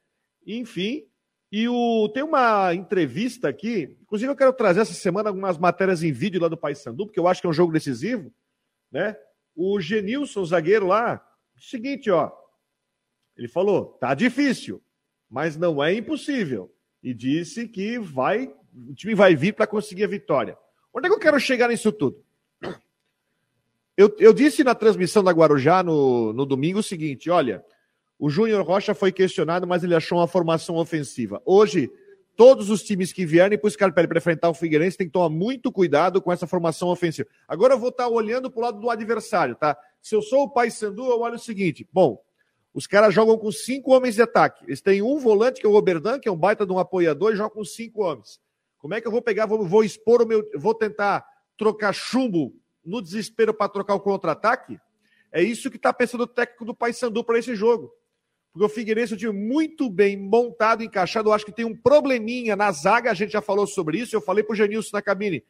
Enfim, 0.46 1.06
e 1.50 1.68
o, 1.68 2.08
tem 2.12 2.22
uma 2.22 2.74
entrevista 2.74 3.48
aqui, 3.48 3.96
inclusive 4.02 4.30
eu 4.30 4.36
quero 4.36 4.52
trazer 4.52 4.80
essa 4.80 4.92
semana 4.92 5.30
algumas 5.30 5.56
matérias 5.56 6.02
em 6.02 6.12
vídeo 6.12 6.40
lá 6.40 6.48
do 6.48 6.56
Paysandu, 6.56 7.06
porque 7.06 7.18
eu 7.18 7.26
acho 7.26 7.40
que 7.40 7.46
é 7.46 7.50
um 7.50 7.54
jogo 7.54 7.72
decisivo, 7.72 8.32
né? 8.92 9.16
O 9.56 9.80
Genilson, 9.80 10.44
zagueiro 10.44 10.86
lá, 10.86 11.26
seguinte, 11.58 12.10
ó, 12.10 12.30
ele 13.36 13.48
falou, 13.48 13.96
tá 14.00 14.14
difícil, 14.14 14.82
mas 15.28 15.56
não 15.56 15.82
é 15.82 15.94
impossível. 15.94 16.72
E 17.02 17.14
disse 17.14 17.66
que 17.68 17.98
vai, 17.98 18.52
o 18.74 18.94
time 18.94 19.14
vai 19.14 19.34
vir 19.34 19.54
para 19.54 19.66
conseguir 19.66 20.04
a 20.04 20.08
vitória. 20.08 20.56
Onde 20.92 21.06
é 21.06 21.08
que 21.08 21.14
eu 21.14 21.20
quero 21.20 21.38
chegar 21.38 21.68
nisso 21.68 21.92
tudo? 21.92 22.24
Eu, 23.96 24.14
eu 24.18 24.32
disse 24.32 24.62
na 24.62 24.74
transmissão 24.74 25.24
da 25.24 25.32
Guarujá 25.32 25.82
no, 25.82 26.32
no 26.32 26.44
domingo 26.44 26.80
o 26.80 26.82
seguinte: 26.82 27.30
olha, 27.30 27.64
o 28.18 28.28
Júnior 28.28 28.64
Rocha 28.64 28.94
foi 28.94 29.12
questionado, 29.12 29.66
mas 29.66 29.84
ele 29.84 29.94
achou 29.94 30.18
uma 30.18 30.26
formação 30.26 30.76
ofensiva. 30.76 31.40
Hoje, 31.46 31.90
todos 32.34 32.68
os 32.68 32.82
times 32.82 33.12
que 33.12 33.24
vierem 33.24 33.58
para 33.58 33.68
o 33.68 33.70
Scarpelli 33.70 34.08
para 34.08 34.18
enfrentar 34.18 34.48
o 34.48 34.54
Figueirense 34.54 34.96
tem 34.96 35.06
que 35.06 35.12
tomar 35.12 35.28
muito 35.28 35.70
cuidado 35.70 36.20
com 36.20 36.32
essa 36.32 36.46
formação 36.46 36.88
ofensiva. 36.88 37.28
Agora 37.46 37.74
eu 37.74 37.78
vou 37.78 37.90
estar 37.90 38.08
olhando 38.08 38.50
para 38.50 38.58
o 38.58 38.62
lado 38.62 38.80
do 38.80 38.90
adversário, 38.90 39.54
tá? 39.54 39.76
Se 40.02 40.14
eu 40.14 40.22
sou 40.22 40.42
o 40.44 40.50
Paysandu, 40.50 41.04
eu 41.04 41.20
olho 41.20 41.36
o 41.36 41.38
seguinte: 41.38 41.86
bom, 41.92 42.20
os 42.74 42.86
caras 42.86 43.14
jogam 43.14 43.38
com 43.38 43.50
cinco 43.50 43.92
homens 43.92 44.14
de 44.14 44.22
ataque. 44.22 44.64
Eles 44.66 44.80
têm 44.80 45.02
um 45.02 45.18
volante, 45.18 45.60
que 45.60 45.66
é 45.66 45.70
o 45.70 45.74
Oberdan, 45.74 46.18
que 46.18 46.28
é 46.28 46.32
um 46.32 46.36
baita 46.36 46.66
de 46.66 46.72
um 46.72 46.78
apoiador, 46.78 47.32
e 47.32 47.36
jogam 47.36 47.54
com 47.56 47.64
cinco 47.64 48.02
homens. 48.02 48.40
Como 48.78 48.94
é 48.94 49.00
que 49.00 49.06
eu 49.06 49.12
vou 49.12 49.22
pegar, 49.22 49.46
vou, 49.46 49.66
vou 49.66 49.82
expor 49.82 50.22
o 50.22 50.26
meu. 50.26 50.48
Vou 50.56 50.74
tentar 50.74 51.24
trocar 51.56 51.92
chumbo 51.92 52.54
no 52.84 53.02
desespero 53.02 53.52
para 53.52 53.68
trocar 53.68 53.94
o 53.94 54.00
contra-ataque? 54.00 54.78
É 55.32 55.42
isso 55.42 55.70
que 55.70 55.76
está 55.76 55.92
pensando 55.92 56.22
o 56.22 56.26
técnico 56.26 56.64
do 56.64 56.74
Paysandu 56.74 57.24
para 57.24 57.38
esse 57.38 57.54
jogo. 57.54 57.92
Porque 58.52 58.64
o 58.64 58.68
Figueirense 58.68 59.12
é 59.12 59.16
um 59.16 59.18
time 59.18 59.32
muito 59.32 59.88
bem 59.90 60.16
montado, 60.16 60.82
encaixado. 60.82 61.28
Eu 61.28 61.32
acho 61.32 61.44
que 61.44 61.52
tem 61.52 61.64
um 61.64 61.76
probleminha 61.76 62.56
na 62.56 62.72
zaga, 62.72 63.10
a 63.10 63.14
gente 63.14 63.32
já 63.32 63.42
falou 63.42 63.66
sobre 63.66 63.98
isso. 63.98 64.14
Eu 64.14 64.20
falei 64.20 64.42
para 64.42 64.52
o 64.52 64.56
Genilson 64.56 64.96
na 64.96 65.02
cabine. 65.02 65.44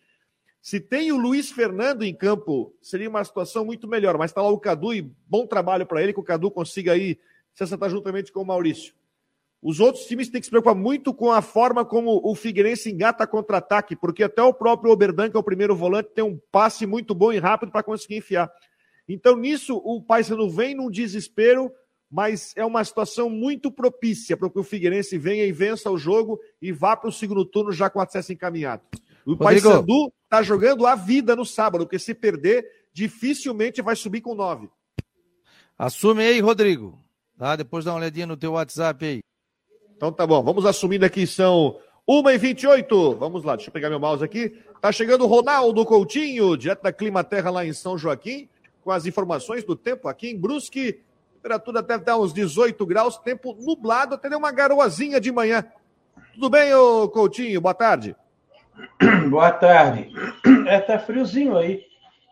Se 0.61 0.80
tem 0.80 1.12
o 1.12 1.16
Luiz 1.16 1.50
Fernando 1.50 2.02
em 2.02 2.14
campo, 2.14 2.74
seria 2.82 3.08
uma 3.08 3.24
situação 3.24 3.64
muito 3.64 3.88
melhor. 3.88 4.18
Mas 4.18 4.30
está 4.30 4.42
lá 4.42 4.50
o 4.50 4.58
Cadu 4.58 4.92
e 4.92 5.02
bom 5.26 5.46
trabalho 5.46 5.87
para 5.87 6.02
ele, 6.02 6.12
que 6.12 6.20
o 6.20 6.24
Cadu 6.24 6.50
consiga 6.50 6.92
aí 6.92 7.18
se 7.54 7.64
acertar 7.64 7.90
juntamente 7.90 8.32
com 8.32 8.42
o 8.42 8.46
Maurício. 8.46 8.92
Os 9.61 9.80
outros 9.80 10.04
times 10.06 10.28
têm 10.28 10.40
que 10.40 10.46
se 10.46 10.50
preocupar 10.50 10.74
muito 10.74 11.12
com 11.12 11.32
a 11.32 11.42
forma 11.42 11.84
como 11.84 12.20
o 12.22 12.34
Figueirense 12.34 12.90
engata 12.90 13.26
contra-ataque, 13.26 13.96
porque 13.96 14.22
até 14.22 14.40
o 14.40 14.54
próprio 14.54 14.92
Oberdan, 14.92 15.28
que 15.28 15.37
é 15.37 15.40
o 15.40 15.42
primeiro 15.42 15.74
volante, 15.74 16.11
tem 16.14 16.22
um 16.22 16.38
passe 16.52 16.87
muito 16.87 17.14
bom 17.14 17.32
e 17.32 17.38
rápido 17.38 17.72
para 17.72 17.82
conseguir 17.82 18.18
enfiar. 18.18 18.48
Então, 19.08 19.37
nisso, 19.37 19.76
o 19.84 20.00
Paysandu 20.00 20.48
vem 20.48 20.76
num 20.76 20.90
desespero, 20.90 21.72
mas 22.11 22.53
é 22.57 22.64
uma 22.64 22.83
situação 22.85 23.29
muito 23.29 23.71
propícia 23.71 24.37
para 24.37 24.49
que 24.49 24.59
o 24.59 24.64
Figueirense 24.64 25.18
venha 25.18 25.44
e 25.44 25.53
vença 25.53 25.90
o 25.90 25.99
jogo 25.99 26.40
e 26.61 26.73
vá 26.73 26.97
para 26.97 27.09
o 27.09 27.12
segundo 27.12 27.44
turno 27.44 27.71
já 27.71 27.90
com 27.90 28.01
acesso 28.01 28.33
encaminhado. 28.33 28.83
O 29.27 29.37
Paysandu 29.37 30.11
está 30.25 30.42
jogando 30.42 30.87
a 30.87 30.94
vida 30.94 31.37
no 31.37 31.44
sábado, 31.44 31.85
porque 31.85 31.99
se 31.99 32.14
perder, 32.14 32.66
dificilmente 32.92 33.83
vai 33.83 33.94
subir 33.94 34.23
com 34.23 34.35
nove. 34.35 34.71
Assume 35.77 36.23
aí, 36.23 36.40
Rodrigo. 36.40 36.99
Tá? 37.37 37.55
Depois 37.55 37.85
dá 37.85 37.92
uma 37.92 37.99
olhadinha 37.99 38.27
no 38.27 38.37
teu 38.37 38.53
WhatsApp 38.53 39.05
aí. 39.05 39.21
Então 39.97 40.11
tá 40.11 40.27
bom, 40.27 40.42
vamos 40.42 40.64
assumindo 40.64 41.05
aqui, 41.05 41.27
são 41.27 41.79
1h28. 42.09 43.16
Vamos 43.16 43.44
lá, 43.44 43.55
deixa 43.55 43.68
eu 43.68 43.73
pegar 43.73 43.90
meu 43.90 44.01
mouse 44.01 44.25
aqui. 44.25 44.57
Tá 44.81 44.90
chegando 44.90 45.25
o 45.25 45.27
Ronaldo 45.27 45.85
Coutinho, 45.85 46.57
direto 46.57 46.83
da 46.83 46.92
Clima 46.92 47.23
Terra 47.23 47.51
lá 47.51 47.66
em 47.66 47.73
São 47.73 47.99
Joaquim, 47.99 48.49
com 48.83 48.90
as 48.90 49.07
informações 49.07 49.62
do 49.62 49.77
tempo 49.77 50.09
aqui 50.09 50.31
em 50.31 50.38
Brusque. 50.38 51.01
Temperatura 51.38 51.83
deve 51.83 52.05
dar 52.05 52.18
uns 52.18 52.33
18 52.33 52.85
graus, 52.85 53.16
tempo 53.16 53.57
nublado, 53.61 54.14
até 54.14 54.35
uma 54.37 54.53
garoazinha 54.53 55.20
de 55.20 55.33
manhã. 55.33 55.64
Tudo 56.35 56.51
bem, 56.51 56.74
ô 56.74 57.09
Coutinho? 57.09 57.61
Boa 57.61 57.74
tarde. 57.74 58.14
Boa 59.31 59.51
tarde. 59.53 60.12
É, 60.66 60.81
tá 60.81 60.98
friozinho 60.98 61.57
aí. 61.57 61.85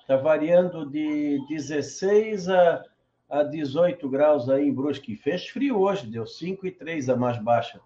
Tá 0.07 0.17
variando 0.17 0.85
de 0.91 1.41
16 1.49 2.49
a 2.49 2.85
a 3.29 3.43
18 3.43 4.09
graus 4.09 4.49
aí 4.49 4.69
em 4.69 4.73
Brusque. 4.73 5.17
Fez 5.17 5.49
frio 5.49 5.81
hoje, 5.81 6.07
deu 6.07 6.27
5 6.27 6.67
e 6.67 6.71
3 6.71 7.09
a 7.09 7.17
mais 7.17 7.39
baixa. 7.39 7.81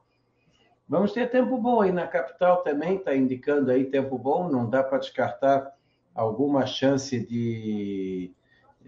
Vamos 0.88 1.12
ter 1.12 1.30
tempo 1.30 1.56
bom 1.56 1.80
aí 1.80 1.92
na 1.92 2.06
capital 2.06 2.62
também, 2.62 2.96
está 2.96 3.14
indicando 3.14 3.70
aí 3.70 3.84
tempo 3.84 4.18
bom, 4.18 4.48
não 4.48 4.68
dá 4.68 4.82
para 4.82 4.98
descartar 4.98 5.72
alguma 6.14 6.66
chance 6.66 7.18
de, 7.26 8.32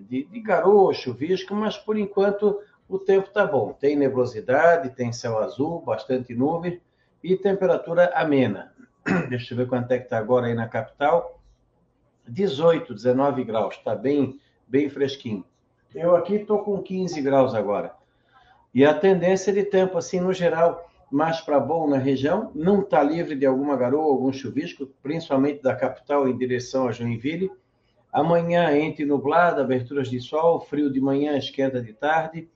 de, 0.08 0.24
de 0.24 0.40
garoa, 0.40 0.92
chuvisco, 0.92 1.54
mas 1.54 1.76
por 1.76 1.96
enquanto 1.96 2.60
o 2.88 2.98
tempo 2.98 3.28
está 3.28 3.46
bom. 3.46 3.72
Tem 3.72 3.96
nebulosidade, 3.96 4.90
tem 4.90 5.12
céu 5.12 5.38
azul, 5.38 5.80
bastante 5.80 6.34
nuvem 6.34 6.80
e 7.22 7.36
temperatura 7.36 8.12
amena. 8.14 8.72
Deixa 9.28 9.54
eu 9.54 9.58
ver 9.58 9.68
quanto 9.68 9.90
é 9.92 9.98
que 9.98 10.04
está 10.04 10.18
agora 10.18 10.46
aí 10.46 10.54
na 10.54 10.68
capital. 10.68 11.40
18, 12.28 12.94
19 12.94 13.44
graus, 13.44 13.74
está 13.76 13.94
bem, 13.94 14.38
bem 14.66 14.88
fresquinho. 14.88 15.44
Eu 15.94 16.16
aqui 16.16 16.36
estou 16.36 16.60
com 16.60 16.82
15 16.82 17.20
graus 17.20 17.54
agora. 17.54 17.92
E 18.74 18.84
a 18.84 18.94
tendência 18.94 19.52
de 19.52 19.64
tempo, 19.64 19.98
assim, 19.98 20.20
no 20.20 20.32
geral, 20.32 20.88
mais 21.10 21.40
para 21.40 21.60
bom 21.60 21.86
na 21.86 21.98
região, 21.98 22.50
não 22.54 22.80
está 22.80 23.02
livre 23.02 23.34
de 23.36 23.44
alguma 23.44 23.76
garoa, 23.76 24.04
algum 24.04 24.32
chuvisco, 24.32 24.86
principalmente 25.02 25.62
da 25.62 25.74
capital 25.74 26.26
em 26.26 26.36
direção 26.36 26.88
a 26.88 26.92
Joinville. 26.92 27.50
Amanhã, 28.12 28.76
entre 28.76 29.06
nublado, 29.06 29.62
aberturas 29.62 30.10
de 30.10 30.20
sol, 30.20 30.60
frio 30.60 30.92
de 30.92 31.00
manhã, 31.00 31.38
esquenta 31.38 31.80
de 31.80 31.94
tarde. 31.94 32.46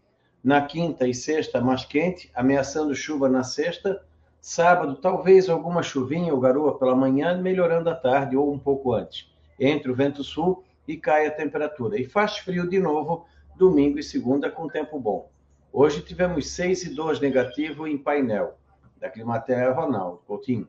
Na 0.45 0.61
quinta 0.61 1.09
e 1.09 1.15
sexta, 1.15 1.63
mais 1.63 1.83
quente, 1.83 2.31
ameaçando 2.35 2.95
chuva 2.95 3.27
na 3.27 3.43
sexta. 3.43 4.05
Sábado, 4.39 4.97
talvez 4.97 5.49
alguma 5.49 5.83
chuvinha 5.83 6.35
ou 6.35 6.39
garoa 6.39 6.79
pela 6.79 6.95
manhã, 6.95 7.41
melhorando 7.41 7.89
à 7.89 7.95
tarde 7.95 8.37
ou 8.37 8.53
um 8.53 8.59
pouco 8.59 8.93
antes. 8.93 9.33
Entre 9.59 9.91
o 9.91 9.95
vento 9.95 10.23
sul 10.23 10.63
e 10.87 10.95
cai 10.99 11.27
a 11.27 11.31
temperatura. 11.31 11.99
E 11.99 12.05
faz 12.05 12.37
frio 12.37 12.69
de 12.69 12.79
novo 12.79 13.25
domingo 13.57 13.99
e 13.99 14.03
segunda 14.03 14.51
com 14.51 14.69
tempo 14.69 15.01
bom. 15.01 15.31
Hoje 15.73 16.03
tivemos 16.03 16.51
6 16.51 16.85
e 16.85 16.95
2 16.95 17.19
negativo 17.19 17.89
em 17.89 17.97
painel 17.97 18.59
da 18.99 19.09
Climatéria 19.09 19.73
Ronaldo. 19.73 20.21
Coutinho. 20.27 20.69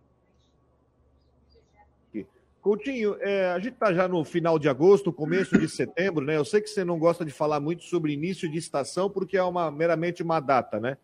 Coutinho, 2.67 3.15
é, 3.21 3.49
a 3.51 3.60
gente 3.60 3.75
está 3.75 3.93
já 3.93 4.10
no 4.10 4.25
final 4.25 4.60
de 4.60 4.67
agosto, 4.67 5.13
começo 5.13 5.58
de 5.58 5.69
setembro, 5.71 6.25
né? 6.25 6.36
Eu 6.36 6.43
sei 6.43 6.60
que 6.60 6.69
você 6.69 6.84
não 6.84 6.99
gosta 6.99 7.23
de 7.23 7.32
falar 7.32 7.62
muito 7.62 7.86
sobre 7.86 8.12
início 8.12 8.51
de 8.51 8.58
estação, 8.58 9.10
porque 9.10 9.38
é 9.38 9.43
uma, 9.43 9.71
meramente 9.71 10.21
uma 10.21 10.41
data, 10.41 10.77
né? 10.77 10.97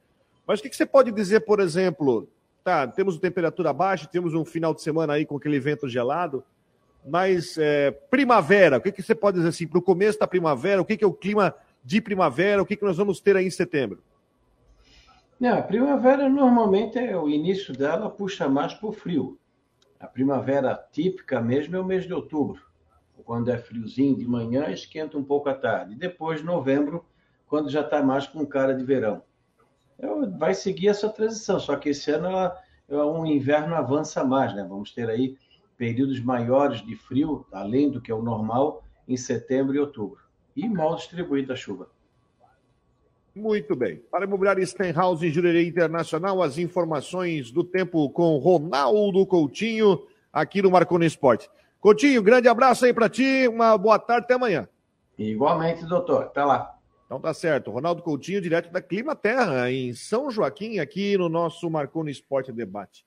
Mas 0.45 0.60
o 0.60 0.63
que, 0.63 0.67
que 0.67 0.76
você 0.76 0.86
pode 0.86 1.10
dizer, 1.10 1.39
por 1.45 1.62
exemplo, 1.62 2.28
tá, 2.65 2.86
temos 2.86 3.17
temperatura 3.17 3.71
baixa, 3.71 4.06
temos 4.06 4.34
um 4.34 4.43
final 4.43 4.73
de 4.73 4.82
semana 4.82 5.13
aí 5.13 5.26
com 5.26 5.38
aquele 5.38 5.58
vento 5.58 5.88
gelado, 5.88 6.43
mas 7.08 7.58
é, 7.58 7.91
primavera, 7.91 8.76
o 8.76 8.82
que, 8.82 8.91
que 8.91 9.02
você 9.02 9.15
pode 9.15 9.38
dizer 9.38 9.47
assim, 9.47 9.65
para 9.65 9.80
o 9.80 9.82
começo 9.82 10.19
da 10.19 10.28
primavera, 10.28 10.82
o 10.82 10.86
que, 10.86 10.97
que 10.97 11.04
é 11.06 11.08
o 11.08 11.13
clima 11.13 11.56
de 11.82 12.02
primavera, 12.02 12.62
o 12.62 12.65
que, 12.65 12.76
que 12.76 12.84
nós 12.84 12.97
vamos 12.97 13.21
ter 13.21 13.38
aí 13.38 13.47
em 13.47 13.49
setembro? 13.49 14.04
Não, 15.39 15.60
a 15.60 15.62
primavera 15.62 16.28
normalmente 16.28 16.99
é 16.99 17.15
o 17.15 17.30
início 17.30 17.73
dela 17.73 18.10
puxa 18.10 18.49
mais 18.49 18.73
para 18.73 18.89
o 18.89 18.91
frio. 18.91 19.39
A 20.04 20.08
primavera 20.08 20.76
típica 20.92 21.39
mesmo 21.39 21.78
é 21.78 21.80
o 21.80 21.86
mês 21.86 22.06
de 22.06 22.13
outubro, 22.13 22.62
quando 23.24 23.50
é 23.50 23.58
friozinho 23.58 24.18
de 24.18 24.28
manhã, 24.28 24.70
esquenta 24.70 25.18
um 25.18 25.24
pouco 25.24 25.48
à 25.48 25.54
tarde. 25.54 25.96
Depois, 25.96 26.44
novembro, 26.44 27.06
quando 27.48 27.70
já 27.70 27.80
está 27.80 28.04
mais 28.04 28.28
com 28.28 28.46
cara 28.46 28.76
de 28.76 28.84
verão. 28.84 29.24
Vai 30.38 30.54
seguir 30.56 30.89
essa 30.89 31.08
transição, 31.08 31.58
só 31.58 31.78
que 31.78 31.88
esse 31.88 32.12
ano 32.12 32.28
ela, 32.28 32.62
um 32.89 33.26
inverno 33.26 33.76
avança 33.76 34.26
mais, 34.26 34.54
né? 34.54 34.66
Vamos 34.68 34.92
ter 34.92 35.10
aí 35.10 35.38
períodos 35.78 36.20
maiores 36.20 36.86
de 36.86 36.98
frio, 36.98 37.46
além 37.50 37.89
do 37.89 38.02
que 38.02 38.12
é 38.12 38.16
o 38.16 38.22
normal, 38.22 38.84
em 39.08 39.16
setembro 39.16 39.74
e 39.74 39.80
outubro. 39.80 40.20
E 40.54 40.68
mal 40.68 40.98
distribuída 40.98 41.54
a 41.54 41.56
chuva. 41.56 41.89
Muito 43.36 43.76
bem. 43.76 43.98
Para 44.12 44.26
imobiliária 44.26 44.65
Stenhouse 44.65 45.26
em 45.26 45.32
Jurerê 45.32 45.65
Internacional, 45.65 46.41
as 46.41 46.58
informações 46.58 47.52
do 47.52 47.63
tempo 47.63 48.10
com 48.12 48.38
Ronaldo 48.38 49.26
Coutinho, 49.26 50.06
aqui 50.32 50.62
no 50.62 50.69
Marconi 50.69 51.08
Esporte. 51.08 51.50
Coutinho, 51.80 52.22
grande 52.22 52.48
abraço 52.48 52.86
aí 52.86 52.93
para 52.93 53.10
ti, 53.10 53.48
uma 53.48 53.78
boa 53.78 53.98
tarde, 53.98 54.26
até 54.26 54.36
amanhã. 54.36 54.69
Igualmente, 55.17 55.86
doutor. 55.86 56.24
Até 56.24 56.43
lá. 56.43 56.78
Então 57.06 57.19
tá 57.19 57.34
certo. 57.34 57.72
Ronaldo 57.72 58.02
Coutinho, 58.02 58.41
direto 58.41 58.72
da 58.72 58.82
Clima 58.82 59.15
Terra, 59.15 59.72
em 59.72 59.93
São 59.93 60.32
Joaquim, 60.32 60.80
aqui 60.80 61.17
no 61.17 61.28
nosso 61.28 61.69
Marconi 61.69 62.12
Esporte 62.12 62.52
Debate. 62.52 63.06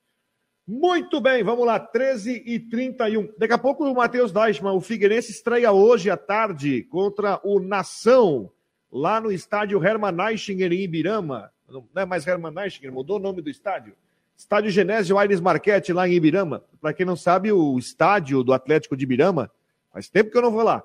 Muito 0.67 1.21
bem, 1.21 1.45
vamos 1.45 1.65
lá, 1.65 1.79
13 1.79 2.43
e 2.45 2.59
31. 2.59 3.33
Daqui 3.39 3.55
a 3.55 3.59
pouco 3.59 3.85
o 3.85 3.95
Matheus 3.95 4.33
Deichmann, 4.33 4.75
o 4.75 4.81
Figueirense 4.81 5.31
estreia 5.31 5.71
hoje 5.71 6.11
à 6.11 6.17
tarde 6.17 6.83
contra 6.83 7.41
o 7.45 7.61
Nação, 7.61 8.51
lá 8.91 9.21
no 9.21 9.31
estádio 9.31 9.83
Hermann 9.85 10.31
Eichinger 10.31 10.73
em 10.73 10.81
Ibirama. 10.81 11.51
Não 11.69 11.85
é 11.97 12.05
mais 12.05 12.27
Hermann 12.27 12.63
Eichinger, 12.63 12.93
mudou 12.93 13.17
o 13.17 13.21
nome 13.21 13.43
do 13.43 13.51
estádio. 13.51 13.95
Estádio 14.37 14.71
Genésio 14.71 15.19
Aires 15.19 15.41
Marquete, 15.41 15.93
lá 15.93 16.07
em 16.07 16.13
Ibirama. 16.13 16.63
Para 16.81 16.93
quem 16.93 17.07
não 17.07 17.17
sabe, 17.17 17.51
o 17.51 17.79
estádio 17.79 18.43
do 18.43 18.53
Atlético 18.53 18.97
de 18.97 19.05
Ibirama, 19.05 19.51
faz 19.93 20.09
tempo 20.09 20.31
que 20.31 20.37
eu 20.37 20.43
não 20.43 20.51
vou 20.51 20.63
lá. 20.63 20.83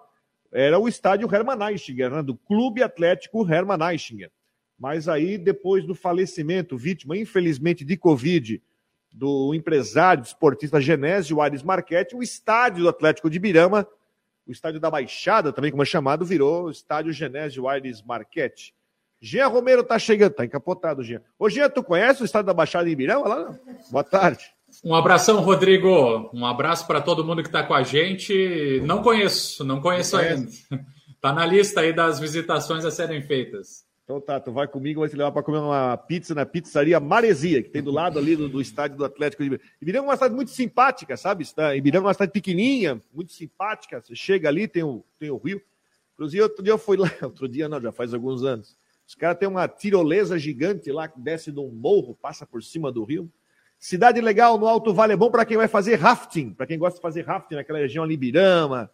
Era 0.51 0.79
o 0.79 0.87
estádio 0.87 1.33
Hermann 1.33 1.69
Eichinger, 1.69 2.09
né, 2.09 2.23
do 2.23 2.35
Clube 2.35 2.81
Atlético 2.81 3.49
Hermann 3.49 3.91
Eichinger. 3.91 4.31
Mas 4.79 5.07
aí, 5.07 5.37
depois 5.37 5.85
do 5.85 5.93
falecimento, 5.93 6.77
vítima, 6.77 7.15
infelizmente, 7.15 7.85
de 7.85 7.95
Covid, 7.95 8.61
do 9.11 9.53
empresário 9.53 10.23
esportista 10.23 10.79
Genésio 10.79 11.41
Ares 11.41 11.61
Marquete, 11.61 12.15
o 12.15 12.23
estádio 12.23 12.83
do 12.83 12.89
Atlético 12.89 13.29
de 13.29 13.37
Birama, 13.37 13.87
o 14.47 14.51
estádio 14.51 14.79
da 14.79 14.89
Baixada, 14.89 15.53
também 15.53 15.71
como 15.71 15.83
é 15.83 15.85
chamado, 15.85 16.25
virou 16.25 16.65
o 16.65 16.71
estádio 16.71 17.13
Genésio 17.13 17.67
Aires 17.67 18.01
Marquete. 18.01 18.73
Jean 19.21 19.47
Romero 19.47 19.83
tá 19.83 19.99
chegando, 19.99 20.33
tá 20.33 20.43
encapotado, 20.43 21.03
Jean. 21.03 21.21
Ô, 21.37 21.47
Jean, 21.47 21.69
tu 21.69 21.83
conhece 21.83 22.23
o 22.23 22.25
estádio 22.25 22.47
da 22.47 22.53
Baixada 22.53 22.89
em 22.89 22.93
Ibirama? 22.93 23.27
Lá, 23.27 23.59
Boa 23.91 24.03
tarde. 24.03 24.43
Um 24.83 24.95
abração, 24.95 25.41
Rodrigo. 25.41 26.29
Um 26.33 26.45
abraço 26.45 26.87
para 26.87 27.01
todo 27.01 27.23
mundo 27.23 27.43
que 27.43 27.49
está 27.49 27.61
com 27.61 27.73
a 27.73 27.83
gente. 27.83 28.81
Não 28.83 29.03
conheço, 29.03 29.63
não 29.63 29.81
conheço 29.81 30.15
não 30.15 30.23
ainda. 30.23 30.49
Está 31.13 31.33
na 31.33 31.45
lista 31.45 31.81
aí 31.81 31.93
das 31.93 32.19
visitações 32.19 32.83
a 32.83 32.89
serem 32.89 33.21
feitas. 33.21 33.85
Então 34.11 34.19
tá, 34.19 34.41
tu 34.41 34.51
vai 34.51 34.67
comigo, 34.67 34.99
vai 34.99 35.07
te 35.07 35.15
levar 35.15 35.31
para 35.31 35.41
comer 35.41 35.59
uma 35.59 35.95
pizza 35.95 36.35
na 36.35 36.45
pizzaria 36.45 36.99
Maresia, 36.99 37.63
que 37.63 37.69
tem 37.69 37.81
do 37.81 37.91
lado 37.91 38.19
ali 38.19 38.35
do, 38.35 38.49
do 38.49 38.59
estádio 38.59 38.97
do 38.97 39.05
Atlético 39.05 39.41
de 39.41 39.47
Ibirama. 39.47 39.69
Ibirama 39.81 40.05
é 40.05 40.09
uma 40.09 40.15
cidade 40.15 40.35
muito 40.35 40.51
simpática, 40.51 41.15
sabe? 41.15 41.45
Ibirama 41.77 42.07
é 42.07 42.09
uma 42.09 42.13
cidade 42.13 42.33
pequenininha, 42.33 43.01
muito 43.13 43.31
simpática. 43.31 44.01
Você 44.01 44.13
chega 44.13 44.49
ali, 44.49 44.67
tem 44.67 44.83
o, 44.83 45.01
tem 45.17 45.29
o 45.29 45.37
rio. 45.37 45.61
Inclusive, 46.13 46.43
outro 46.43 46.61
dia 46.61 46.73
eu 46.73 46.77
fui 46.77 46.97
lá, 46.97 47.09
outro 47.23 47.47
dia 47.47 47.69
não, 47.69 47.79
já 47.79 47.93
faz 47.93 48.13
alguns 48.13 48.43
anos. 48.43 48.75
Os 49.07 49.15
caras 49.15 49.37
têm 49.37 49.47
uma 49.47 49.65
tirolesa 49.65 50.37
gigante 50.37 50.91
lá 50.91 51.07
que 51.07 51.17
desce 51.17 51.49
de 51.49 51.61
um 51.61 51.69
morro, 51.69 52.13
passa 52.21 52.45
por 52.45 52.61
cima 52.61 52.91
do 52.91 53.05
rio. 53.05 53.31
Cidade 53.79 54.19
legal 54.19 54.57
no 54.57 54.67
Alto 54.67 54.93
Vale 54.93 55.13
é 55.13 55.15
bom 55.15 55.31
para 55.31 55.45
quem 55.45 55.55
vai 55.55 55.69
fazer 55.69 55.95
rafting, 55.95 56.51
para 56.51 56.67
quem 56.67 56.77
gosta 56.77 56.97
de 56.97 57.01
fazer 57.01 57.21
rafting 57.21 57.55
naquela 57.55 57.79
região 57.79 58.03
ali, 58.03 58.15
Ibirama, 58.15 58.91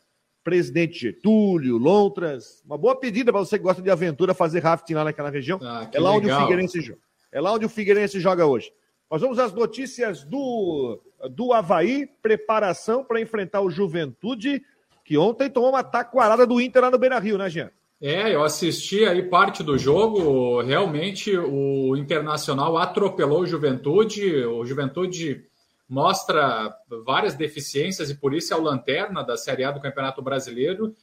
Presidente 0.47 0.97
Getúlio, 0.97 1.77
Lontras. 1.77 2.63
Uma 2.65 2.77
boa 2.77 2.97
pedida 2.97 3.33
para 3.33 3.41
você 3.41 3.57
que 3.57 3.65
gosta 3.65 3.81
de 3.81 3.91
aventura 3.91 4.33
fazer 4.33 4.63
rafting 4.63 4.93
lá 4.93 5.03
naquela 5.03 5.29
região. 5.29 5.59
Ah, 5.61 5.89
é 5.91 5.99
lá 5.99 6.15
legal. 6.15 6.15
onde 6.15 6.31
o 6.31 6.39
Figueirense 6.39 6.79
joga. 6.79 6.99
É 7.33 7.41
lá 7.41 7.51
onde 7.51 7.65
o 7.65 7.69
Figueirense 7.69 8.17
joga 8.21 8.45
hoje. 8.45 8.71
Nós 9.11 9.19
vamos 9.19 9.39
às 9.39 9.51
notícias 9.51 10.23
do, 10.23 11.01
do 11.31 11.51
Havaí, 11.51 12.07
preparação 12.21 13.03
para 13.03 13.19
enfrentar 13.19 13.59
o 13.59 13.69
Juventude, 13.69 14.61
que 15.03 15.17
ontem 15.17 15.49
tomou 15.49 15.71
uma 15.71 15.83
taquarada 15.83 16.47
do 16.47 16.61
Inter 16.61 16.81
lá 16.81 16.91
no 16.91 16.97
Beira 16.97 17.19
Rio, 17.19 17.37
né, 17.37 17.49
Jean? 17.49 17.69
É, 18.01 18.33
eu 18.33 18.41
assisti 18.41 19.03
aí 19.03 19.23
parte 19.23 19.61
do 19.61 19.77
jogo. 19.77 20.61
Realmente 20.61 21.37
o 21.37 21.93
Internacional 21.97 22.77
atropelou 22.77 23.41
o 23.41 23.45
Juventude. 23.45 24.45
O 24.45 24.63
Juventude 24.65 25.43
mostra 25.87 26.75
várias 27.05 27.35
deficiências 27.35 28.09
e 28.09 28.15
por 28.15 28.33
isso 28.33 28.53
é 28.53 28.57
o 28.57 28.61
lanterna 28.61 29.23
da 29.23 29.37
Série 29.37 29.63
A 29.63 29.71
do 29.71 29.79
Campeonato 29.79 30.21
Brasileiro. 30.21 30.93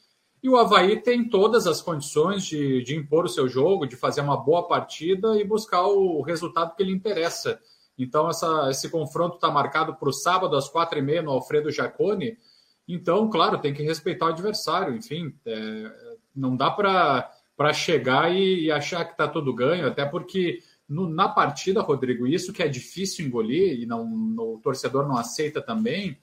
E 0.42 0.48
o 0.48 0.58
Havaí 0.58 1.00
tem 1.00 1.26
todas 1.26 1.66
as 1.66 1.80
condições 1.80 2.44
de, 2.44 2.82
de 2.82 2.94
impor 2.94 3.24
o 3.24 3.28
seu 3.28 3.48
jogo, 3.48 3.86
de 3.86 3.96
fazer 3.96 4.20
uma 4.20 4.36
boa 4.36 4.68
partida 4.68 5.38
e 5.40 5.44
buscar 5.44 5.86
o 5.86 6.20
resultado 6.20 6.74
que 6.76 6.84
lhe 6.84 6.92
interessa. 6.92 7.58
Então, 7.98 8.28
essa, 8.28 8.68
esse 8.70 8.90
confronto 8.90 9.36
está 9.36 9.50
marcado 9.50 9.94
para 9.94 10.08
o 10.08 10.12
sábado, 10.12 10.56
às 10.56 10.68
quatro 10.68 10.98
e 10.98 11.02
meia, 11.02 11.22
no 11.22 11.30
Alfredo 11.30 11.70
Jacone. 11.70 12.36
Então, 12.86 13.30
claro, 13.30 13.58
tem 13.58 13.72
que 13.72 13.82
respeitar 13.82 14.26
o 14.26 14.30
adversário. 14.30 14.94
Enfim, 14.94 15.34
é, 15.46 16.16
não 16.34 16.56
dá 16.56 16.70
para 16.70 17.72
chegar 17.72 18.34
e, 18.34 18.64
e, 18.64 18.70
achar 18.70 19.04
que 19.04 19.12
está 19.12 19.26
tudo 19.26 19.54
ganho, 19.54 19.86
até 19.86 20.04
porque 20.04 20.58
no, 20.88 21.08
na 21.08 21.28
partida, 21.28 21.80
Rodrigo, 21.80 22.26
isso 22.26 22.52
que 22.52 22.62
é 22.62 22.68
difícil 22.68 23.26
engolir 23.26 23.80
e 23.80 23.86
não, 23.86 24.08
no, 24.08 24.54
o 24.54 24.60
torcedor 24.60 25.08
não 25.08 25.16
aceita 25.16 25.60
também, 25.62 26.18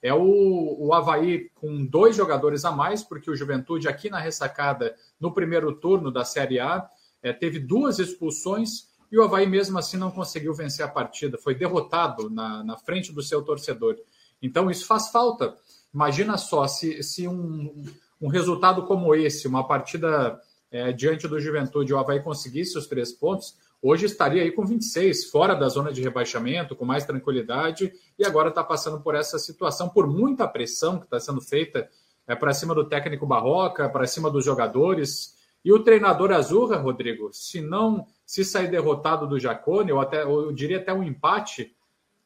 é 0.00 0.12
o, 0.12 0.76
o 0.78 0.92
Havaí 0.92 1.50
com 1.54 1.84
dois 1.84 2.14
jogadores 2.14 2.64
a 2.64 2.70
mais, 2.70 3.02
porque 3.02 3.30
o 3.30 3.36
Juventude 3.36 3.88
aqui 3.88 4.10
na 4.10 4.18
ressacada, 4.18 4.94
no 5.18 5.32
primeiro 5.32 5.74
turno 5.74 6.10
da 6.12 6.24
Série 6.24 6.60
A, 6.60 6.86
é, 7.22 7.32
teve 7.32 7.58
duas 7.58 7.98
expulsões 7.98 8.88
e 9.10 9.18
o 9.18 9.22
Havaí 9.22 9.46
mesmo 9.46 9.78
assim 9.78 9.96
não 9.96 10.10
conseguiu 10.10 10.52
vencer 10.52 10.84
a 10.84 10.88
partida, 10.88 11.38
foi 11.38 11.54
derrotado 11.54 12.28
na, 12.28 12.62
na 12.62 12.76
frente 12.76 13.12
do 13.12 13.22
seu 13.22 13.42
torcedor. 13.42 13.96
Então 14.42 14.70
isso 14.70 14.86
faz 14.86 15.08
falta. 15.08 15.56
Imagina 15.92 16.36
só, 16.36 16.66
se, 16.66 17.02
se 17.02 17.26
um, 17.26 17.84
um 18.20 18.28
resultado 18.28 18.84
como 18.84 19.14
esse, 19.14 19.48
uma 19.48 19.66
partida 19.66 20.38
é, 20.70 20.92
diante 20.92 21.26
do 21.26 21.40
Juventude, 21.40 21.94
o 21.94 21.98
Havaí 21.98 22.20
conseguisse 22.20 22.76
os 22.76 22.86
três 22.86 23.12
pontos, 23.12 23.56
hoje 23.84 24.06
estaria 24.06 24.42
aí 24.42 24.50
com 24.50 24.64
26, 24.64 25.26
fora 25.26 25.54
da 25.54 25.68
zona 25.68 25.92
de 25.92 26.00
rebaixamento, 26.00 26.74
com 26.74 26.86
mais 26.86 27.04
tranquilidade, 27.04 27.92
e 28.18 28.24
agora 28.24 28.48
está 28.48 28.64
passando 28.64 29.02
por 29.02 29.14
essa 29.14 29.38
situação, 29.38 29.90
por 29.90 30.06
muita 30.06 30.48
pressão 30.48 30.98
que 30.98 31.04
está 31.04 31.20
sendo 31.20 31.42
feita 31.42 31.86
é, 32.26 32.34
para 32.34 32.54
cima 32.54 32.74
do 32.74 32.88
técnico 32.88 33.26
Barroca, 33.26 33.86
para 33.90 34.06
cima 34.06 34.30
dos 34.30 34.42
jogadores. 34.42 35.34
E 35.62 35.70
o 35.70 35.80
treinador 35.80 36.32
Azurra, 36.32 36.78
Rodrigo, 36.78 37.28
se 37.30 37.60
não 37.60 38.06
se 38.24 38.42
sair 38.42 38.70
derrotado 38.70 39.26
do 39.26 39.38
Jacone, 39.38 39.92
ou 39.92 40.00
até 40.00 40.24
ou 40.24 40.44
eu 40.44 40.52
diria 40.52 40.78
até 40.78 40.92
um 40.94 41.02
empate, 41.02 41.76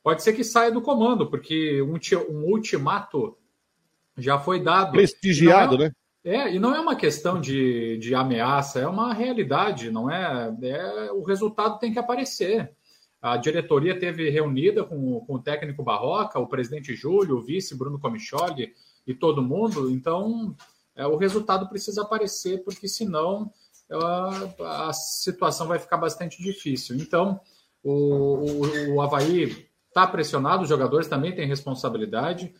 pode 0.00 0.22
ser 0.22 0.34
que 0.34 0.44
saia 0.44 0.70
do 0.70 0.80
comando, 0.80 1.28
porque 1.28 1.82
um, 1.82 1.98
um 2.30 2.44
ultimato 2.44 3.36
já 4.16 4.38
foi 4.38 4.62
dado. 4.62 4.92
Prestigiado, 4.92 5.74
é, 5.74 5.78
né? 5.78 5.92
É, 6.28 6.54
e 6.54 6.58
não 6.58 6.74
é 6.74 6.80
uma 6.80 6.94
questão 6.94 7.40
de, 7.40 7.96
de 7.96 8.14
ameaça, 8.14 8.78
é 8.78 8.86
uma 8.86 9.14
realidade, 9.14 9.90
não 9.90 10.10
é, 10.10 10.54
é? 10.60 11.10
O 11.12 11.22
resultado 11.22 11.78
tem 11.78 11.90
que 11.90 11.98
aparecer. 11.98 12.70
A 13.20 13.38
diretoria 13.38 13.98
teve 13.98 14.28
reunida 14.28 14.84
com, 14.84 15.20
com 15.20 15.36
o 15.36 15.42
técnico 15.42 15.82
Barroca, 15.82 16.38
o 16.38 16.46
presidente 16.46 16.94
Júlio, 16.94 17.38
o 17.38 17.40
vice 17.40 17.74
Bruno 17.74 17.98
Comicholi 17.98 18.74
e 19.06 19.14
todo 19.14 19.42
mundo, 19.42 19.90
então 19.90 20.54
é, 20.94 21.06
o 21.06 21.16
resultado 21.16 21.66
precisa 21.66 22.02
aparecer, 22.02 22.62
porque 22.62 22.86
senão 22.86 23.50
a, 23.90 24.88
a 24.88 24.92
situação 24.92 25.66
vai 25.66 25.78
ficar 25.78 25.96
bastante 25.96 26.42
difícil. 26.42 26.96
Então, 26.96 27.40
o, 27.82 27.90
o, 27.90 28.94
o 28.96 29.00
Havaí 29.00 29.66
está 29.88 30.06
pressionado, 30.06 30.64
os 30.64 30.68
jogadores 30.68 31.08
também 31.08 31.34
têm 31.34 31.46
responsabilidade. 31.46 32.52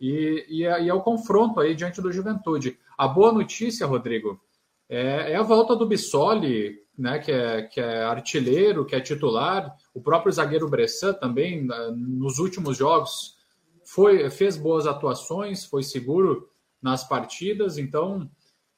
E, 0.00 0.46
e, 0.48 0.62
e 0.62 0.88
é 0.88 0.94
o 0.94 1.02
confronto 1.02 1.60
aí 1.60 1.74
diante 1.74 2.00
do 2.00 2.12
Juventude. 2.12 2.78
A 2.96 3.06
boa 3.06 3.32
notícia, 3.32 3.86
Rodrigo, 3.86 4.40
é, 4.88 5.32
é, 5.32 5.36
a 5.36 5.42
volta 5.42 5.74
do 5.74 5.86
Bissoli, 5.86 6.78
né, 6.96 7.18
que, 7.18 7.32
é, 7.32 7.62
que 7.62 7.80
é 7.80 8.04
artilheiro, 8.04 8.84
que 8.84 8.94
é 8.94 9.00
titular. 9.00 9.76
O 9.92 10.00
próprio 10.00 10.32
zagueiro 10.32 10.68
Bressan 10.68 11.12
também, 11.14 11.66
nos 11.94 12.38
últimos 12.38 12.76
jogos, 12.76 13.36
foi, 13.84 14.30
fez 14.30 14.56
boas 14.56 14.86
atuações, 14.86 15.64
foi 15.64 15.82
seguro 15.82 16.48
nas 16.80 17.06
partidas. 17.06 17.78
Então, 17.78 18.30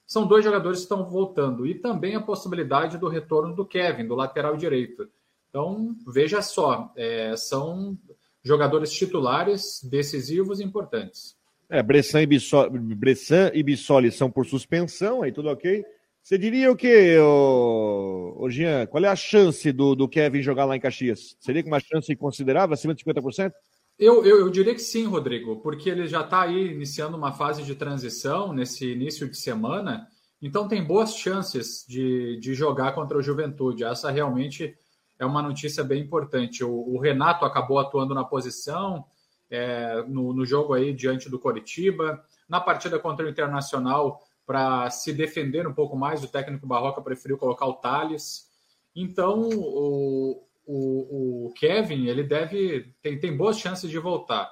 são 0.06 0.26
dois 0.26 0.44
jogadores 0.44 0.78
que 0.78 0.84
estão 0.84 1.08
voltando. 1.08 1.66
E 1.66 1.74
também 1.74 2.16
a 2.16 2.20
possibilidade 2.20 2.98
do 2.98 3.08
retorno 3.08 3.54
do 3.54 3.66
Kevin, 3.66 4.06
do 4.06 4.14
lateral 4.14 4.56
direito. 4.56 5.08
Então, 5.48 5.96
veja 6.06 6.42
só, 6.42 6.92
é, 6.96 7.36
são 7.36 7.96
jogadores 8.44 8.92
titulares 8.92 9.80
decisivos 9.82 10.60
e 10.60 10.64
importantes. 10.64 11.36
É, 11.70 11.82
Bressan 11.82 12.22
e, 12.22 12.26
Bissoli, 12.26 12.78
Bressan 12.78 13.50
e 13.52 13.62
Bissoli 13.62 14.10
são 14.10 14.30
por 14.30 14.46
suspensão, 14.46 15.22
aí 15.22 15.32
tudo 15.32 15.50
ok. 15.50 15.84
Você 16.22 16.36
diria 16.36 16.70
o 16.70 16.76
quê, 16.76 17.18
ô, 17.18 18.36
ô 18.38 18.50
Jean? 18.50 18.86
Qual 18.86 19.04
é 19.04 19.08
a 19.08 19.16
chance 19.16 19.70
do, 19.72 19.94
do 19.94 20.08
Kevin 20.08 20.42
jogar 20.42 20.64
lá 20.64 20.76
em 20.76 20.80
Caxias? 20.80 21.36
Seria 21.40 21.64
uma 21.64 21.80
chance 21.80 22.14
considerável, 22.16 22.74
acima 22.74 22.94
de 22.94 23.04
50%? 23.04 23.52
Eu, 23.98 24.24
eu, 24.24 24.40
eu 24.40 24.50
diria 24.50 24.74
que 24.74 24.80
sim, 24.80 25.04
Rodrigo, 25.04 25.56
porque 25.60 25.90
ele 25.90 26.06
já 26.06 26.20
está 26.20 26.42
aí 26.42 26.68
iniciando 26.72 27.16
uma 27.16 27.32
fase 27.32 27.62
de 27.64 27.74
transição 27.74 28.52
nesse 28.52 28.92
início 28.92 29.28
de 29.28 29.36
semana, 29.36 30.06
então 30.40 30.68
tem 30.68 30.84
boas 30.84 31.16
chances 31.16 31.84
de, 31.88 32.38
de 32.38 32.54
jogar 32.54 32.92
contra 32.92 33.18
o 33.18 33.22
Juventude. 33.22 33.82
Essa 33.82 34.10
realmente 34.10 34.74
é 35.18 35.26
uma 35.26 35.42
notícia 35.42 35.82
bem 35.82 36.02
importante. 36.02 36.62
O, 36.62 36.70
o 36.70 37.00
Renato 37.00 37.44
acabou 37.44 37.78
atuando 37.78 38.14
na 38.14 38.24
posição 38.24 39.04
é, 39.50 40.02
no, 40.06 40.32
no, 40.32 40.44
jogo 40.44 40.74
aí 40.74 40.92
diante 40.92 41.28
do 41.28 41.38
Coritiba. 41.38 42.22
Na 42.48 42.60
partida 42.60 42.98
contra 42.98 43.26
o 43.26 43.28
Internacional, 43.28 44.20
para 44.46 44.88
se 44.90 45.12
defender 45.12 45.66
um 45.66 45.74
pouco 45.74 45.96
mais, 45.96 46.22
o 46.22 46.28
técnico 46.28 46.66
Barroca 46.66 47.02
preferiu 47.02 47.36
colocar 47.36 47.66
o 47.66 47.74
Thales. 47.74 48.48
Então, 48.94 49.48
o, 49.48 50.44
o, 50.64 51.46
o 51.46 51.52
Kevin, 51.54 52.06
ele 52.06 52.22
deve 52.22 52.94
tem, 53.02 53.18
tem 53.18 53.36
boas 53.36 53.58
chances 53.58 53.90
de 53.90 53.98
voltar. 53.98 54.50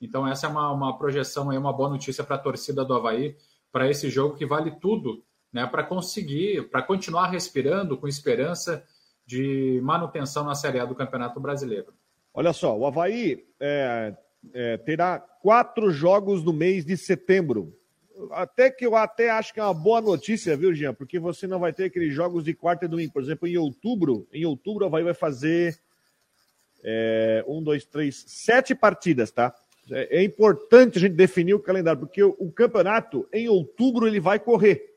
Então, 0.00 0.26
essa 0.26 0.46
é 0.46 0.50
uma, 0.50 0.70
uma 0.70 0.98
projeção 0.98 1.50
aí, 1.50 1.58
uma 1.58 1.72
boa 1.72 1.88
notícia 1.88 2.22
para 2.22 2.36
a 2.36 2.40
torcida 2.40 2.84
do 2.84 2.94
Havaí, 2.94 3.36
para 3.72 3.88
esse 3.88 4.08
jogo 4.08 4.36
que 4.36 4.46
vale 4.46 4.72
tudo, 4.80 5.24
né? 5.52 5.66
Para 5.66 5.82
conseguir, 5.82 6.68
para 6.70 6.82
continuar 6.82 7.28
respirando 7.28 7.96
com 7.96 8.06
esperança 8.06 8.84
de 9.28 9.78
manutenção 9.82 10.42
na 10.42 10.54
Série 10.54 10.80
A 10.80 10.86
do 10.86 10.94
Campeonato 10.94 11.38
Brasileiro. 11.38 11.92
Olha 12.32 12.50
só, 12.54 12.74
o 12.74 12.86
Havaí 12.86 13.44
é, 13.60 14.14
é, 14.54 14.78
terá 14.78 15.18
quatro 15.18 15.90
jogos 15.90 16.42
no 16.42 16.50
mês 16.50 16.82
de 16.82 16.96
setembro. 16.96 17.76
Até 18.30 18.70
que 18.70 18.86
eu 18.86 18.96
até 18.96 19.28
acho 19.28 19.52
que 19.52 19.60
é 19.60 19.62
uma 19.62 19.74
boa 19.74 20.00
notícia, 20.00 20.56
viu, 20.56 20.74
Jean? 20.74 20.94
Porque 20.94 21.18
você 21.18 21.46
não 21.46 21.58
vai 21.58 21.74
ter 21.74 21.84
aqueles 21.84 22.14
jogos 22.14 22.42
de 22.42 22.54
quarta 22.54 22.86
e 22.86 22.88
domingo. 22.88 23.12
Por 23.12 23.22
exemplo, 23.22 23.46
em 23.46 23.58
outubro, 23.58 24.26
em 24.32 24.46
outubro 24.46 24.86
o 24.86 24.88
Havaí 24.88 25.04
vai 25.04 25.12
fazer 25.12 25.78
é, 26.82 27.44
um, 27.46 27.62
dois, 27.62 27.84
três, 27.84 28.24
sete 28.26 28.74
partidas, 28.74 29.30
tá? 29.30 29.54
É, 29.90 30.20
é 30.20 30.24
importante 30.24 30.96
a 30.96 31.00
gente 31.02 31.14
definir 31.16 31.52
o 31.52 31.60
calendário, 31.60 32.00
porque 32.00 32.22
o, 32.22 32.34
o 32.38 32.50
campeonato, 32.50 33.28
em 33.30 33.46
outubro, 33.46 34.08
ele 34.08 34.20
vai 34.20 34.38
correr. 34.38 34.96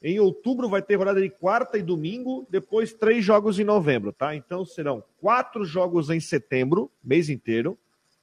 Em 0.00 0.20
outubro 0.20 0.68
vai 0.68 0.80
ter 0.80 0.94
rodada 0.94 1.20
de 1.20 1.28
quarta 1.28 1.76
e 1.76 1.82
domingo, 1.82 2.46
depois 2.48 2.92
três 2.92 3.24
jogos 3.24 3.58
em 3.58 3.64
novembro, 3.64 4.12
tá? 4.12 4.34
Então 4.34 4.64
serão 4.64 5.02
quatro 5.20 5.64
jogos 5.64 6.08
em 6.08 6.20
setembro, 6.20 6.90
mês 7.02 7.28
inteiro, 7.28 7.76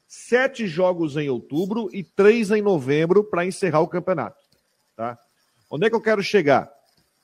sete 0.08 0.68
jogos 0.68 1.18
em 1.18 1.30
outubro 1.30 1.90
e 1.92 2.02
três 2.02 2.50
em 2.50 2.62
novembro 2.62 3.26
para 3.26 3.46
encerrar 3.46 3.82
o 3.82 3.90
campeonato, 3.90 4.38
tá? 4.96 5.20
Onde 5.70 5.88
é 5.88 5.90
que 5.90 5.96
eu 5.96 6.02
quero 6.02 6.24
chegar? 6.24 6.72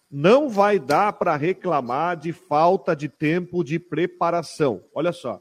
Não 0.09 0.49
vai 0.49 0.77
dar 0.77 1.13
para 1.13 1.37
reclamar 1.37 2.17
de 2.17 2.33
falta 2.33 2.93
de 2.93 3.07
tempo 3.07 3.63
de 3.63 3.79
preparação. 3.79 4.83
Olha 4.93 5.13
só. 5.13 5.39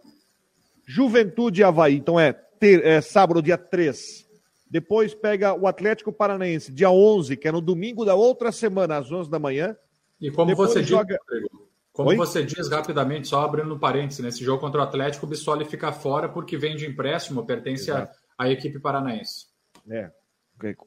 Juventude 0.86 1.62
e 1.62 1.64
Havaí, 1.64 1.96
então 1.96 2.20
é, 2.20 2.32
ter, 2.32 2.84
é 2.86 3.00
sábado, 3.00 3.42
dia 3.42 3.58
3 3.58 4.29
depois 4.70 5.12
pega 5.12 5.52
o 5.52 5.66
Atlético 5.66 6.12
Paranaense, 6.12 6.70
dia 6.70 6.90
11, 6.90 7.36
que 7.36 7.48
é 7.48 7.52
no 7.52 7.60
domingo 7.60 8.04
da 8.04 8.14
outra 8.14 8.52
semana, 8.52 8.98
às 8.98 9.10
11 9.10 9.28
da 9.28 9.38
manhã. 9.38 9.76
E 10.20 10.30
como 10.30 10.50
Depois 10.50 10.70
você 10.70 10.84
joga... 10.84 11.18
diz, 11.28 11.48
como 11.92 12.10
Oi? 12.10 12.16
você 12.16 12.44
diz 12.44 12.68
rapidamente, 12.68 13.26
só 13.26 13.44
abrindo 13.44 13.74
um 13.74 13.78
parênteses, 13.78 14.24
nesse 14.24 14.44
jogo 14.44 14.60
contra 14.60 14.80
o 14.80 14.84
Atlético, 14.84 15.26
o 15.26 15.28
Bissoli 15.28 15.64
fica 15.64 15.90
fora 15.90 16.28
porque 16.28 16.56
vem 16.56 16.76
de 16.76 16.86
empréstimo, 16.86 17.44
pertence 17.44 17.90
à, 17.90 18.08
à 18.38 18.48
equipe 18.48 18.78
paranaense. 18.78 19.46
É, 19.90 20.08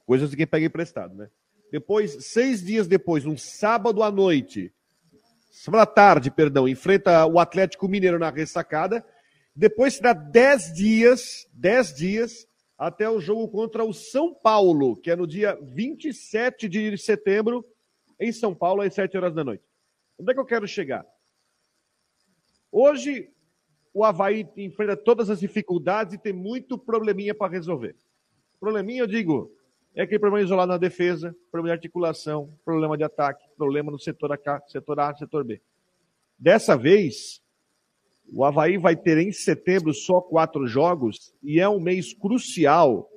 coisas 0.06 0.30
de 0.30 0.38
quem 0.38 0.48
pega 0.48 0.66
emprestado, 0.66 1.14
né? 1.14 1.28
Depois, 1.70 2.26
seis 2.26 2.64
dias 2.64 2.88
depois, 2.88 3.26
um 3.26 3.36
sábado 3.36 4.02
à 4.02 4.10
noite, 4.10 4.72
sábado 5.52 5.82
à 5.82 5.86
tarde, 5.86 6.32
perdão, 6.32 6.70
enfrenta 6.70 7.26
o 7.26 7.38
Atlético 7.38 7.88
Mineiro 7.90 8.18
na 8.18 8.30
ressacada. 8.30 9.04
Depois 9.54 9.96
será 9.96 10.14
dez 10.14 10.72
dias, 10.72 11.48
dez 11.52 11.94
dias, 11.94 12.48
até 12.84 13.10
o 13.10 13.18
jogo 13.18 13.48
contra 13.48 13.86
o 13.86 13.94
São 13.94 14.34
Paulo, 14.34 14.98
que 14.98 15.10
é 15.10 15.16
no 15.16 15.26
dia 15.26 15.58
27 15.62 16.68
de 16.68 16.98
setembro, 16.98 17.66
em 18.20 18.30
São 18.32 18.54
Paulo, 18.54 18.82
às 18.82 18.94
7 18.94 19.16
horas 19.16 19.34
da 19.34 19.42
noite. 19.42 19.64
Onde 20.20 20.32
é 20.32 20.34
que 20.34 20.40
eu 20.40 20.46
quero 20.46 20.68
chegar? 20.68 21.06
Hoje, 22.70 23.32
o 23.94 24.04
Havaí 24.04 24.46
enfrenta 24.58 24.98
todas 24.98 25.30
as 25.30 25.40
dificuldades 25.40 26.14
e 26.14 26.18
tem 26.18 26.34
muito 26.34 26.78
probleminha 26.78 27.34
para 27.34 27.52
resolver. 27.52 27.96
Probleminha, 28.60 29.04
eu 29.04 29.08
digo, 29.08 29.56
é 29.96 30.02
aquele 30.02 30.20
problema 30.20 30.46
isolado 30.46 30.74
na 30.74 30.78
defesa, 30.78 31.34
problema 31.50 31.78
de 31.78 31.80
articulação, 31.80 32.54
problema 32.66 32.98
de 32.98 33.04
ataque, 33.06 33.48
problema 33.56 33.92
no 33.92 34.00
setor 34.00 34.34
A, 34.34 34.62
setor 34.68 35.00
A, 35.00 35.16
setor 35.16 35.46
B. 35.46 35.62
Dessa 36.38 36.76
vez, 36.76 37.42
o 38.32 38.44
Havaí 38.44 38.78
vai 38.78 38.96
ter 38.96 39.18
em 39.18 39.32
setembro 39.32 39.94
só 39.94 40.22
quatro 40.22 40.68
jogos 40.68 41.34
e 41.42 41.60
é 41.60 41.68
um 41.68 41.80
mês 41.80 42.14
crucial 42.14 43.10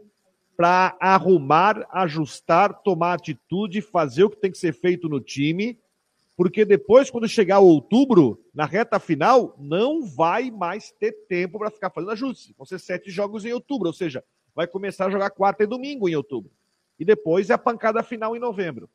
para 0.57 0.97
arrumar, 1.01 1.87
ajustar, 1.91 2.83
tomar 2.83 3.15
atitude, 3.15 3.83
fazer 3.83 4.25
o 4.25 4.31
que 4.31 4.41
tem 4.41 4.51
que 4.51 4.59
ser 4.59 4.73
feito 4.73 5.09
no 5.09 5.21
time, 5.21 5.79
porque 6.37 6.65
depois, 6.65 7.11
quando 7.11 7.29
chegar 7.29 7.61
outubro, 7.61 8.43
na 8.55 8.67
reta 8.67 8.99
final, 8.99 9.55
não 9.59 10.07
vai 10.07 10.51
mais 10.51 10.91
ter 10.93 11.13
tempo 11.27 11.59
para 11.59 11.71
ficar 11.71 11.91
fazendo 11.91 12.13
ajustes. 12.13 12.55
Vão 12.57 12.67
ser 12.67 12.79
sete 12.79 13.11
jogos 13.11 13.45
em 13.45 13.53
outubro, 13.53 13.87
ou 13.87 13.93
seja, 13.93 14.23
vai 14.55 14.67
começar 14.67 15.07
a 15.07 15.11
jogar 15.11 15.31
quarta 15.31 15.65
e 15.65 15.67
domingo 15.67 16.09
em 16.09 16.15
outubro. 16.15 16.51
E 16.99 17.05
depois 17.05 17.49
é 17.49 17.55
a 17.55 17.59
pancada 17.59 18.03
final 18.03 18.37
em 18.37 18.41
novembro. 18.41 18.89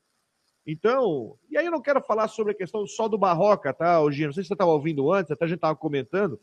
Então, 0.65 1.37
e 1.49 1.57
aí 1.57 1.65
eu 1.65 1.71
não 1.71 1.81
quero 1.81 2.01
falar 2.01 2.27
sobre 2.27 2.53
a 2.53 2.55
questão 2.55 2.85
só 2.85 3.07
do 3.07 3.17
Barroca, 3.17 3.73
tá, 3.73 3.99
Gino? 4.11 4.27
Não 4.27 4.33
sei 4.33 4.43
se 4.43 4.47
você 4.47 4.53
estava 4.53 4.71
ouvindo 4.71 5.11
antes, 5.11 5.31
até 5.31 5.45
a 5.45 5.47
gente 5.47 5.57
estava 5.57 5.75
comentando. 5.75 6.39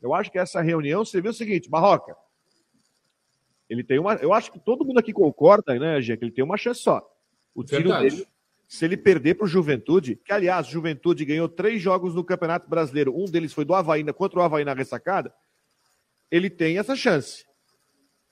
Eu 0.00 0.12
acho 0.14 0.30
que 0.30 0.38
essa 0.38 0.60
reunião 0.60 1.04
serviu 1.04 1.30
o 1.30 1.34
seguinte, 1.34 1.70
Barroca, 1.70 2.14
ele 3.68 3.82
tem 3.82 3.98
uma. 3.98 4.14
Eu 4.16 4.32
acho 4.32 4.52
que 4.52 4.58
todo 4.58 4.84
mundo 4.84 4.98
aqui 4.98 5.12
concorda, 5.12 5.78
né, 5.78 6.00
Gê, 6.02 6.16
que 6.16 6.24
ele 6.24 6.32
tem 6.32 6.44
uma 6.44 6.58
chance 6.58 6.82
só. 6.82 7.00
O 7.54 7.64
tiro 7.64 7.84
Verdade. 7.84 8.10
dele, 8.10 8.28
se 8.68 8.84
ele 8.84 8.96
perder 8.96 9.34
para 9.34 9.44
o 9.44 9.48
Juventude, 9.48 10.16
que 10.16 10.32
aliás, 10.32 10.66
Juventude 10.66 11.24
ganhou 11.24 11.48
três 11.48 11.80
jogos 11.80 12.14
no 12.14 12.24
Campeonato 12.24 12.68
Brasileiro, 12.68 13.16
um 13.16 13.24
deles 13.24 13.52
foi 13.52 13.64
do 13.64 13.74
Havaí 13.74 14.04
contra 14.12 14.38
o 14.38 14.42
Havaí 14.42 14.64
na 14.64 14.74
ressacada, 14.74 15.32
ele 16.30 16.50
tem 16.50 16.78
essa 16.78 16.96
chance. 16.96 17.46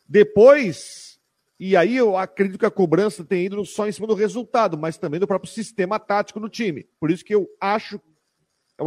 Depois, 0.08 1.09
e 1.62 1.76
aí 1.76 1.94
eu 1.94 2.16
acredito 2.16 2.58
que 2.58 2.64
a 2.64 2.70
cobrança 2.70 3.22
tem 3.22 3.44
ido 3.44 3.62
só 3.66 3.86
em 3.86 3.92
cima 3.92 4.06
do 4.06 4.14
resultado, 4.14 4.78
mas 4.78 4.96
também 4.96 5.20
do 5.20 5.26
próprio 5.26 5.52
sistema 5.52 5.98
tático 5.98 6.40
no 6.40 6.48
time. 6.48 6.88
Por 6.98 7.10
isso 7.10 7.22
que 7.22 7.34
eu 7.34 7.46
acho 7.60 8.00
eu 8.78 8.86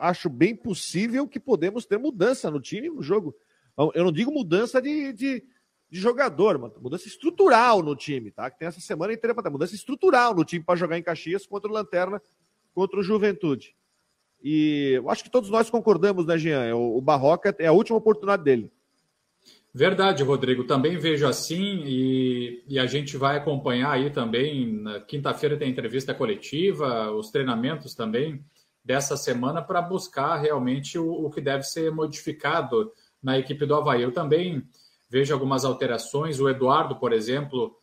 acho, 0.00 0.30
bem 0.30 0.56
possível 0.56 1.28
que 1.28 1.38
podemos 1.38 1.84
ter 1.84 1.98
mudança 1.98 2.50
no 2.50 2.58
time, 2.58 2.88
no 2.88 3.02
jogo. 3.02 3.36
Eu 3.94 4.02
não 4.02 4.10
digo 4.10 4.32
mudança 4.32 4.80
de, 4.80 5.12
de, 5.12 5.44
de 5.90 6.00
jogador, 6.00 6.58
mano, 6.58 6.74
mudança 6.80 7.06
estrutural 7.06 7.82
no 7.82 7.94
time, 7.94 8.30
tá? 8.30 8.50
Que 8.50 8.58
tem 8.58 8.68
essa 8.68 8.80
semana 8.80 9.12
inteira 9.12 9.34
para 9.34 9.50
mudança 9.50 9.74
estrutural 9.74 10.34
no 10.34 10.42
time 10.42 10.64
para 10.64 10.76
jogar 10.76 10.96
em 10.96 11.02
Caxias 11.02 11.46
contra 11.46 11.70
o 11.70 11.74
Lanterna, 11.74 12.22
contra 12.74 12.98
o 12.98 13.02
Juventude. 13.02 13.76
E 14.42 14.92
eu 14.94 15.10
acho 15.10 15.22
que 15.22 15.30
todos 15.30 15.50
nós 15.50 15.68
concordamos, 15.68 16.24
né, 16.24 16.38
Jean? 16.38 16.74
O, 16.74 16.96
o 16.96 17.00
Barroca 17.02 17.54
é 17.58 17.66
a 17.66 17.72
última 17.72 17.98
oportunidade 17.98 18.42
dele. 18.42 18.72
Verdade, 19.76 20.22
Rodrigo. 20.22 20.62
Também 20.62 20.96
vejo 20.96 21.26
assim 21.26 21.82
e, 21.84 22.62
e 22.68 22.78
a 22.78 22.86
gente 22.86 23.16
vai 23.16 23.36
acompanhar 23.36 23.90
aí 23.90 24.08
também. 24.08 24.72
Na 24.72 25.00
quinta-feira 25.00 25.56
tem 25.56 25.68
entrevista 25.68 26.14
coletiva, 26.14 27.10
os 27.10 27.28
treinamentos 27.32 27.92
também 27.92 28.44
dessa 28.84 29.16
semana 29.16 29.60
para 29.60 29.82
buscar 29.82 30.36
realmente 30.36 30.96
o, 30.96 31.10
o, 31.10 31.28
que 31.28 31.40
deve 31.40 31.64
ser 31.64 31.90
modificado 31.90 32.92
na 33.20 33.36
equipe 33.36 33.66
do 33.66 33.74
Havaí. 33.74 34.02
Eu 34.02 34.12
também 34.12 34.62
vejo 35.10 35.34
algumas 35.34 35.64
alterações. 35.64 36.38
O 36.38 36.48
Eduardo, 36.48 36.94
por 36.94 37.12
exemplo, 37.12 37.76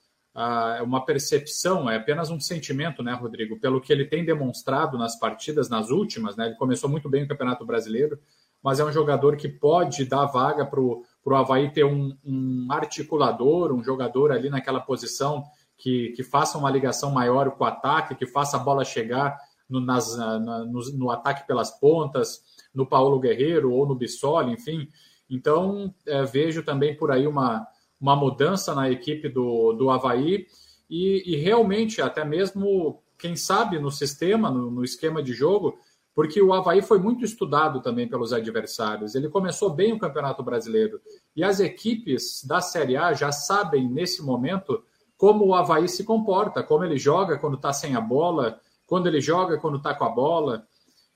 é 0.78 0.82
uma 0.82 1.04
percepção, 1.04 1.89
é 1.89 1.98
apenas 1.98 2.30
um 2.30 2.39
sentimento, 2.39 3.04
né, 3.04 3.12
Rodrigo? 3.12 3.60
Pelo 3.60 3.82
que 3.82 3.92
ele 3.92 4.06
tem 4.06 4.24
demonstrado 4.24 4.98
nas 4.98 5.20
partidas, 5.20 5.68
nas 5.68 5.89
últimas, 5.89 6.38
né? 6.38 6.46
Ele 6.46 6.56
começou 6.56 6.89
muito 6.89 7.10
bem 7.10 7.24
o 7.24 7.28
Campeonato 7.28 7.66
Brasileiro, 7.66 8.18
mas 8.64 8.80
é 8.80 8.86
um 8.86 8.94
jogador 8.94 9.36
que 9.36 9.50
pode 9.50 10.06
dar 10.06 10.26
vaga 10.28 10.66
para 10.66 10.80
o 10.80 11.04
para 11.24 11.34
o 11.34 11.38
Havaí 11.38 11.72
ter 11.72 11.84
um, 11.84 12.15
um, 12.24 12.67
articulador, 12.69 13.72
um 13.72 13.84
jogador 13.84 14.32
ali 14.32 14.49
naquela 14.49 14.80
posição 14.80 15.43
que, 15.78 16.09
que 16.15 16.24
faça 16.24 16.57
uma 16.57 16.69
ligação 16.69 17.11
maior 17.11 17.51
com 17.51 17.63
o 17.63 17.67
ataque, 17.67 18.15
que 18.15 18.26
faça 18.26 18.57
a 18.57 18.59
bola 18.59 18.84
chegar 18.84 19.38
no, 19.69 19.80
nas, 19.80 20.15
na, 20.17 20.39
no, 20.39 20.82
no, 20.97 21.11
ataque 21.11 21.47
pelas 21.47 21.72
pontas, 21.80 22.41
no 22.74 22.86
Paulo 22.86 23.19
Guerreiro 23.19 23.72
ou 23.72 23.88
no 23.88 23.95
Bissoli, 23.95 24.51
enfim. 24.51 24.88
Então, 25.30 25.93
é, 26.05 26.24
vejo 26.24 26.63
também 26.63 26.95
por 26.95 27.11
aí 27.11 27.26
uma, 27.26 27.65
uma 27.99 28.15
mudança 28.15 28.76
na 28.76 28.89
equipe 28.89 29.30
do, 29.30 29.74
do 29.74 29.89
Havaí 29.89 30.45
e, 30.89 31.24
e 31.26 31.36
realmente, 31.38 32.01
até 32.01 32.26
mesmo, 32.26 33.01
quem 33.17 33.36
sabe, 33.36 33.80
no 33.80 33.89
sistema, 33.89 34.51
no, 34.51 34.69
no 34.69 34.84
esquema 34.84 35.24
de 35.24 35.34
jogo, 35.34 35.78
porque 36.14 36.41
o 36.41 36.53
Havaí 36.53 36.82
foi 36.82 36.99
muito 36.99 37.24
estudado 37.24 37.82
também 37.82 38.07
pelos 38.07 38.34
adversários. 38.34 39.16
Ele 39.16 39.30
começou 39.30 39.70
bem 39.70 39.93
o 39.93 39.99
Campeonato 39.99 40.43
Brasileiro. 40.43 40.99
E 41.36 41.43
as 41.43 41.59
equipes 41.59 42.43
da 42.43 42.59
Série 42.59 42.97
A 42.97 43.14
já 43.14 43.32
sabem, 43.32 43.89
nesse 43.89 44.22
momento, 44.22 44.84
como 45.18 45.45
o 45.45 45.55
Havaí 45.55 45.88
se 45.88 46.03
comporta, 46.03 46.64
como 46.64 46.84
ele 46.84 46.97
joga 46.97 47.38
quando 47.38 47.55
está 47.55 47.72
sem 47.72 47.95
a 47.95 48.01
bola, 48.01 48.59
quando 48.86 49.07
ele 49.07 49.22
joga 49.22 49.57
quando 49.57 49.78
está 49.78 49.93
com 49.93 50.03
a 50.03 50.09
bola. 50.09 50.68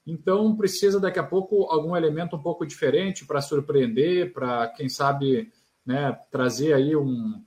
Então, 0.08 0.56
precisa 0.56 1.00
daqui 1.00 1.20
a 1.20 1.24
pouco 1.24 1.64
algum 1.64 1.96
elemento 1.96 2.36
um 2.36 2.42
pouco 2.42 2.66
diferente 2.66 3.26
para 3.26 3.42
surpreender, 3.42 4.32
para, 4.32 4.68
quem 4.70 4.88
sabe, 4.88 5.52
né, 5.86 6.18
trazer 6.32 6.74
aí 6.74 6.96
um, 6.96 7.44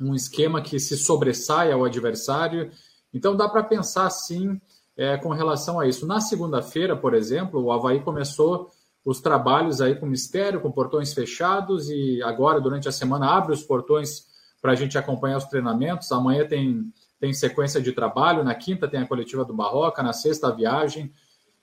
um 0.00 0.14
esquema 0.14 0.60
que 0.60 0.80
se 0.80 0.96
sobressaia 0.96 1.74
ao 1.74 1.84
adversário. 1.84 2.70
Então, 3.12 3.36
dá 3.36 3.48
para 3.48 3.62
pensar, 3.62 4.10
sim, 4.10 4.60
é, 4.96 5.16
com 5.16 5.30
relação 5.30 5.80
a 5.80 5.86
isso. 5.86 6.06
Na 6.06 6.20
segunda-feira, 6.20 6.96
por 6.96 7.14
exemplo, 7.14 7.62
o 7.62 7.72
Havaí 7.72 8.00
começou 8.00 8.70
os 9.04 9.20
trabalhos 9.20 9.80
aí 9.80 9.94
com 9.94 10.06
mistério, 10.06 10.60
com 10.60 10.72
portões 10.72 11.12
fechados, 11.12 11.90
e 11.90 12.22
agora, 12.22 12.60
durante 12.60 12.88
a 12.88 12.92
semana, 12.92 13.30
abre 13.30 13.52
os 13.52 13.62
portões 13.62 14.26
para 14.62 14.72
a 14.72 14.74
gente 14.74 14.96
acompanhar 14.96 15.36
os 15.36 15.44
treinamentos. 15.44 16.10
Amanhã 16.10 16.46
tem, 16.46 16.90
tem 17.20 17.32
sequência 17.32 17.82
de 17.82 17.92
trabalho, 17.92 18.42
na 18.42 18.54
quinta 18.54 18.88
tem 18.88 19.00
a 19.00 19.06
coletiva 19.06 19.44
do 19.44 19.52
Barroca, 19.52 20.02
na 20.02 20.12
sexta 20.12 20.48
a 20.48 20.52
viagem. 20.52 21.12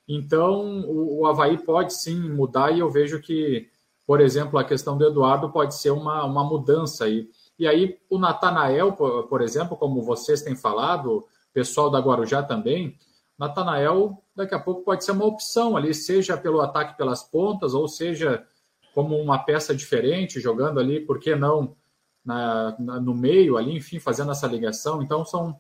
Então, 0.08 0.82
o, 0.82 1.22
o 1.22 1.26
Havaí 1.26 1.58
pode 1.58 1.94
sim 1.96 2.30
mudar, 2.30 2.72
e 2.72 2.80
eu 2.80 2.90
vejo 2.92 3.20
que, 3.20 3.68
por 4.06 4.22
exemplo, 4.22 4.60
a 4.60 4.64
questão 4.64 4.96
do 4.98 5.08
Eduardo 5.08 5.50
pode 5.50 5.74
ser 5.76 5.90
uma, 5.90 6.24
uma 6.26 6.44
mudança 6.44 7.06
aí. 7.06 7.28
E 7.58 7.68
aí, 7.68 7.98
o 8.08 8.20
Natanael, 8.20 8.92
por, 8.94 9.28
por 9.28 9.42
exemplo, 9.42 9.76
como 9.76 10.04
vocês 10.04 10.44
têm 10.44 10.56
falado, 10.56 11.18
o 11.18 11.26
pessoal 11.54 11.90
da 11.90 12.00
Guarujá 12.00 12.44
também, 12.44 12.96
Natanael 13.42 14.22
daqui 14.36 14.54
a 14.54 14.60
pouco 14.60 14.84
pode 14.84 15.04
ser 15.04 15.14
uma 15.14 15.26
opção 15.26 15.76
ali, 15.76 15.96
seja 15.96 16.38
pelo 16.38 16.62
ataque 16.62 16.96
pelas 16.96 17.24
pontas, 17.24 17.74
ou 17.74 17.88
seja 17.88 18.46
como 18.94 19.18
uma 19.18 19.40
peça 19.40 19.74
diferente, 19.74 20.40
jogando 20.40 20.80
ali, 20.80 21.00
por 21.00 21.20
que 21.20 21.36
não, 21.36 21.76
na, 22.24 22.76
na, 22.78 23.00
no 23.00 23.16
meio 23.16 23.58
ali, 23.58 23.76
enfim, 23.76 24.00
fazendo 24.00 24.32
essa 24.32 24.46
ligação. 24.46 25.02
Então 25.02 25.26
são, 25.26 25.58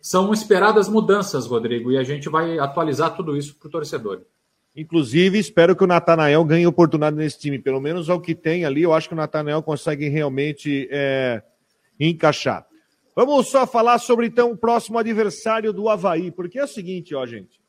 são 0.00 0.32
esperadas 0.32 0.88
mudanças, 0.88 1.46
Rodrigo, 1.46 1.92
e 1.92 1.98
a 1.98 2.02
gente 2.02 2.30
vai 2.30 2.58
atualizar 2.58 3.14
tudo 3.14 3.36
isso 3.36 3.54
para 3.58 3.68
o 3.68 3.70
torcedor. 3.70 4.22
Inclusive, 4.74 5.38
espero 5.38 5.76
que 5.76 5.84
o 5.84 5.86
Natanael 5.86 6.42
ganhe 6.44 6.66
oportunidade 6.66 7.16
nesse 7.16 7.38
time. 7.38 7.58
Pelo 7.58 7.82
menos 7.82 8.08
ao 8.08 8.20
que 8.20 8.34
tem 8.34 8.64
ali, 8.64 8.82
eu 8.82 8.94
acho 8.94 9.08
que 9.08 9.14
o 9.14 9.16
Natanael 9.16 9.62
consegue 9.62 10.08
realmente 10.08 10.88
é, 10.90 11.42
encaixar. 11.98 12.69
Vamos 13.22 13.48
só 13.48 13.66
falar 13.66 13.98
sobre 13.98 14.28
então 14.28 14.50
o 14.50 14.56
próximo 14.56 14.96
adversário 14.96 15.74
do 15.74 15.90
Havaí, 15.90 16.30
porque 16.30 16.58
é 16.58 16.64
o 16.64 16.66
seguinte, 16.66 17.14
ó, 17.14 17.26
gente. 17.26 17.60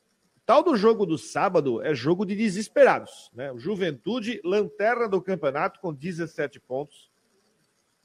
Tal 0.46 0.64
do 0.64 0.78
jogo 0.78 1.06
do 1.06 1.18
sábado 1.18 1.82
é 1.82 1.94
jogo 1.94 2.26
de 2.26 2.38
desesperados, 2.38 3.30
né? 3.34 3.52
Juventude, 3.58 4.40
lanterna 4.46 5.10
do 5.10 5.22
campeonato 5.22 5.82
com 5.82 5.94
17 5.94 6.58
pontos. 6.62 7.12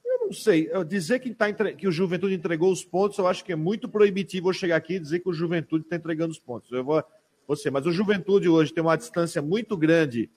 Eu 0.04 0.26
não 0.26 0.32
sei, 0.32 0.68
eu 0.72 0.82
dizer 0.82 1.20
que, 1.20 1.32
tá 1.32 1.48
entre... 1.48 1.76
que 1.76 1.86
o 1.86 1.92
Juventude 1.92 2.34
entregou 2.34 2.72
os 2.72 2.84
pontos, 2.84 3.16
eu 3.16 3.28
acho 3.28 3.44
que 3.44 3.52
é 3.52 3.56
muito 3.56 3.88
proibitivo 3.88 4.48
eu 4.48 4.52
chegar 4.52 4.74
aqui 4.74 4.94
e 4.94 4.98
dizer 4.98 5.20
que 5.20 5.28
o 5.28 5.32
Juventude 5.32 5.84
está 5.84 5.94
entregando 5.94 6.32
os 6.32 6.40
pontos. 6.40 6.72
Eu 6.72 6.82
vou 6.82 7.00
você, 7.46 7.70
mas 7.70 7.86
o 7.86 7.92
Juventude 7.92 8.48
hoje 8.48 8.74
tem 8.74 8.82
uma 8.82 8.96
distância 8.96 9.40
muito 9.40 9.76
grande 9.76 10.28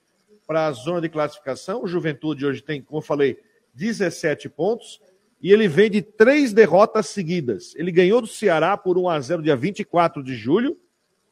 para 0.46 0.68
a 0.68 0.70
zona 0.70 1.00
de 1.00 1.08
classificação. 1.08 1.82
O 1.82 1.88
Juventude 1.88 2.46
hoje 2.46 2.62
tem, 2.62 2.80
como 2.80 2.98
eu 2.98 3.02
falei, 3.02 3.36
17 3.74 4.48
pontos 4.48 5.00
e 5.40 5.52
ele 5.52 5.66
vem 5.66 5.90
de 5.90 6.02
três 6.02 6.52
derrotas 6.52 7.06
seguidas. 7.06 7.74
Ele 7.76 7.90
ganhou 7.90 8.20
do 8.20 8.26
Ceará 8.26 8.76
por 8.76 8.98
1 8.98 9.08
a 9.08 9.20
0 9.20 9.42
dia 9.42 9.56
24 9.56 10.22
de 10.22 10.34
julho, 10.34 10.76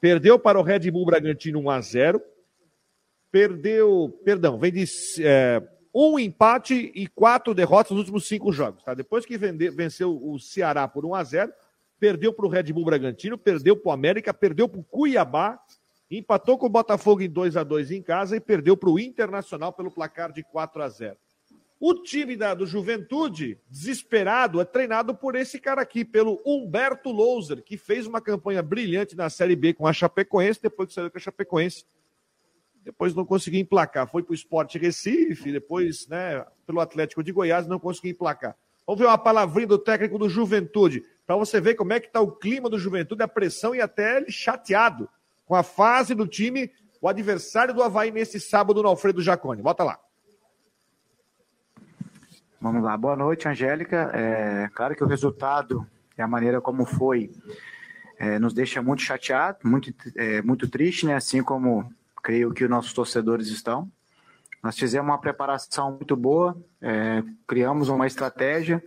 perdeu 0.01 0.39
para 0.39 0.59
o 0.59 0.63
Red 0.63 0.91
Bull 0.91 1.05
Bragantino 1.05 1.61
1 1.61 1.71
a 1.71 1.81
0, 1.81 2.23
perdeu, 3.31 4.19
perdão, 4.25 4.59
vem 4.59 4.73
de 4.73 4.85
é, 5.21 5.63
um 5.95 6.19
empate 6.19 6.91
e 6.95 7.07
quatro 7.07 7.53
derrotas 7.53 7.91
nos 7.91 8.01
últimos 8.01 8.27
cinco 8.27 8.51
jogos. 8.53 8.83
Tá? 8.83 8.95
Depois 8.95 9.27
que 9.27 9.37
vende, 9.37 9.69
venceu 9.69 10.19
o 10.23 10.39
Ceará 10.39 10.89
por 10.89 11.05
1 11.05 11.15
a 11.15 11.25
0, 11.25 11.53
perdeu 12.01 12.33
para 12.33 12.47
o 12.47 12.49
Red 12.49 12.73
Bull 12.73 12.87
Bragantino, 12.87 13.37
perdeu 13.37 13.77
para 13.77 13.91
o 13.91 13.93
América, 13.93 14.33
perdeu 14.33 14.69
para 14.69 14.81
o 14.81 14.85
Cuiabá, 14.85 15.61
empatou 16.11 16.57
com 16.57 16.67
o 16.67 16.71
Botafogo 16.71 17.21
em 17.21 17.29
2 17.29 17.57
a 17.59 17.63
2 17.63 17.91
em 17.91 18.03
casa 18.03 18.37
e 18.37 18.41
perdeu 18.41 18.77
para 18.77 18.89
o 18.89 18.99
Internacional 18.99 19.73
pelo 19.73 19.91
placar 19.91 20.33
de 20.33 20.43
4 20.43 20.83
a 20.83 20.89
0. 20.89 21.17
O 21.81 21.95
time 21.95 22.37
da, 22.37 22.55
do 22.55 22.67
Juventude, 22.67 23.57
desesperado, 23.71 24.61
é 24.61 24.65
treinado 24.65 25.15
por 25.15 25.37
esse 25.37 25.61
cara 25.61 25.81
aqui, 25.81 26.05
pelo 26.05 26.43
Humberto 26.45 27.11
Louser, 27.11 27.63
que 27.63 27.77
fez 27.77 28.05
uma 28.05 28.21
campanha 28.21 28.61
brilhante 28.61 29.15
na 29.15 29.31
Série 29.31 29.55
B 29.55 29.73
com 29.73 29.87
a 29.87 29.93
Chapecoense, 29.93 30.61
depois 30.61 30.89
que 30.89 30.95
saiu 30.95 31.09
com 31.09 31.19
a 31.19 31.21
Chapecoense. 31.21 31.85
Depois 32.83 33.15
não 33.15 33.25
conseguiu 33.25 33.61
emplacar. 33.61 34.09
Foi 34.09 34.25
para 34.25 34.33
o 34.33 34.35
Sport 34.35 34.75
Recife, 34.75 35.53
depois 35.53 36.09
né, 36.09 36.45
pelo 36.67 36.81
Atlético 36.81 37.23
de 37.23 37.31
Goiás, 37.31 37.69
não 37.69 37.79
conseguiu 37.79 38.11
emplacar. 38.11 38.57
Vamos 38.85 39.01
ver 39.01 39.07
uma 39.07 39.19
palavrinha 39.19 39.69
do 39.69 39.79
técnico 39.79 40.19
do 40.19 40.29
Juventude, 40.29 41.05
para 41.27 41.37
você 41.37 41.61
ver 41.61 41.75
como 41.75 41.93
é 41.93 42.01
que 42.01 42.09
está 42.09 42.21
o 42.21 42.33
clima 42.33 42.69
do 42.69 42.79
Juventude, 42.79 43.23
a 43.23 43.29
pressão 43.29 43.73
e 43.75 43.81
até 43.81 44.17
ele 44.17 44.33
chateado 44.33 45.09
com 45.47 45.55
a 45.55 45.63
fase 45.63 46.15
do 46.15 46.27
time, 46.27 46.73
o 47.01 47.07
adversário 47.07 47.73
do 47.73 47.83
Havaí 47.83 48.11
nesse 48.11 48.41
sábado 48.41 48.83
no 48.83 48.89
Alfredo 48.89 49.23
Jacone. 49.23 49.63
Bota 49.63 49.85
lá. 49.85 50.01
Vamos 52.61 52.83
lá, 52.83 52.97
boa 52.97 53.15
noite, 53.15 53.47
Angélica. 53.47 54.11
É, 54.13 54.69
claro 54.75 54.97
que 54.97 55.05
o 55.05 55.07
resultado 55.07 55.87
e 56.17 56.23
a 56.23 56.27
maneira 56.27 56.61
como 56.61 56.85
foi 56.85 57.31
é, 58.19 58.37
nos 58.37 58.53
deixa 58.53 58.83
muito 58.83 59.01
chateado, 59.01 59.59
muito, 59.63 59.95
é, 60.17 60.43
muito 60.43 60.69
triste, 60.69 61.07
né? 61.07 61.15
Assim 61.15 61.41
como 61.41 61.89
creio 62.21 62.53
que 62.53 62.65
os 62.65 62.71
nossos 62.71 62.93
torcedores 62.93 63.47
estão. 63.47 63.89
Nós 64.61 64.77
fizemos 64.77 65.09
uma 65.09 65.21
preparação 65.21 65.93
muito 65.93 66.17
boa, 66.17 66.61
é, 66.83 67.23
criamos 67.47 67.89
uma 67.89 68.09
estratégia 68.09 68.83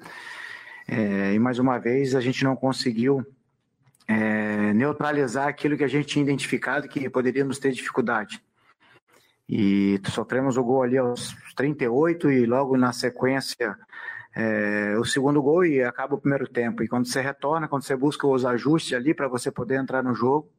é, 0.85 1.33
e 1.33 1.39
mais 1.39 1.57
uma 1.57 1.77
vez 1.77 2.13
a 2.13 2.19
gente 2.19 2.43
não 2.43 2.57
conseguiu 2.57 3.25
é, 4.05 4.73
neutralizar 4.73 5.47
aquilo 5.47 5.77
que 5.77 5.83
a 5.85 5.87
gente 5.87 6.07
tinha 6.07 6.23
identificado 6.23 6.89
que 6.89 7.09
poderíamos 7.09 7.57
ter 7.57 7.71
dificuldade. 7.71 8.43
E 9.51 9.99
sofremos 10.05 10.55
o 10.55 10.63
gol 10.63 10.81
ali 10.81 10.97
aos 10.97 11.35
38 11.57 12.31
e 12.31 12.45
logo 12.45 12.77
na 12.77 12.93
sequência 12.93 13.77
é, 14.33 14.95
o 14.97 15.03
segundo 15.03 15.41
gol 15.41 15.65
e 15.65 15.83
acaba 15.83 16.15
o 16.15 16.17
primeiro 16.17 16.47
tempo. 16.47 16.81
E 16.81 16.87
quando 16.87 17.05
você 17.05 17.19
retorna, 17.19 17.67
quando 17.67 17.83
você 17.83 17.93
busca 17.93 18.25
os 18.25 18.45
ajustes 18.45 18.93
ali 18.93 19.13
para 19.13 19.27
você 19.27 19.51
poder 19.51 19.75
entrar 19.75 20.01
no 20.01 20.15
jogo, 20.15 20.49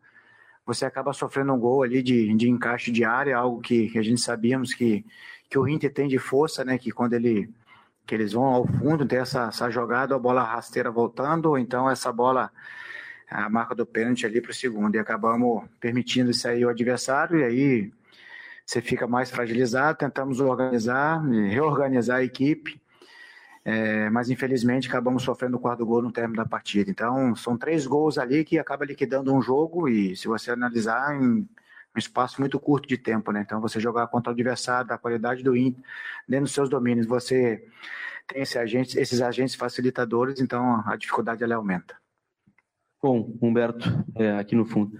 você 0.66 0.84
acaba 0.84 1.14
sofrendo 1.14 1.54
um 1.54 1.58
gol 1.58 1.82
ali 1.82 2.02
de, 2.02 2.34
de 2.34 2.50
encaixe 2.50 2.92
de 2.92 3.02
área, 3.02 3.36
algo 3.36 3.62
que, 3.62 3.88
que 3.88 3.98
a 3.98 4.02
gente 4.02 4.20
sabíamos 4.20 4.74
que, 4.74 5.06
que 5.48 5.58
o 5.58 5.66
Inter 5.66 5.90
tem 5.90 6.06
de 6.06 6.18
força, 6.18 6.62
né? 6.62 6.76
Que 6.76 6.90
quando 6.90 7.14
ele 7.14 7.50
que 8.06 8.14
eles 8.14 8.32
vão 8.32 8.44
ao 8.44 8.66
fundo, 8.66 9.06
tem 9.06 9.20
essa, 9.20 9.44
essa 9.44 9.70
jogada, 9.70 10.14
a 10.14 10.18
bola 10.18 10.42
rasteira 10.42 10.90
voltando, 10.90 11.46
ou 11.46 11.58
então 11.58 11.88
essa 11.88 12.12
bola, 12.12 12.50
a 13.30 13.48
marca 13.48 13.74
do 13.74 13.86
pênalti 13.86 14.26
ali 14.26 14.40
para 14.40 14.50
o 14.50 14.54
segundo. 14.54 14.96
E 14.96 14.98
acabamos 14.98 15.64
permitindo 15.80 16.30
aí 16.46 16.64
o 16.64 16.68
adversário, 16.68 17.38
e 17.38 17.44
aí 17.44 17.92
você 18.72 18.80
fica 18.80 19.06
mais 19.06 19.30
fragilizado. 19.30 19.98
Tentamos 19.98 20.40
organizar, 20.40 21.22
reorganizar 21.22 22.18
a 22.18 22.24
equipe, 22.24 22.80
é, 23.64 24.08
mas 24.08 24.30
infelizmente 24.30 24.88
acabamos 24.88 25.22
sofrendo 25.22 25.58
o 25.58 25.60
quarto 25.60 25.84
gol 25.84 26.00
no 26.00 26.10
término 26.10 26.42
da 26.42 26.48
partida. 26.48 26.90
Então, 26.90 27.36
são 27.36 27.56
três 27.56 27.86
gols 27.86 28.16
ali 28.16 28.44
que 28.44 28.58
acaba 28.58 28.86
liquidando 28.86 29.32
um 29.32 29.42
jogo, 29.42 29.88
e 29.88 30.16
se 30.16 30.26
você 30.26 30.50
analisar 30.50 31.14
em 31.14 31.46
um 31.94 31.98
espaço 31.98 32.40
muito 32.40 32.58
curto 32.58 32.88
de 32.88 32.96
tempo, 32.96 33.30
né? 33.30 33.42
Então, 33.44 33.60
você 33.60 33.78
jogar 33.78 34.06
contra 34.06 34.30
o 34.30 34.32
adversário, 34.32 34.88
da 34.88 34.96
qualidade 34.96 35.42
do 35.42 35.54
Inter, 35.54 35.82
dentro 36.26 36.46
dos 36.46 36.54
seus 36.54 36.70
domínios, 36.70 37.06
você 37.06 37.62
tem 38.26 38.40
esse 38.40 38.58
agente, 38.58 38.98
esses 38.98 39.20
agentes 39.20 39.54
facilitadores, 39.54 40.40
então 40.40 40.82
a 40.86 40.96
dificuldade 40.96 41.44
ela 41.44 41.56
aumenta. 41.56 41.94
Bom, 43.02 43.36
Humberto, 43.42 43.84
é, 44.14 44.30
aqui 44.38 44.54
no 44.54 44.64
fundo. 44.64 44.98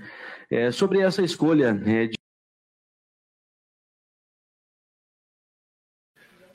É, 0.50 0.70
sobre 0.70 1.00
essa 1.00 1.22
escolha 1.22 1.80
é, 1.86 2.08
de 2.08 2.21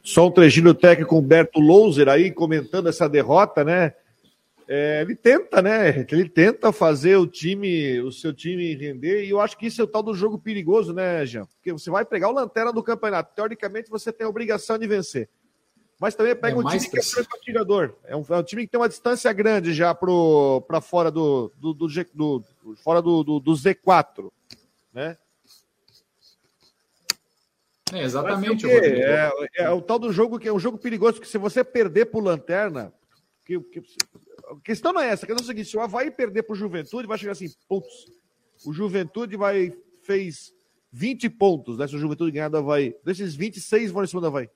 Só 0.07 0.25
um 0.25 0.31
trechinho 0.31 0.67
do 0.67 0.73
técnico 0.73 1.17
Humberto 1.17 1.59
Louser 1.59 2.07
aí 2.07 2.31
comentando 2.31 2.87
essa 2.87 3.09
derrota, 3.09 3.61
né? 3.61 3.93
É, 4.65 5.01
ele 5.01 5.17
tenta, 5.17 5.61
né? 5.61 6.05
Ele 6.09 6.29
tenta 6.29 6.71
fazer 6.71 7.17
o 7.17 7.27
time, 7.27 7.99
o 7.99 8.09
seu 8.09 8.33
time 8.33 8.73
render, 8.73 9.25
e 9.25 9.31
eu 9.31 9.41
acho 9.41 9.57
que 9.57 9.67
isso 9.67 9.81
é 9.81 9.83
o 9.83 9.87
tal 9.87 10.01
do 10.01 10.13
jogo 10.13 10.39
perigoso, 10.39 10.93
né, 10.93 11.25
Jean? 11.25 11.45
Porque 11.45 11.73
você 11.73 11.91
vai 11.91 12.05
pegar 12.05 12.29
o 12.29 12.33
lanterna 12.33 12.71
do 12.71 12.81
campeonato. 12.81 13.35
Teoricamente, 13.35 13.89
você 13.89 14.13
tem 14.13 14.25
a 14.25 14.29
obrigação 14.29 14.77
de 14.77 14.87
vencer. 14.87 15.27
Mas 15.99 16.15
também 16.15 16.37
pega 16.37 16.55
é 16.55 16.57
um 16.57 16.63
time 16.63 16.89
que 16.89 16.97
é 16.99 17.21
atirador. 17.35 17.93
É 18.05 18.15
um, 18.15 18.23
é 18.29 18.37
um 18.37 18.43
time 18.43 18.63
que 18.63 18.71
tem 18.71 18.79
uma 18.79 18.87
distância 18.87 19.33
grande 19.33 19.73
já 19.73 19.93
para 19.93 20.79
fora 20.79 21.11
do, 21.11 21.51
do, 21.57 21.73
do, 21.73 21.87
do, 22.13 22.45
fora 22.81 23.01
do, 23.01 23.25
do, 23.25 23.39
do 23.41 23.51
Z4, 23.51 24.31
né? 24.93 25.17
É, 27.93 28.03
exatamente. 28.03 28.65
O 28.65 28.69
é, 28.69 29.31
é, 29.55 29.69
o 29.69 29.81
tal 29.81 29.99
do 29.99 30.11
jogo 30.11 30.39
que 30.39 30.47
é 30.47 30.53
um 30.53 30.59
jogo 30.59 30.77
perigoso, 30.77 31.21
que 31.21 31.27
se 31.27 31.37
você 31.37 31.63
perder 31.63 32.07
por 32.07 32.23
lanterna, 32.23 32.93
que, 33.45 33.59
que, 33.59 33.81
a 34.49 34.59
questão 34.63 34.93
não 34.93 35.01
é 35.01 35.09
essa, 35.09 35.25
a 35.25 35.27
questão 35.27 35.43
é 35.43 35.45
o 35.45 35.47
seguinte: 35.47 35.69
se 35.69 35.77
o 35.77 35.81
Havaí 35.81 36.11
perder 36.11 36.43
pro 36.43 36.55
Juventude, 36.55 37.07
vai 37.07 37.17
chegar 37.17 37.31
assim, 37.31 37.47
putz, 37.67 38.05
o 38.65 38.73
Juventude 38.73 39.37
vai, 39.37 39.73
fez 40.03 40.53
20 40.91 41.29
pontos, 41.29 41.77
né? 41.77 41.87
Se 41.87 41.95
o 41.95 41.99
Juventude 41.99 42.31
ganhar 42.31 42.49
do 42.49 42.57
Havaí. 42.57 42.95
Desses 43.03 43.35
26 43.35 43.91
vão 43.91 44.03
em 44.03 44.07
cima 44.07 44.21
do 44.21 44.27
Havaí. 44.27 44.49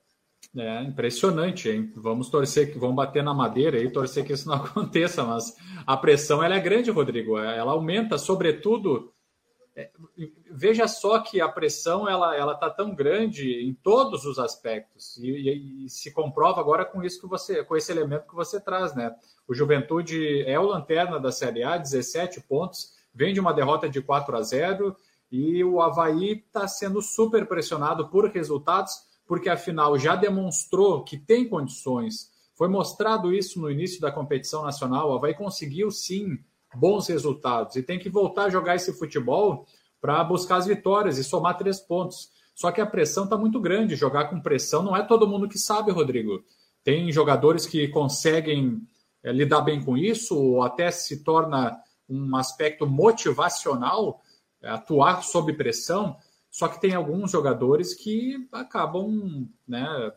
É 0.58 0.84
impressionante, 0.84 1.70
hein? 1.70 1.92
Vamos 1.96 2.30
torcer 2.30 2.74
que 2.74 2.80
vamos 2.80 2.96
bater 2.96 3.24
na 3.24 3.34
madeira 3.34 3.78
e 3.80 3.90
torcer 3.90 4.26
que 4.26 4.34
isso 4.34 4.50
não 4.50 4.56
aconteça, 4.64 5.24
mas 5.24 5.56
a 5.86 5.96
pressão 5.96 6.44
ela 6.44 6.56
é 6.56 6.60
grande, 6.60 6.92
Rodrigo. 6.92 7.38
Ela 7.38 7.72
aumenta, 7.72 8.18
sobretudo 8.18 9.14
veja 10.50 10.88
só 10.88 11.20
que 11.20 11.40
a 11.40 11.48
pressão 11.48 12.08
ela 12.08 12.36
ela 12.36 12.54
está 12.54 12.70
tão 12.70 12.94
grande 12.94 13.64
em 13.64 13.74
todos 13.74 14.26
os 14.26 14.38
aspectos. 14.38 15.18
E, 15.18 15.30
e, 15.30 15.86
e, 15.86 15.90
se 15.90 16.12
comprova 16.12 16.60
agora 16.60 16.86
com 16.86 17.04
isso 17.04 17.20
que 17.22 17.28
você 17.28 17.64
com 17.64 17.76
esse 17.76 17.92
elemento 17.92 18.28
que 18.28 18.36
você 18.36 18.60
traz 18.60 18.96
né? 18.96 19.16
O 19.48 19.54
Juventude 19.54 20.44
é 20.44 20.60
o 20.60 20.68
lanterna 20.68 21.20
da 21.20 21.32
Série 21.32 21.64
A 21.64 21.78
17 21.78 22.42
pontos 22.42 22.94
vem 23.14 23.34
de 23.34 23.40
uma 23.40 23.54
derrota 23.54 23.90
de 23.90 24.02
4 24.02 24.36
a 24.36 24.42
0 24.42 24.96
e 25.32 25.64
o 25.64 25.82
Havaí 25.82 26.34
está 26.34 26.68
sendo 26.68 27.02
super 27.02 27.48
pressionado 27.48 28.10
por 28.10 28.30
resultados 28.30 28.94
porque 29.26 29.50
afinal 29.50 29.98
já 29.98 30.16
demonstrou 30.16 31.04
que 31.04 31.18
tem 31.18 31.48
condições. 31.48 32.30
Foi 32.54 32.68
mostrado 32.68 33.34
isso 33.34 33.60
no 33.60 33.72
início 33.72 34.02
da 34.02 34.12
competição 34.12 34.64
nacional 34.64 35.10
o 35.10 35.14
Havaí 35.16 35.34
conseguiu 35.34 35.90
sim 35.90 36.38
bons 36.76 37.08
resultados 37.08 37.76
e 37.76 37.84
tem 37.84 38.00
que 38.00 38.10
voltar 38.10 38.46
a 38.46 38.50
jogar 38.50 38.76
esse 38.76 38.94
futebol 38.94 39.66
para 40.00 40.24
buscar 40.24 40.58
as 40.58 40.66
vitórias 40.66 41.18
e 41.18 41.24
somar 41.24 41.58
três 41.58 41.80
pontos. 41.80 42.30
Só 42.56 42.72
que 42.72 42.82
a 42.82 42.86
pressão 42.86 43.24
está 43.24 43.38
muito 43.38 43.60
grande. 43.60 43.96
Jogar 43.96 44.26
com 44.26 44.42
pressão 44.42 44.84
não 44.84 44.96
é 44.96 45.04
todo 45.04 45.28
mundo 45.28 45.48
que 45.48 45.60
sabe, 45.60 45.92
Rodrigo. 45.92 46.44
Tem 46.84 47.12
jogadores 47.12 47.66
que 47.66 47.88
conseguem 47.88 48.82
é, 49.24 49.32
lidar 49.32 49.62
bem 49.62 49.84
com 49.84 49.98
isso, 49.98 50.38
ou 50.38 50.64
até 50.64 50.90
se 50.90 51.24
torna 51.24 51.80
um 52.10 52.36
aspecto 52.36 52.86
motivacional 52.88 54.22
é, 54.62 54.70
atuar 54.70 55.24
sob 55.24 55.54
pressão. 55.54 56.18
Só 56.50 56.68
que 56.68 56.82
tem 56.82 56.94
alguns 56.94 57.32
jogadores 57.32 57.94
que 57.94 58.48
acabam 58.52 59.48
né, 59.68 60.12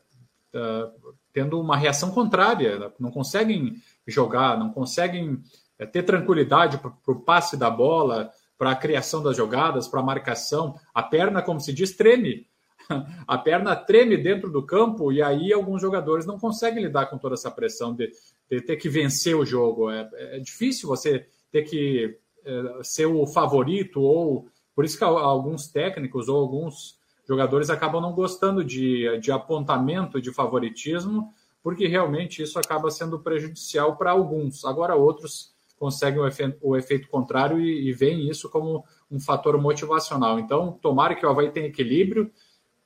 uh, 0.55 1.15
tendo 1.33 1.61
uma 1.61 1.77
reação 1.77 2.11
contrária, 2.11 2.93
não 2.99 3.11
conseguem 3.11 3.75
jogar, 4.07 4.59
não 4.59 4.71
conseguem 4.71 5.41
é 5.79 5.87
ter 5.87 6.03
tranquilidade 6.03 6.79
para 6.79 7.13
o 7.13 7.21
passe 7.21 7.57
da 7.57 7.71
bola, 7.71 8.31
para 8.57 8.71
a 8.71 8.77
criação 8.77 9.23
das 9.23 9.37
jogadas, 9.37 9.89
para 9.89 10.01
a 10.01 10.05
marcação. 10.05 10.75
A 10.93 11.03
perna, 11.03 11.43
como 11.43 11.61
se 11.61 11.73
diz, 11.73 11.97
treme. 11.97 12.47
A 13.27 13.39
perna 13.39 13.75
treme 13.75 14.17
dentro 14.17 14.51
do 14.51 14.63
campo 14.63 15.11
e 15.11 15.23
aí 15.23 15.53
alguns 15.53 15.81
jogadores 15.81 16.27
não 16.27 16.39
conseguem 16.39 16.85
lidar 16.85 17.07
com 17.07 17.17
toda 17.17 17.35
essa 17.35 17.51
pressão 17.51 17.95
de, 17.95 18.11
de 18.51 18.61
ter 18.61 18.77
que 18.77 18.91
vencer 18.91 19.35
o 19.35 19.45
jogo. 19.45 19.91
É, 19.91 20.09
é 20.13 20.39
difícil 20.39 20.89
você 20.89 21.27
ter 21.51 21.63
que 21.63 22.19
é, 22.45 22.83
ser 22.83 23.07
o 23.07 23.27
favorito 23.27 24.03
ou 24.03 24.49
por 24.75 24.85
isso 24.85 24.99
que 24.99 25.05
alguns 25.05 25.69
técnicos 25.69 26.29
ou 26.29 26.37
alguns 26.37 26.99
jogadores 27.27 27.71
acabam 27.71 28.03
não 28.03 28.13
gostando 28.13 28.63
de, 28.63 29.19
de 29.19 29.33
apontamento 29.33 30.21
de 30.21 30.33
favoritismo, 30.33 31.33
porque 31.63 31.87
realmente 31.87 32.43
isso 32.43 32.59
acaba 32.59 32.91
sendo 32.91 33.19
prejudicial 33.21 33.97
para 33.97 34.11
alguns. 34.11 34.65
Agora 34.65 34.95
outros 34.95 35.54
conseguem 35.85 36.19
o, 36.19 36.27
efe, 36.27 36.57
o 36.63 36.75
efeito 36.79 37.07
contrário 37.09 37.61
e, 37.61 37.89
e 37.89 37.93
veem 37.93 38.27
isso 38.31 38.49
como 38.49 38.83
um 39.11 39.21
fator 39.21 39.61
motivacional. 39.61 40.39
Então, 40.39 40.73
tomara 40.73 41.15
que 41.15 41.27
o 41.27 41.29
Havaí 41.29 41.51
tenha 41.51 41.67
equilíbrio, 41.67 42.31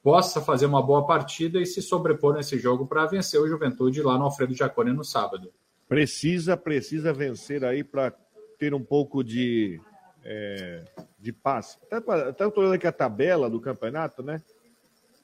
possa 0.02 0.40
fazer 0.40 0.66
uma 0.66 0.82
boa 0.82 1.06
partida 1.06 1.60
e 1.60 1.66
se 1.66 1.80
sobrepor 1.80 2.34
nesse 2.34 2.58
jogo 2.58 2.88
para 2.88 3.06
vencer 3.06 3.40
o 3.40 3.46
Juventude 3.46 4.02
lá 4.02 4.18
no 4.18 4.24
Alfredo 4.24 4.52
Jacone 4.52 4.92
no 4.92 5.04
sábado. 5.04 5.52
Precisa, 5.88 6.56
precisa 6.56 7.12
vencer 7.12 7.64
aí 7.64 7.84
para 7.84 8.12
ter 8.58 8.74
um 8.74 8.82
pouco 8.82 9.22
de, 9.22 9.80
é, 10.24 10.82
de 11.20 11.32
paz. 11.32 11.78
Até 11.92 12.46
estou 12.46 12.64
olhando 12.64 12.74
aqui 12.74 12.86
a 12.88 12.92
tabela 12.92 13.48
do 13.48 13.60
campeonato, 13.60 14.24
né? 14.24 14.42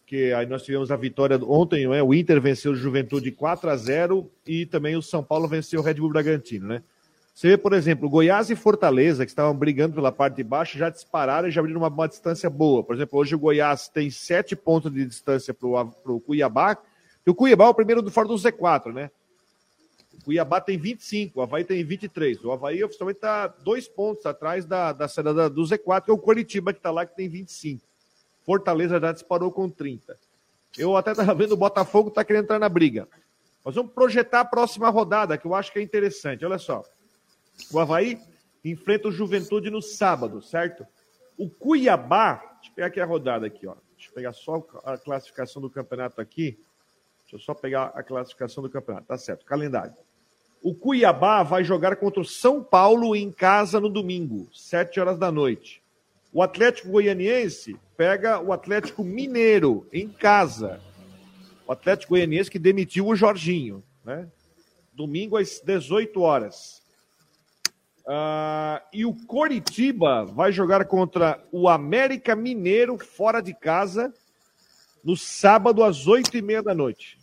Que 0.07 0.33
aí 0.33 0.47
nós 0.47 0.63
tivemos 0.63 0.93
a 0.93 0.97
vitória 0.97 1.37
ontem, 1.43 1.89
né? 1.89 2.01
O 2.05 2.15
Inter 2.15 2.41
venceu 2.41 2.71
o 2.71 2.77
Juventude 2.77 3.33
4 3.33 3.69
a 3.69 3.77
0 3.77 4.31
e 4.47 4.65
também 4.65 4.95
o 4.95 5.03
São 5.03 5.25
Paulo 5.25 5.49
venceu 5.49 5.81
o 5.81 5.83
Red 5.83 5.95
Bull 5.95 6.11
Bragantino, 6.11 6.69
né? 6.69 6.85
Você 7.35 7.49
vê, 7.49 7.57
por 7.59 7.73
exemplo, 7.73 8.09
Goiás 8.09 8.49
e 8.49 8.55
Fortaleza, 8.55 9.27
que 9.27 9.33
estavam 9.33 9.57
brigando 9.57 9.97
pela 9.97 10.13
parte 10.13 10.37
de 10.37 10.45
baixo, 10.45 10.79
já 10.79 10.89
dispararam 10.89 11.49
e 11.49 11.51
já 11.51 11.61
abriram 11.61 11.81
uma, 11.81 11.89
uma 11.89 12.07
distância 12.07 12.49
boa. 12.49 12.85
Por 12.85 12.95
exemplo, 12.95 13.19
hoje 13.19 13.35
o 13.35 13.39
Goiás 13.39 13.89
tem 13.89 14.09
sete 14.09 14.55
pontos 14.55 14.93
de 14.93 15.05
distância 15.05 15.53
para 15.53 15.67
o 15.69 16.21
Cuiabá, 16.21 16.79
E 17.27 17.31
o 17.31 17.35
Cuiabá 17.35 17.65
é 17.65 17.69
o 17.69 17.75
primeiro 17.75 18.01
do 18.01 18.11
fora 18.13 18.29
do 18.29 18.35
Z4, 18.35 18.93
né? 18.93 19.11
O 20.13 20.25
Cuiabá 20.27 20.61
tem 20.61 20.79
25, 20.79 21.41
o 21.41 21.43
Havaí 21.43 21.65
tem 21.65 21.83
23. 21.83 22.45
O 22.45 22.53
Havaí 22.53 22.85
oficialmente 22.85 23.19
está 23.19 23.49
dois 23.49 23.89
pontos 23.89 24.25
atrás 24.27 24.65
da, 24.65 24.93
da 24.93 25.09
saída 25.09 25.51
do 25.51 25.63
Z4, 25.63 26.05
que 26.05 26.11
é 26.13 26.15
o 26.15 26.19
Coritiba 26.19 26.73
que 26.73 26.79
está 26.79 26.93
lá, 26.93 27.05
que 27.05 27.17
tem 27.17 27.29
25. 27.29 27.85
Fortaleza 28.45 29.01
já 29.01 29.11
disparou 29.11 29.51
com 29.51 29.69
30. 29.69 30.17
Eu 30.79 30.97
até 30.97 31.11
estava 31.11 31.35
vendo 31.35 31.53
o 31.53 31.57
Botafogo 31.57 32.11
está 32.11 32.25
querendo 32.25 32.45
entrar 32.45 32.61
na 32.61 32.69
briga. 32.69 33.09
Nós 33.65 33.75
vamos 33.75 33.93
projetar 33.93 34.41
a 34.41 34.45
próxima 34.45 34.89
rodada, 34.89 35.37
que 35.37 35.47
eu 35.47 35.55
acho 35.55 35.73
que 35.73 35.81
é 35.81 35.83
interessante. 35.83 36.45
Olha 36.45 36.59
só. 36.59 36.85
O 37.73 37.79
Havaí 37.79 38.21
enfrenta 38.65 39.09
o 39.09 39.13
Juventude 39.13 39.71
no 39.71 39.83
sábado, 39.83 40.41
certo? 40.43 40.87
O 41.37 41.49
Cuiabá, 41.51 42.37
deixa 42.57 42.71
eu 42.71 42.75
pegar 42.75 42.87
aqui 42.87 43.01
a 43.01 43.05
rodada 43.05 43.47
aqui, 43.47 43.67
ó. 43.67 43.75
Deixa 43.97 44.11
eu 44.11 44.15
pegar 44.15 44.33
só 44.33 44.65
a 44.85 44.97
classificação 44.99 45.61
do 45.61 45.71
campeonato 45.71 46.21
aqui. 46.21 46.59
Deixa 47.23 47.37
eu 47.37 47.41
só 47.41 47.55
pegar 47.55 47.93
a 47.95 48.03
classificação 48.03 48.63
do 48.63 48.71
campeonato. 48.71 49.07
Tá 49.07 49.19
certo, 49.19 49.45
calendário. 49.45 49.95
O 50.63 50.75
Cuiabá 50.75 51.43
vai 51.43 51.63
jogar 51.63 51.97
contra 51.97 52.21
o 52.21 52.25
São 52.25 52.63
Paulo 52.63 53.15
em 53.15 53.31
casa 53.31 53.79
no 53.81 53.89
domingo, 53.89 54.49
7 54.53 54.99
horas 55.01 55.19
da 55.19 55.31
noite. 55.31 55.83
O 56.33 56.43
Atlético 56.43 56.89
Goianiense 56.89 57.77
pega 57.97 58.41
o 58.41 58.53
Atlético 58.53 59.05
Mineiro 59.05 59.87
em 59.93 60.09
casa. 60.09 60.81
O 61.67 61.73
Atlético 61.73 62.11
Goianiense 62.11 62.51
que 62.51 62.59
demitiu 62.59 63.07
o 63.07 63.17
Jorginho, 63.17 63.85
né? 64.05 64.29
Domingo 64.93 65.37
às 65.37 65.61
18 65.61 66.21
horas. 66.21 66.83
Uh, 68.07 68.85
e 68.93 69.07
o 69.07 69.15
Coritiba 69.27 70.27
vai 70.27 70.53
jogar 70.53 70.85
contra 70.85 71.43
o 71.51 71.69
América 71.69 72.37
Mineiro 72.37 72.99
fora 72.99 73.41
de 73.41 73.55
casa 73.55 74.13
no 75.03 75.17
sábado 75.17 75.83
às 75.83 76.07
oito 76.07 76.37
e 76.37 76.43
meia 76.43 76.63
da 76.63 76.75
noite. 76.75 77.19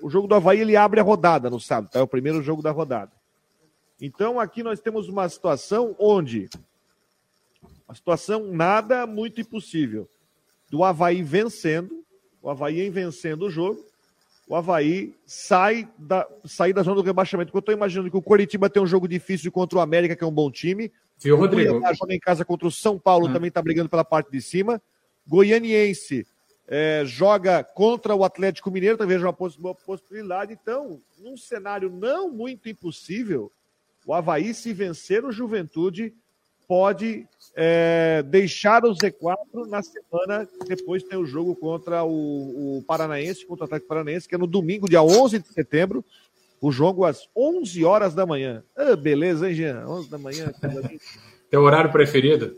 O 0.00 0.08
jogo 0.08 0.28
do 0.28 0.34
Havaí 0.34 0.60
ele 0.60 0.76
abre 0.76 1.00
a 1.00 1.02
rodada 1.02 1.50
no 1.50 1.60
sábado, 1.60 1.90
tá? 1.90 1.98
é 1.98 2.02
o 2.02 2.06
primeiro 2.08 2.42
jogo 2.42 2.62
da 2.62 2.70
rodada. 2.70 3.10
Então 4.00 4.38
aqui 4.38 4.62
nós 4.62 4.80
temos 4.80 5.08
uma 5.08 5.28
situação 5.28 5.96
onde 5.98 6.48
a 7.88 7.94
situação 7.94 8.46
nada 8.52 9.06
muito 9.06 9.40
impossível 9.40 10.08
do 10.70 10.84
Havaí 10.84 11.22
vencendo, 11.24 12.04
o 12.40 12.48
Havaí 12.48 12.88
vencendo 12.88 13.46
o 13.46 13.50
jogo, 13.50 13.84
o 14.50 14.56
Havaí 14.56 15.14
sai 15.24 15.88
da, 15.96 16.26
sai 16.44 16.72
da 16.72 16.82
zona 16.82 16.96
do 16.96 17.02
rebaixamento. 17.02 17.52
Porque 17.52 17.58
eu 17.58 17.60
estou 17.60 17.72
imaginando 17.72 18.10
que 18.10 18.16
o 18.16 18.22
Coritiba 18.22 18.68
tem 18.68 18.82
um 18.82 18.86
jogo 18.86 19.06
difícil 19.06 19.52
contra 19.52 19.78
o 19.78 19.80
América, 19.80 20.16
que 20.16 20.24
é 20.24 20.26
um 20.26 20.32
bom 20.32 20.50
time. 20.50 20.90
Viu, 21.20 21.36
Rodrigo? 21.36 21.78
O 21.78 21.94
joga 21.94 22.12
em 22.12 22.18
casa 22.18 22.44
contra 22.44 22.66
o 22.66 22.70
São 22.70 22.98
Paulo, 22.98 23.28
ah. 23.28 23.32
também 23.32 23.46
está 23.46 23.62
brigando 23.62 23.88
pela 23.88 24.04
parte 24.04 24.28
de 24.28 24.42
cima. 24.42 24.82
Goianiense 25.24 26.26
é, 26.66 27.04
joga 27.06 27.62
contra 27.62 28.12
o 28.12 28.24
Atlético 28.24 28.72
Mineiro, 28.72 28.98
talvez 28.98 29.22
uma 29.22 29.32
possibilidade. 29.32 30.52
Então, 30.60 31.00
num 31.20 31.36
cenário 31.36 31.88
não 31.88 32.28
muito 32.28 32.68
impossível, 32.68 33.52
o 34.04 34.12
Havaí, 34.12 34.52
se 34.52 34.72
vencer 34.72 35.24
o 35.24 35.30
Juventude, 35.30 36.12
pode 36.70 37.26
é, 37.56 38.22
deixar 38.28 38.84
o 38.84 38.94
Z4 38.94 39.66
na 39.66 39.82
semana, 39.82 40.48
depois 40.68 41.02
tem 41.02 41.18
o 41.18 41.26
jogo 41.26 41.56
contra 41.56 42.04
o, 42.04 42.78
o 42.78 42.84
Paranaense, 42.86 43.44
contra 43.44 43.64
o 43.64 43.66
Atlético 43.66 43.88
Paranaense, 43.88 44.28
que 44.28 44.36
é 44.36 44.38
no 44.38 44.46
domingo, 44.46 44.88
dia 44.88 45.02
11 45.02 45.40
de 45.40 45.48
setembro, 45.48 46.04
o 46.60 46.70
jogo 46.70 47.04
às 47.04 47.28
11 47.36 47.84
horas 47.84 48.14
da 48.14 48.24
manhã. 48.24 48.62
Ah, 48.76 48.94
beleza, 48.94 49.48
hein, 49.48 49.56
Jean? 49.56 49.84
11 49.84 50.08
da 50.08 50.16
manhã. 50.18 50.52
Teu 51.50 51.62
horário 51.62 51.90
preferido? 51.90 52.56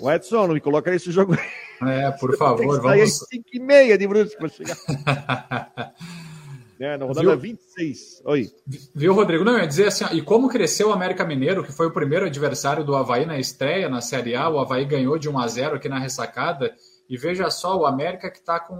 O 0.00 0.10
Edson, 0.10 0.46
não 0.46 0.54
me 0.54 0.60
coloca 0.62 0.90
nesse 0.90 1.12
jogo. 1.12 1.36
É, 1.82 2.10
por 2.12 2.34
favor, 2.38 2.80
vamos. 2.80 3.02
Às 3.02 3.28
5 3.28 3.44
e 3.52 3.60
meia 3.60 3.98
de 3.98 4.06
Brusque 4.06 4.38
para 4.38 4.48
chegar. 4.48 4.78
É, 6.80 6.96
na 6.96 7.06
rodada 7.06 7.36
Viu? 7.36 7.38
26. 7.38 8.22
Oi. 8.24 8.50
Viu, 8.94 9.14
Rodrigo? 9.14 9.44
Não, 9.44 9.52
eu 9.52 9.60
ia 9.60 9.66
dizer 9.66 9.88
assim, 9.88 10.04
e 10.12 10.22
como 10.22 10.48
cresceu 10.48 10.88
o 10.88 10.92
América 10.92 11.24
Mineiro, 11.24 11.62
que 11.62 11.72
foi 11.72 11.86
o 11.86 11.92
primeiro 11.92 12.26
adversário 12.26 12.84
do 12.84 12.96
Havaí 12.96 13.24
na 13.24 13.38
estreia, 13.38 13.88
na 13.88 14.00
Série 14.00 14.34
A, 14.34 14.48
o 14.48 14.58
Havaí 14.58 14.84
ganhou 14.84 15.18
de 15.18 15.28
1 15.28 15.38
a 15.38 15.46
0 15.46 15.76
aqui 15.76 15.88
na 15.88 15.98
ressacada, 15.98 16.74
e 17.08 17.16
veja 17.16 17.50
só, 17.50 17.76
o 17.76 17.86
América 17.86 18.30
que 18.30 18.38
está 18.38 18.58
com 18.58 18.78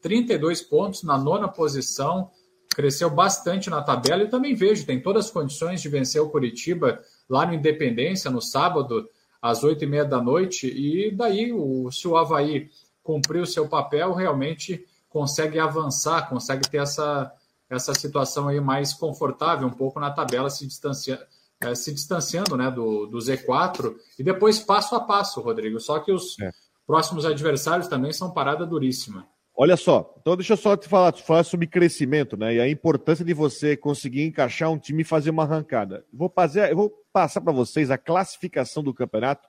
32 0.00 0.62
pontos 0.62 1.02
na 1.02 1.18
nona 1.18 1.48
posição, 1.48 2.30
cresceu 2.74 3.10
bastante 3.10 3.68
na 3.70 3.82
tabela, 3.82 4.22
e 4.22 4.28
também 4.28 4.54
vejo, 4.54 4.86
tem 4.86 5.00
todas 5.00 5.26
as 5.26 5.30
condições 5.30 5.80
de 5.80 5.88
vencer 5.88 6.20
o 6.20 6.30
Curitiba 6.30 7.00
lá 7.28 7.46
no 7.46 7.54
Independência, 7.54 8.30
no 8.30 8.40
sábado, 8.40 9.08
às 9.40 9.62
8 9.62 9.84
e 9.84 9.86
meia 9.86 10.04
da 10.04 10.20
noite, 10.20 10.66
e 10.66 11.10
daí, 11.10 11.52
o, 11.52 11.90
se 11.90 12.08
o 12.08 12.16
Havaí 12.16 12.68
cumprir 13.02 13.42
o 13.42 13.46
seu 13.46 13.68
papel, 13.68 14.12
realmente 14.12 14.84
consegue 15.12 15.58
avançar, 15.58 16.28
consegue 16.28 16.68
ter 16.68 16.78
essa, 16.78 17.32
essa 17.68 17.94
situação 17.94 18.48
aí 18.48 18.60
mais 18.60 18.92
confortável 18.94 19.68
um 19.68 19.72
pouco 19.72 20.00
na 20.00 20.10
tabela, 20.10 20.48
se, 20.48 20.66
distancia, 20.66 21.20
é, 21.60 21.74
se 21.74 21.92
distanciando 21.92 22.56
né, 22.56 22.70
do, 22.70 23.06
do 23.06 23.18
Z4 23.18 23.94
e 24.18 24.22
depois 24.22 24.58
passo 24.58 24.94
a 24.94 25.00
passo, 25.00 25.40
Rodrigo. 25.40 25.78
Só 25.78 25.98
que 25.98 26.10
os 26.10 26.38
é. 26.40 26.50
próximos 26.86 27.24
adversários 27.24 27.88
também 27.88 28.12
são 28.12 28.30
parada 28.30 28.66
duríssima. 28.66 29.26
Olha 29.54 29.76
só, 29.76 30.14
então 30.18 30.34
deixa 30.34 30.54
eu 30.54 30.56
só 30.56 30.74
te 30.76 30.88
falar, 30.88 31.12
te 31.12 31.22
falar 31.22 31.44
sobre 31.44 31.66
crescimento, 31.66 32.38
né? 32.38 32.54
E 32.54 32.60
a 32.60 32.68
importância 32.68 33.22
de 33.22 33.34
você 33.34 33.76
conseguir 33.76 34.24
encaixar 34.24 34.70
um 34.70 34.78
time 34.78 35.02
e 35.02 35.04
fazer 35.04 35.28
uma 35.28 35.42
arrancada. 35.42 36.06
Vou 36.10 36.30
fazer, 36.34 36.70
eu 36.70 36.76
vou 36.76 36.92
passar 37.12 37.42
para 37.42 37.52
vocês 37.52 37.90
a 37.90 37.98
classificação 37.98 38.82
do 38.82 38.94
campeonato 38.94 39.46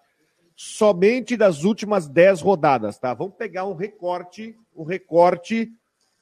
somente 0.56 1.36
das 1.36 1.64
últimas 1.64 2.08
10 2.08 2.42
rodadas, 2.42 2.98
tá? 2.98 3.14
Vamos 3.14 3.36
pegar 3.36 3.66
um 3.66 3.74
recorte, 3.74 4.58
um 4.76 4.84
recorte 4.84 5.72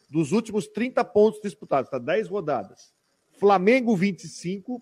dos 0.09 0.32
últimos 0.32 0.67
30 0.67 1.03
pontos 1.05 1.41
disputados, 1.41 1.89
tá? 1.89 1.97
10 1.97 2.27
rodadas. 2.27 2.93
Flamengo 3.32 3.95
25, 3.95 4.82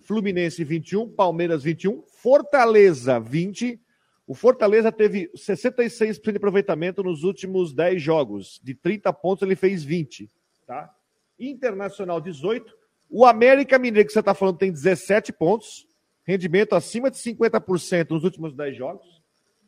Fluminense 0.00 0.64
21, 0.64 1.10
Palmeiras 1.10 1.62
21, 1.62 2.02
Fortaleza 2.02 3.20
20. 3.20 3.80
O 4.26 4.34
Fortaleza 4.34 4.90
teve 4.90 5.30
66% 5.34 6.30
de 6.30 6.36
aproveitamento 6.36 7.02
nos 7.02 7.24
últimos 7.24 7.74
10 7.74 8.00
jogos. 8.00 8.60
De 8.62 8.74
30 8.74 9.12
pontos 9.12 9.42
ele 9.42 9.56
fez 9.56 9.82
20, 9.84 10.30
tá? 10.66 10.94
Internacional 11.38 12.20
18. 12.20 12.72
O 13.08 13.26
América 13.26 13.78
Mineiro 13.78 14.06
que 14.06 14.12
você 14.12 14.20
está 14.20 14.34
falando 14.34 14.58
tem 14.58 14.70
17 14.70 15.32
pontos 15.32 15.89
rendimento 16.30 16.74
acima 16.74 17.10
de 17.10 17.18
50% 17.18 18.10
nos 18.10 18.24
últimos 18.24 18.54
10 18.54 18.76
jogos. 18.76 19.20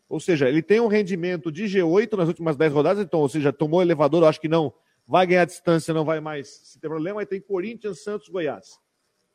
Ou 0.09 0.21
seja, 0.21 0.49
ele 0.49 0.63
tem 0.63 0.81
um 0.81 0.87
rendimento 0.87 1.51
de 1.51 1.65
G8 1.65 2.17
nas 2.17 2.29
últimas 2.29 2.57
10 2.57 2.73
rodadas, 2.73 3.05
então, 3.05 3.21
ou 3.21 3.29
seja, 3.29 3.53
tomou 3.53 3.83
elevador, 3.83 4.25
acho 4.25 4.41
que 4.41 4.49
não 4.49 4.73
vai 5.07 5.27
ganhar 5.27 5.45
distância, 5.45 5.95
não 5.95 6.05
vai 6.05 6.21
mais 6.21 6.49
se 6.49 6.79
ter 6.79 6.89
problema. 6.89 7.21
Aí 7.21 7.27
tem 7.27 7.41
Corinthians, 7.41 8.03
Santos, 8.03 8.29
Goiás. 8.29 8.79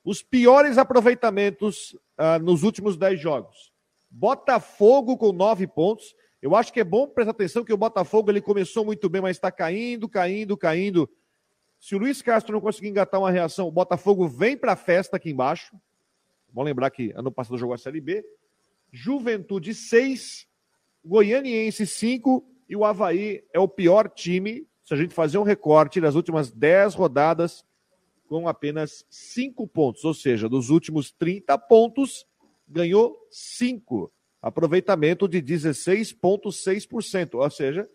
Os 0.03 0.23
piores 0.23 0.77
aproveitamentos 0.77 1.93
uh, 2.17 2.41
nos 2.41 2.63
últimos 2.63 2.95
10 2.95 3.19
jogos. 3.19 3.73
Botafogo 4.09 5.17
com 5.17 5.31
9 5.31 5.67
pontos. 5.67 6.15
Eu 6.41 6.55
acho 6.55 6.71
que 6.71 6.79
é 6.79 6.83
bom 6.83 7.07
prestar 7.07 7.31
atenção 7.31 7.63
que 7.63 7.73
o 7.73 7.77
Botafogo 7.77 8.31
ele 8.31 8.39
começou 8.39 8.85
muito 8.85 9.09
bem, 9.09 9.21
mas 9.21 9.35
está 9.35 9.51
caindo, 9.51 10.07
caindo, 10.07 10.55
caindo. 10.55 11.09
Se 11.79 11.95
o 11.95 11.97
Luiz 11.97 12.21
Castro 12.21 12.53
não 12.53 12.61
conseguir 12.61 12.87
engatar 12.89 13.19
uma 13.19 13.31
reação, 13.31 13.67
o 13.67 13.71
Botafogo 13.71 14.27
vem 14.27 14.55
para 14.55 14.73
a 14.73 14.77
festa 14.77 15.17
aqui 15.17 15.29
embaixo. 15.29 15.75
Vamos 16.53 16.67
lembrar 16.67 16.89
que 16.89 17.11
ano 17.15 17.31
passado 17.31 17.57
jogou 17.57 17.73
a 17.73 17.77
Série 17.77 18.01
B. 18.01 18.25
Juventude 18.91 19.73
6, 19.73 20.47
Goianiense 21.03 21.85
5 21.85 22.45
e 22.69 22.75
o 22.75 22.83
Havaí 22.83 23.43
é 23.53 23.59
o 23.59 23.67
pior 23.67 24.09
time. 24.09 24.67
Se 24.83 24.93
a 24.93 24.97
gente 24.97 25.13
fazer 25.13 25.37
um 25.37 25.43
recorte 25.43 25.99
das 25.99 26.15
últimas 26.15 26.51
10 26.51 26.95
rodadas, 26.95 27.65
com 28.27 28.47
apenas 28.47 29.05
5 29.09 29.67
pontos. 29.67 30.03
Ou 30.03 30.13
seja, 30.13 30.47
dos 30.49 30.69
últimos 30.69 31.11
30 31.11 31.57
pontos, 31.57 32.25
ganhou 32.67 33.17
5. 33.31 34.11
Aproveitamento 34.41 35.27
de 35.27 35.41
16,6%. 35.41 37.35
Ou 37.35 37.49
seja, 37.49 37.89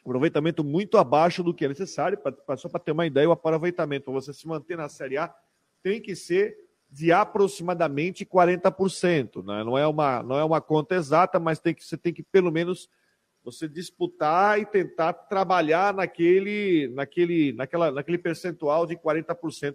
aproveitamento 0.00 0.64
muito 0.64 0.96
abaixo 0.98 1.42
do 1.42 1.52
que 1.54 1.64
é 1.64 1.68
necessário. 1.68 2.18
Pra, 2.18 2.56
só 2.56 2.68
para 2.68 2.80
ter 2.80 2.92
uma 2.92 3.06
ideia, 3.06 3.28
o 3.28 3.32
aproveitamento 3.32 4.04
para 4.06 4.14
você 4.14 4.32
se 4.32 4.46
manter 4.46 4.76
na 4.76 4.88
Série 4.88 5.18
A 5.18 5.34
tem 5.82 6.00
que 6.00 6.14
ser 6.14 6.56
de 6.92 7.10
aproximadamente 7.10 8.24
40%. 8.24 9.42
Né? 9.42 9.64
Não, 9.64 9.78
é 9.78 9.86
uma, 9.86 10.22
não 10.22 10.38
é 10.38 10.44
uma 10.44 10.60
conta 10.60 10.94
exata, 10.94 11.40
mas 11.40 11.58
tem 11.58 11.74
que, 11.74 11.82
você 11.82 11.96
tem 11.96 12.12
que, 12.12 12.22
pelo 12.22 12.52
menos, 12.52 12.86
você 13.42 13.66
disputar 13.66 14.60
e 14.60 14.66
tentar 14.66 15.14
trabalhar 15.14 15.94
naquele, 15.94 16.92
naquele, 16.94 17.54
naquela, 17.54 17.90
naquele 17.90 18.18
percentual 18.18 18.86
de 18.86 18.94
40% 18.94 19.74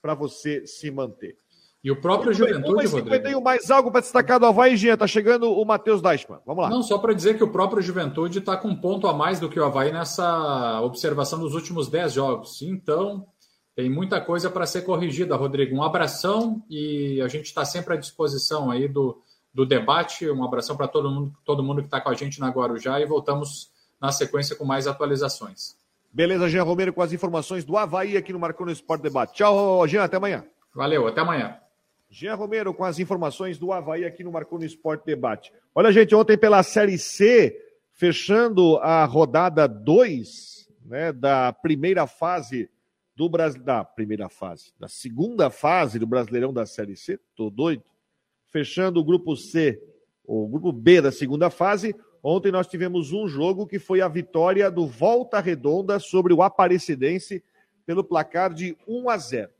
para 0.00 0.14
você 0.14 0.66
se 0.66 0.90
manter. 0.90 1.36
E 1.82 1.90
o 1.90 2.00
próprio 2.00 2.34
Muito 2.34 2.38
Juventude, 2.38 2.82
bem, 2.82 2.86
Rodrigo. 2.86 3.24
Tenho 3.24 3.42
mais 3.42 3.70
algo 3.70 3.92
para 3.92 4.00
destacar 4.00 4.40
do 4.40 4.46
Havaí, 4.46 4.74
Gia. 4.74 4.94
Está 4.94 5.06
chegando 5.06 5.52
o 5.52 5.64
Matheus 5.66 6.00
Deichmann. 6.00 6.40
Vamos 6.46 6.64
lá. 6.64 6.70
Não, 6.70 6.82
só 6.82 6.96
para 6.96 7.12
dizer 7.12 7.36
que 7.36 7.44
o 7.44 7.52
próprio 7.52 7.82
Juventude 7.82 8.38
está 8.38 8.56
com 8.56 8.68
um 8.68 8.76
ponto 8.76 9.06
a 9.06 9.12
mais 9.12 9.38
do 9.38 9.50
que 9.50 9.60
o 9.60 9.64
Havaí 9.64 9.92
nessa 9.92 10.80
observação 10.80 11.38
dos 11.38 11.52
últimos 11.52 11.88
10 11.88 12.14
jogos. 12.14 12.62
Então, 12.62 13.26
tem 13.74 13.90
muita 13.90 14.20
coisa 14.20 14.48
para 14.48 14.66
ser 14.66 14.82
corrigida, 14.82 15.34
Rodrigo. 15.34 15.74
Um 15.74 15.82
abração 15.82 16.62
e 16.70 17.20
a 17.20 17.28
gente 17.28 17.46
está 17.46 17.64
sempre 17.64 17.94
à 17.94 17.96
disposição 17.96 18.70
aí 18.70 18.86
do, 18.86 19.20
do 19.52 19.66
debate. 19.66 20.30
Um 20.30 20.44
abração 20.44 20.76
para 20.76 20.86
todo 20.86 21.10
mundo, 21.10 21.34
todo 21.44 21.62
mundo 21.62 21.80
que 21.80 21.88
está 21.88 22.00
com 22.00 22.08
a 22.08 22.14
gente 22.14 22.38
na 22.38 22.50
Guarujá 22.50 23.00
e 23.00 23.06
voltamos 23.06 23.72
na 24.00 24.12
sequência 24.12 24.54
com 24.54 24.64
mais 24.64 24.86
atualizações. 24.86 25.76
Beleza, 26.12 26.48
Jean 26.48 26.62
Romero 26.62 26.92
com 26.92 27.02
as 27.02 27.12
informações 27.12 27.64
do 27.64 27.76
Havaí 27.76 28.16
aqui 28.16 28.32
no 28.32 28.38
Marcou 28.38 28.64
no 28.64 28.72
Esporte 28.72 29.02
Debate. 29.02 29.34
Tchau, 29.34 29.86
Jean, 29.88 30.04
até 30.04 30.16
amanhã. 30.16 30.44
Valeu, 30.72 31.08
até 31.08 31.20
amanhã. 31.20 31.56
Jean 32.08 32.36
Romero 32.36 32.72
com 32.72 32.84
as 32.84 33.00
informações 33.00 33.58
do 33.58 33.72
Havaí 33.72 34.04
aqui 34.04 34.22
no 34.22 34.30
Marcou 34.30 34.56
no 34.56 34.64
Esporte 34.64 35.04
Debate. 35.04 35.52
Olha, 35.74 35.90
gente, 35.90 36.14
ontem 36.14 36.38
pela 36.38 36.62
Série 36.62 36.96
C, 36.96 37.60
fechando 37.92 38.76
a 38.76 39.04
rodada 39.04 39.66
2 39.66 40.68
né, 40.84 41.12
da 41.12 41.52
primeira 41.52 42.06
fase 42.06 42.70
do 43.16 43.28
Brasil. 43.28 43.62
Da 43.62 43.84
primeira 43.84 44.28
fase, 44.28 44.72
da 44.78 44.88
segunda 44.88 45.50
fase 45.50 45.98
do 45.98 46.06
Brasileirão 46.06 46.52
da 46.52 46.66
Série 46.66 46.96
C, 46.96 47.18
tô 47.34 47.50
doido. 47.50 47.84
Fechando 48.46 49.00
o 49.00 49.04
grupo 49.04 49.36
C, 49.36 49.82
o 50.24 50.46
grupo 50.46 50.72
B 50.72 51.00
da 51.00 51.10
segunda 51.10 51.50
fase. 51.50 51.94
Ontem 52.22 52.50
nós 52.50 52.66
tivemos 52.66 53.12
um 53.12 53.26
jogo 53.28 53.66
que 53.66 53.78
foi 53.78 54.00
a 54.00 54.08
vitória 54.08 54.70
do 54.70 54.86
Volta 54.86 55.40
Redonda 55.40 55.98
sobre 55.98 56.32
o 56.32 56.42
Aparecidense 56.42 57.42
pelo 57.84 58.02
placar 58.02 58.52
de 58.54 58.76
1 58.88 59.10
a 59.10 59.18
0. 59.18 59.50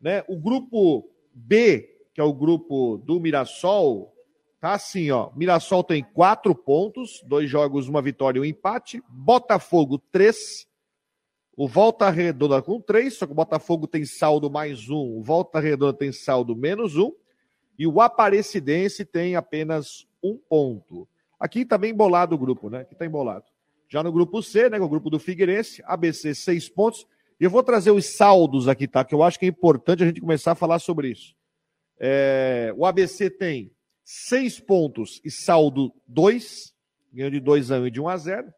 Né? 0.00 0.24
O 0.28 0.36
grupo 0.36 1.10
B, 1.34 1.98
que 2.14 2.20
é 2.20 2.24
o 2.24 2.32
grupo 2.32 2.96
do 2.98 3.20
Mirassol, 3.20 4.14
tá 4.60 4.72
assim, 4.72 5.10
ó. 5.10 5.30
Mirassol 5.36 5.84
tem 5.84 6.02
quatro 6.02 6.54
pontos, 6.54 7.22
dois 7.26 7.50
jogos, 7.50 7.88
uma 7.88 8.00
vitória 8.00 8.38
e 8.38 8.40
um 8.40 8.44
empate. 8.44 9.02
Botafogo, 9.08 9.98
três. 9.98 10.67
O 11.60 11.66
Volta 11.66 12.08
Redonda 12.08 12.62
com 12.62 12.80
três, 12.80 13.14
só 13.14 13.26
que 13.26 13.32
o 13.32 13.34
Botafogo 13.34 13.88
tem 13.88 14.04
saldo 14.04 14.48
mais 14.48 14.88
um. 14.88 15.18
O 15.18 15.24
Volta 15.24 15.58
Redonda 15.58 15.92
tem 15.92 16.12
saldo 16.12 16.54
menos 16.54 16.96
um. 16.96 17.10
E 17.76 17.84
o 17.84 18.00
Aparecidense 18.00 19.04
tem 19.04 19.34
apenas 19.34 20.06
um 20.22 20.38
ponto. 20.38 21.08
Aqui 21.36 21.64
tá 21.64 21.76
bem 21.76 21.90
embolado 21.90 22.36
o 22.36 22.38
grupo, 22.38 22.70
né? 22.70 22.82
Aqui 22.82 22.94
tá 22.94 23.04
embolado. 23.04 23.44
Já 23.88 24.04
no 24.04 24.12
grupo 24.12 24.40
C, 24.40 24.70
né? 24.70 24.78
O 24.78 24.88
grupo 24.88 25.10
do 25.10 25.18
Figueirense, 25.18 25.82
ABC, 25.84 26.32
seis 26.32 26.68
pontos. 26.68 27.04
E 27.40 27.44
eu 27.44 27.50
vou 27.50 27.64
trazer 27.64 27.90
os 27.90 28.06
saldos 28.06 28.68
aqui, 28.68 28.86
tá? 28.86 29.04
Que 29.04 29.16
eu 29.16 29.24
acho 29.24 29.36
que 29.36 29.46
é 29.46 29.48
importante 29.48 30.04
a 30.04 30.06
gente 30.06 30.20
começar 30.20 30.52
a 30.52 30.54
falar 30.54 30.78
sobre 30.78 31.10
isso. 31.10 31.34
É, 31.98 32.72
o 32.76 32.86
ABC 32.86 33.30
tem 33.30 33.72
seis 34.04 34.60
pontos 34.60 35.20
e 35.24 35.30
saldo 35.30 35.92
dois, 36.06 36.72
ganhou 37.12 37.32
de 37.32 37.40
2 37.40 37.72
a 37.72 37.78
1 37.78 37.82
um 37.82 37.86
e 37.88 37.90
de 37.90 38.00
1 38.00 38.04
um 38.04 38.08
a 38.08 38.16
0. 38.16 38.54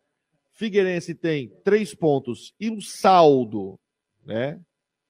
Figueirense 0.61 1.15
tem 1.15 1.49
três 1.65 1.95
pontos 1.95 2.53
e 2.61 2.69
um 2.69 2.83
saldo, 2.83 3.81
né? 4.23 4.61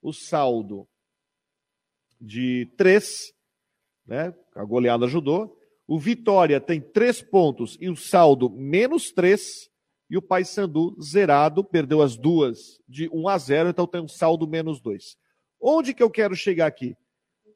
O 0.01 0.13
saldo 0.13 0.87
de 2.21 2.71
três, 2.77 3.33
né? 4.07 4.33
A 4.55 4.63
goleada 4.63 5.07
ajudou. 5.07 5.59
O 5.85 5.99
Vitória 5.99 6.61
tem 6.61 6.79
três 6.79 7.21
pontos 7.21 7.77
e 7.81 7.89
o 7.89 7.97
saldo 7.97 8.49
menos 8.49 9.11
três. 9.11 9.69
E 10.09 10.15
o 10.15 10.21
Paysandu 10.21 10.95
zerado, 11.01 11.65
perdeu 11.65 12.01
as 12.01 12.15
duas 12.15 12.79
de 12.87 13.09
1 13.11 13.27
a 13.27 13.37
0, 13.37 13.69
então 13.71 13.85
tem 13.85 13.99
um 13.99 14.07
saldo 14.07 14.47
menos 14.47 14.79
dois. 14.79 15.17
Onde 15.59 15.93
que 15.93 16.01
eu 16.01 16.09
quero 16.09 16.33
chegar 16.33 16.67
aqui? 16.67 16.95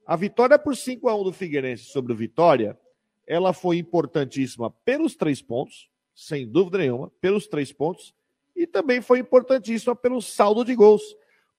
A 0.05 0.17
vitória 0.17 0.59
por 0.59 0.75
5 0.75 1.07
a 1.07 1.15
1 1.15 1.23
do 1.23 1.31
Figueirense 1.31 1.85
sobre 1.85 2.11
o 2.11 2.15
Vitória, 2.15 2.77
ela 3.25 3.53
foi 3.53 3.77
importantíssima 3.77 4.69
pelos 4.83 5.15
três 5.15 5.41
pontos, 5.41 5.89
sem 6.15 6.49
dúvida 6.49 6.77
nenhuma, 6.77 7.11
pelos 7.21 7.47
três 7.47 7.71
pontos, 7.71 8.15
e 8.55 8.65
também 8.65 9.01
foi 9.01 9.19
importantíssima 9.19 9.95
pelo 9.95 10.21
saldo 10.21 10.63
de 10.63 10.73
gols. 10.73 11.03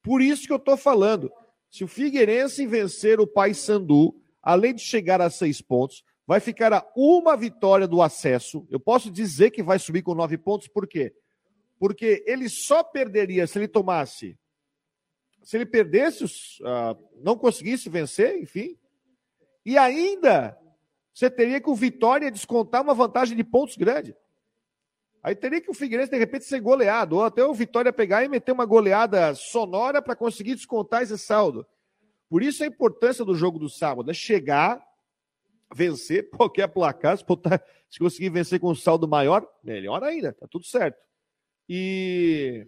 Por 0.03 0.23
isso 0.23 0.47
que 0.47 0.53
eu 0.53 0.57
estou 0.57 0.77
falando, 0.77 1.31
se 1.71 1.85
o 1.85 1.89
Figueirense 1.89 2.67
vencer 2.67 3.21
o 3.21 3.27
Paysandu, 3.27 4.19
além 4.43 4.75
de 4.75 4.81
chegar 4.81 5.21
a 5.21 5.29
seis 5.29 5.61
pontos, 5.61 6.03
vai 6.27 6.41
ficar 6.41 6.73
a 6.73 6.85
uma 6.97 7.37
vitória 7.37 7.87
do 7.87 8.01
acesso. 8.01 8.67
Eu 8.71 8.81
posso 8.81 9.11
dizer 9.11 9.51
que 9.51 9.63
vai 9.63 9.79
subir 9.79 10.03
com 10.03 10.15
nove 10.15 10.39
pontos, 10.39 10.67
por 10.67 10.89
quê? 10.89 11.15
Porque 11.79 12.25
ele 12.27 12.49
só 12.49 12.83
perderia 12.83 13.47
se 13.47 13.59
ele 13.59 13.69
tomasse 13.69 14.39
se 15.47 15.57
ele 15.57 15.65
perdesse, 15.65 16.25
uh, 16.25 16.99
não 17.23 17.39
conseguisse 17.39 17.89
vencer, 17.89 18.37
enfim. 18.37 18.77
E 19.65 19.79
ainda 19.79 20.59
você 21.15 21.31
teria 21.31 21.63
o 21.65 21.75
Vitória 21.75 22.33
descontar 22.33 22.83
uma 22.83 22.93
vantagem 22.93 23.37
de 23.37 23.45
pontos 23.45 23.77
grande. 23.77 24.13
Aí 25.27 25.35
teria 25.35 25.61
que 25.61 25.69
o 25.69 25.75
Figueirense, 25.75 26.13
de 26.13 26.19
repente, 26.19 26.45
ser 26.45 26.61
goleado, 26.61 27.17
ou 27.17 27.25
até 27.25 27.45
o 27.45 27.53
Vitória 27.53 27.93
pegar 27.93 28.23
e 28.23 28.29
meter 28.29 28.53
uma 28.53 28.65
goleada 28.65 29.35
sonora 29.35 30.01
para 30.01 30.15
conseguir 30.15 30.55
descontar 30.55 31.03
esse 31.03 31.19
saldo. 31.19 31.67
Por 32.31 32.45
isso 32.45 32.63
a 32.63 32.67
importância 32.69 33.25
do 33.25 33.35
jogo 33.35 33.59
do 33.59 33.69
sábado 33.69 34.09
é 34.09 34.15
chegar, 34.15 34.81
vencer 35.75 36.31
qualquer 36.31 36.69
placar, 36.69 37.19
se, 37.19 37.25
conseguir 37.99 38.31
vencer 38.31 38.61
com 38.61 38.71
um 38.71 38.75
saldo 38.77 39.09
maior, 39.09 39.45
melhor 39.65 40.05
ainda, 40.05 40.33
tá 40.33 40.47
tudo 40.49 40.65
certo. 40.65 40.97
E 41.69 42.65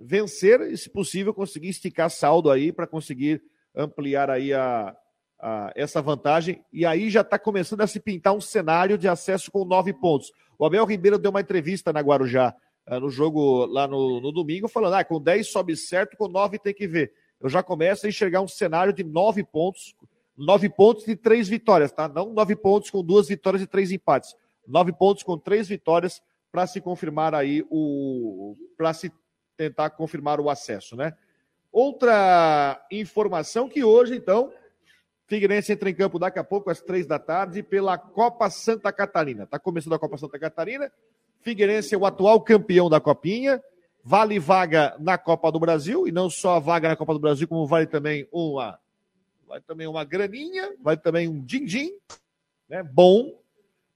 vencer 0.00 0.62
e, 0.62 0.76
se 0.78 0.88
possível, 0.88 1.34
conseguir 1.34 1.68
esticar 1.68 2.08
saldo 2.08 2.50
aí 2.50 2.72
para 2.72 2.86
conseguir 2.86 3.42
ampliar 3.74 4.30
aí 4.30 4.54
a, 4.54 4.96
a, 5.38 5.70
essa 5.76 6.00
vantagem. 6.00 6.64
E 6.72 6.86
aí 6.86 7.10
já 7.10 7.20
está 7.20 7.38
começando 7.38 7.82
a 7.82 7.86
se 7.86 8.00
pintar 8.00 8.34
um 8.34 8.40
cenário 8.40 8.96
de 8.96 9.06
acesso 9.06 9.50
com 9.50 9.66
nove 9.66 9.92
pontos. 9.92 10.32
O 10.58 10.64
Abel 10.64 10.84
Ribeiro 10.84 11.18
deu 11.18 11.30
uma 11.30 11.40
entrevista 11.40 11.92
na 11.92 12.00
Guarujá, 12.00 12.54
uh, 12.88 13.00
no 13.00 13.10
jogo 13.10 13.66
lá 13.66 13.86
no, 13.86 14.20
no 14.20 14.32
domingo, 14.32 14.68
falando: 14.68 14.94
ah, 14.94 15.04
com 15.04 15.20
dez 15.20 15.48
sobe 15.48 15.76
certo, 15.76 16.16
com 16.16 16.28
nove 16.28 16.58
tem 16.58 16.74
que 16.74 16.86
ver. 16.86 17.12
Eu 17.40 17.48
já 17.48 17.62
começo 17.62 18.06
a 18.06 18.08
enxergar 18.08 18.40
um 18.40 18.48
cenário 18.48 18.92
de 18.92 19.04
nove 19.04 19.44
pontos, 19.44 19.94
nove 20.36 20.68
pontos 20.68 21.06
e 21.06 21.14
três 21.14 21.48
vitórias, 21.48 21.92
tá? 21.92 22.08
Não 22.08 22.32
nove 22.32 22.56
pontos 22.56 22.90
com 22.90 23.02
duas 23.02 23.28
vitórias 23.28 23.62
e 23.62 23.66
três 23.66 23.92
empates. 23.92 24.34
Nove 24.66 24.92
pontos 24.92 25.22
com 25.22 25.38
três 25.38 25.68
vitórias 25.68 26.22
para 26.50 26.66
se 26.66 26.80
confirmar 26.80 27.34
aí 27.34 27.64
o. 27.70 28.54
para 28.76 28.92
se 28.94 29.12
tentar 29.56 29.90
confirmar 29.90 30.40
o 30.40 30.50
acesso, 30.50 30.96
né? 30.96 31.14
Outra 31.70 32.82
informação 32.90 33.68
que 33.68 33.84
hoje, 33.84 34.16
então, 34.16 34.50
Figueirense 35.26 35.72
entra 35.72 35.90
em 35.90 35.94
campo 35.94 36.18
daqui 36.20 36.38
a 36.38 36.44
pouco, 36.44 36.70
às 36.70 36.80
três 36.80 37.04
da 37.04 37.18
tarde, 37.18 37.62
pela 37.62 37.98
Copa 37.98 38.48
Santa 38.48 38.92
Catarina. 38.92 39.42
Está 39.42 39.58
começando 39.58 39.94
a 39.94 39.98
Copa 39.98 40.16
Santa 40.16 40.38
Catarina. 40.38 40.90
Figueirense 41.40 41.94
é 41.94 41.98
o 41.98 42.06
atual 42.06 42.40
campeão 42.40 42.88
da 42.88 43.00
Copinha. 43.00 43.60
Vale 44.04 44.38
vaga 44.38 44.94
na 45.00 45.18
Copa 45.18 45.50
do 45.50 45.58
Brasil, 45.58 46.06
e 46.06 46.12
não 46.12 46.30
só 46.30 46.56
a 46.56 46.60
vaga 46.60 46.88
na 46.88 46.94
Copa 46.94 47.12
do 47.12 47.18
Brasil, 47.18 47.48
como 47.48 47.66
vale 47.66 47.88
também 47.88 48.28
uma, 48.30 48.78
vale 49.48 49.62
também 49.66 49.88
uma 49.88 50.04
graninha, 50.04 50.72
vale 50.80 50.98
também 50.98 51.26
um 51.26 51.44
din-din, 51.44 51.90
né? 52.68 52.84
Bom. 52.84 53.42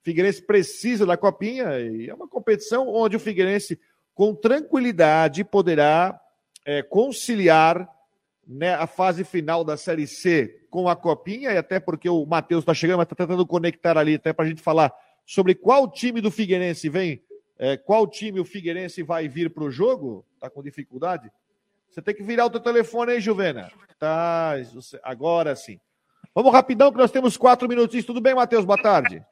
Figueirense 0.02 0.42
precisa 0.42 1.06
da 1.06 1.16
Copinha, 1.16 1.78
e 1.78 2.10
é 2.10 2.14
uma 2.14 2.26
competição 2.26 2.88
onde 2.88 3.16
o 3.16 3.20
Figueirense 3.20 3.78
com 4.14 4.34
tranquilidade 4.34 5.44
poderá 5.44 6.20
é, 6.64 6.82
conciliar 6.82 7.88
né, 8.44 8.74
a 8.74 8.88
fase 8.88 9.22
final 9.22 9.62
da 9.62 9.76
Série 9.76 10.08
C 10.08 10.59
com 10.70 10.88
a 10.88 10.96
Copinha, 10.96 11.52
e 11.52 11.58
até 11.58 11.80
porque 11.80 12.08
o 12.08 12.24
Matheus 12.24 12.62
está 12.62 12.72
chegando, 12.72 12.98
mas 12.98 13.06
está 13.06 13.16
tentando 13.16 13.46
conectar 13.46 13.98
ali, 13.98 14.14
até 14.14 14.32
para 14.32 14.44
a 14.44 14.48
gente 14.48 14.62
falar 14.62 14.92
sobre 15.26 15.54
qual 15.54 15.90
time 15.90 16.20
do 16.20 16.30
Figueirense 16.30 16.88
vem, 16.88 17.22
é, 17.58 17.76
qual 17.76 18.06
time 18.06 18.40
o 18.40 18.44
Figueirense 18.44 19.02
vai 19.02 19.28
vir 19.28 19.50
para 19.50 19.64
o 19.64 19.70
jogo, 19.70 20.24
está 20.34 20.48
com 20.48 20.62
dificuldade? 20.62 21.30
Você 21.90 22.00
tem 22.00 22.14
que 22.14 22.22
virar 22.22 22.46
o 22.46 22.50
teu 22.50 22.60
telefone 22.60 23.12
aí, 23.12 23.20
Juvena. 23.20 23.70
Tá, 23.98 24.54
agora 25.02 25.54
sim. 25.56 25.78
Vamos 26.34 26.52
rapidão, 26.52 26.92
que 26.92 26.98
nós 26.98 27.10
temos 27.10 27.36
quatro 27.36 27.68
minutinhos. 27.68 28.06
Tudo 28.06 28.20
bem, 28.20 28.34
Matheus? 28.34 28.64
Boa 28.64 28.80
tarde. 28.80 29.22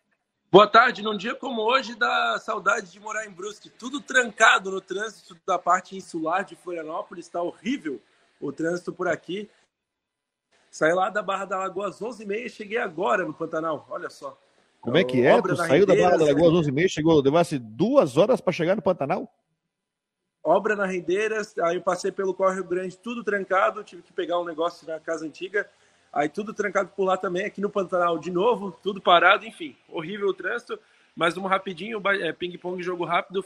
Boa 0.51 0.67
tarde. 0.67 1.01
Num 1.03 1.17
dia 1.17 1.35
como 1.35 1.63
hoje, 1.63 1.95
dá 1.95 2.39
saudade 2.41 2.91
de 2.91 2.99
morar 2.99 3.25
em 3.27 3.31
Brusque. 3.31 3.71
Tudo 3.71 4.01
trancado 4.01 4.71
no 4.73 4.81
trânsito 4.81 5.37
da 5.47 5.59
parte 5.59 5.97
insular 5.97 6.45
de 6.45 6.57
Florianópolis. 6.57 7.27
Está 7.27 7.41
horrível 7.41 8.01
o 8.41 8.51
trânsito 8.51 8.93
por 8.93 9.07
aqui. 9.07 9.49
Saí 10.71 10.93
lá 10.93 11.11
da 11.11 11.23
Barra 11.23 11.45
da 11.45 11.59
Lagoa 11.59 11.89
às 11.89 12.01
11h30 12.01 12.47
e 12.47 12.51
cheguei 12.51 12.79
agora 12.79 13.25
no 13.25 13.35
Pantanal. 13.35 13.87
Olha 13.91 14.11
só. 14.11 14.39
Como 14.81 14.97
é 14.97 15.05
que 15.05 15.27
é? 15.27 15.41
Tu 15.41 15.57
saiu 15.57 15.87
da 15.87 15.95
Barra 15.95 16.19
da 16.19 16.25
Lagoa 16.27 16.61
às 16.61 16.67
11h30 16.67 16.89
chegou, 16.89 17.21
levasse 17.21 17.59
duas 17.59 18.17
horas 18.17 18.41
para 18.41 18.53
chegar 18.53 18.77
no 18.77 18.83
Pantanal? 18.83 19.33
Obra 20.43 20.77
na 20.77 20.87
Rendeiras, 20.87 21.59
aí 21.59 21.77
eu 21.77 21.83
passei 21.83 22.11
pelo 22.11 22.33
Córrego 22.33 22.69
Grande, 22.69 22.97
tudo 22.97 23.23
trancado, 23.23 23.85
tive 23.85 24.03
que 24.03 24.13
pegar 24.13 24.39
um 24.39 24.45
negócio 24.45 24.87
na 24.87 24.99
casa 24.99 25.27
antiga 25.27 25.69
Aí 26.13 26.29
tudo 26.29 26.55
trancado 26.55 26.91
por 26.97 27.05
lá 27.05 27.17
também, 27.17 27.45
aqui 27.45 27.61
no 27.61 27.71
Pantanal 27.71 28.19
de 28.19 28.31
novo, 28.31 28.73
tudo 28.83 29.01
parado, 29.01 29.47
enfim, 29.47 29.77
horrível 29.89 30.29
o 30.29 30.35
trânsito. 30.35 30.79
Mas 31.15 31.37
um 31.37 31.47
rapidinho, 31.47 32.01
é, 32.21 32.33
ping-pong, 32.33 32.83
jogo 32.83 33.05
rápido. 33.05 33.45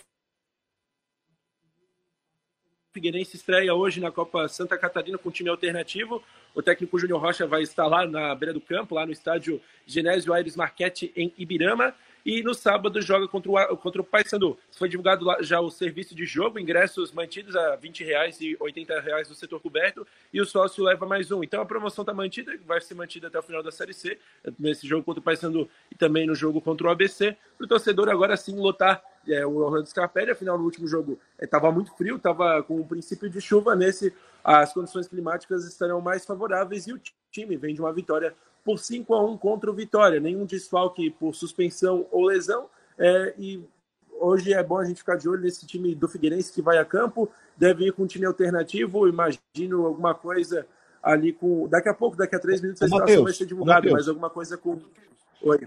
Figueirense 2.92 3.36
estreia 3.36 3.74
hoje 3.74 4.00
na 4.00 4.10
Copa 4.10 4.46
Santa 4.48 4.76
Catarina 4.76 5.16
com 5.16 5.30
time 5.30 5.48
alternativo. 5.48 6.22
O 6.54 6.62
técnico 6.62 6.98
Júnior 6.98 7.20
Rocha 7.20 7.46
vai 7.46 7.62
estar 7.62 7.86
lá 7.86 8.06
na 8.06 8.34
beira 8.34 8.52
do 8.52 8.60
campo, 8.60 8.94
lá 8.94 9.06
no 9.06 9.12
estádio 9.12 9.60
Genésio 9.86 10.32
Aires 10.32 10.56
Marquete, 10.56 11.10
em 11.16 11.32
Ibirama. 11.38 11.94
E 12.24 12.42
no 12.42 12.54
sábado 12.54 13.00
joga 13.00 13.26
contra 13.28 13.50
o, 13.50 13.76
contra 13.76 14.00
o 14.00 14.04
Paysandu. 14.04 14.58
Foi 14.76 14.88
divulgado 14.88 15.26
já 15.40 15.60
o 15.60 15.70
serviço 15.70 16.14
de 16.14 16.24
jogo, 16.24 16.58
ingressos 16.58 17.12
mantidos 17.12 17.56
a 17.56 17.76
20 17.76 18.04
reais 18.04 18.40
e 18.40 18.56
80 18.58 19.00
reais 19.00 19.28
no 19.28 19.34
setor 19.34 19.60
coberto 19.60 20.06
e 20.32 20.40
o 20.40 20.46
sócio 20.46 20.84
leva 20.84 21.06
mais 21.06 21.30
um. 21.30 21.42
Então 21.42 21.60
a 21.60 21.66
promoção 21.66 22.02
está 22.02 22.14
mantida, 22.14 22.52
vai 22.66 22.80
ser 22.80 22.94
mantida 22.94 23.28
até 23.28 23.38
o 23.38 23.42
final 23.42 23.62
da 23.62 23.70
Série 23.70 23.94
C, 23.94 24.18
nesse 24.58 24.86
jogo 24.86 25.04
contra 25.04 25.20
o 25.20 25.24
Paysandu 25.24 25.68
e 25.90 25.94
também 25.94 26.26
no 26.26 26.34
jogo 26.34 26.60
contra 26.60 26.86
o 26.86 26.90
ABC, 26.90 27.36
para 27.56 27.64
o 27.64 27.68
torcedor 27.68 28.08
agora 28.08 28.36
sim 28.36 28.56
lotar 28.56 29.02
é, 29.28 29.46
o 29.46 29.56
Orlando 29.56 29.86
Scarpelli, 29.86 30.30
afinal 30.30 30.58
no 30.58 30.64
último 30.64 30.86
jogo 30.86 31.18
estava 31.40 31.68
é, 31.68 31.70
muito 31.70 31.94
frio, 31.96 32.16
estava 32.16 32.62
com 32.62 32.80
o 32.80 32.86
princípio 32.86 33.30
de 33.30 33.40
chuva, 33.40 33.76
nesse 33.76 34.12
as 34.44 34.72
condições 34.72 35.06
climáticas 35.06 35.64
estarão 35.64 36.00
mais 36.00 36.26
favoráveis 36.26 36.86
e 36.86 36.92
o 36.92 37.00
time 37.30 37.56
vem 37.56 37.74
de 37.74 37.80
uma 37.80 37.92
vitória 37.92 38.34
por 38.64 38.78
5 38.78 39.14
a 39.14 39.24
1 39.24 39.36
contra 39.38 39.70
o 39.70 39.74
Vitória, 39.74 40.20
nenhum 40.20 40.44
desfalque 40.44 41.10
por 41.10 41.34
suspensão 41.34 42.06
ou 42.10 42.26
lesão, 42.26 42.68
é, 42.98 43.34
e 43.38 43.62
hoje 44.20 44.52
é 44.52 44.62
bom 44.62 44.78
a 44.78 44.84
gente 44.84 44.98
ficar 44.98 45.16
de 45.16 45.28
olho 45.28 45.42
nesse 45.42 45.66
time 45.66 45.94
do 45.94 46.08
Figueirense 46.08 46.52
que 46.52 46.62
vai 46.62 46.78
a 46.78 46.84
campo, 46.84 47.28
deve 47.56 47.86
ir 47.86 47.92
com 47.92 48.04
um 48.04 48.06
time 48.06 48.24
alternativo, 48.24 49.08
imagino 49.08 49.86
alguma 49.86 50.14
coisa 50.14 50.66
ali 51.02 51.32
com. 51.32 51.66
Daqui 51.68 51.88
a 51.88 51.94
pouco, 51.94 52.16
daqui 52.16 52.36
a 52.36 52.38
três 52.38 52.60
minutos, 52.60 52.82
a 52.82 52.86
situação 52.86 53.24
vai 53.24 53.32
ser 53.32 53.46
divulgada, 53.46 53.90
mas 53.90 54.08
alguma 54.08 54.30
coisa 54.30 54.56
com. 54.56 54.78
Oi. 55.42 55.66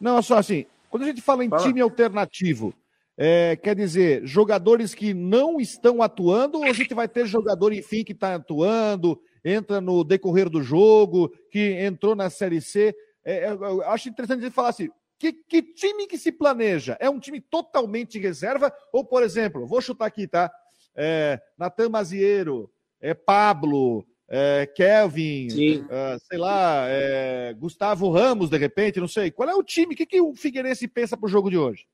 Não, 0.00 0.20
só 0.20 0.38
assim, 0.38 0.66
quando 0.90 1.04
a 1.04 1.06
gente 1.06 1.22
fala 1.22 1.44
em 1.44 1.48
fala. 1.48 1.62
time 1.62 1.80
alternativo, 1.80 2.74
é, 3.16 3.54
quer 3.56 3.76
dizer, 3.76 4.26
jogadores 4.26 4.94
que 4.94 5.14
não 5.14 5.60
estão 5.60 6.02
atuando, 6.02 6.58
ou 6.58 6.64
a 6.64 6.72
gente 6.72 6.92
vai 6.92 7.06
ter 7.06 7.26
jogador, 7.26 7.72
enfim, 7.72 8.02
que 8.02 8.12
está 8.12 8.34
atuando, 8.34 9.20
entra 9.44 9.80
no 9.80 10.04
decorrer 10.04 10.48
do 10.48 10.62
jogo, 10.62 11.28
que 11.50 11.72
entrou 11.80 12.14
na 12.14 12.30
Série 12.30 12.60
C? 12.60 12.94
É, 13.24 13.44
é 13.44 13.52
eu 13.52 13.82
acho 13.82 14.08
interessante 14.08 14.42
gente 14.42 14.54
falar 14.54 14.70
assim, 14.70 14.88
que, 15.18 15.32
que, 15.32 15.62
time 15.62 16.08
que 16.08 16.18
se 16.18 16.32
planeja? 16.32 16.96
É 16.98 17.08
um 17.08 17.20
time 17.20 17.40
totalmente 17.40 18.18
reserva? 18.18 18.72
Ou, 18.92 19.04
por 19.04 19.22
exemplo, 19.22 19.66
vou 19.66 19.80
chutar 19.80 20.06
aqui, 20.06 20.26
tá? 20.26 20.50
É, 20.96 21.40
Natan 21.56 21.88
Maziero, 21.88 22.68
é 23.00 23.14
Pablo, 23.14 24.04
é, 24.28 24.66
Kelvin, 24.66 25.48
é, 25.88 26.18
sei 26.18 26.38
lá, 26.38 26.86
é, 26.88 27.54
Gustavo 27.54 28.10
Ramos, 28.10 28.50
de 28.50 28.58
repente, 28.58 28.98
não 28.98 29.06
sei. 29.06 29.30
Qual 29.30 29.48
é 29.48 29.54
o 29.54 29.62
time? 29.62 29.94
O 29.94 29.96
que, 29.96 30.06
que 30.06 30.20
o 30.20 30.34
Figueirense 30.34 30.88
pensa 30.88 31.16
para 31.16 31.26
o 31.26 31.30
jogo 31.30 31.50
de 31.50 31.56
hoje? 31.56 31.86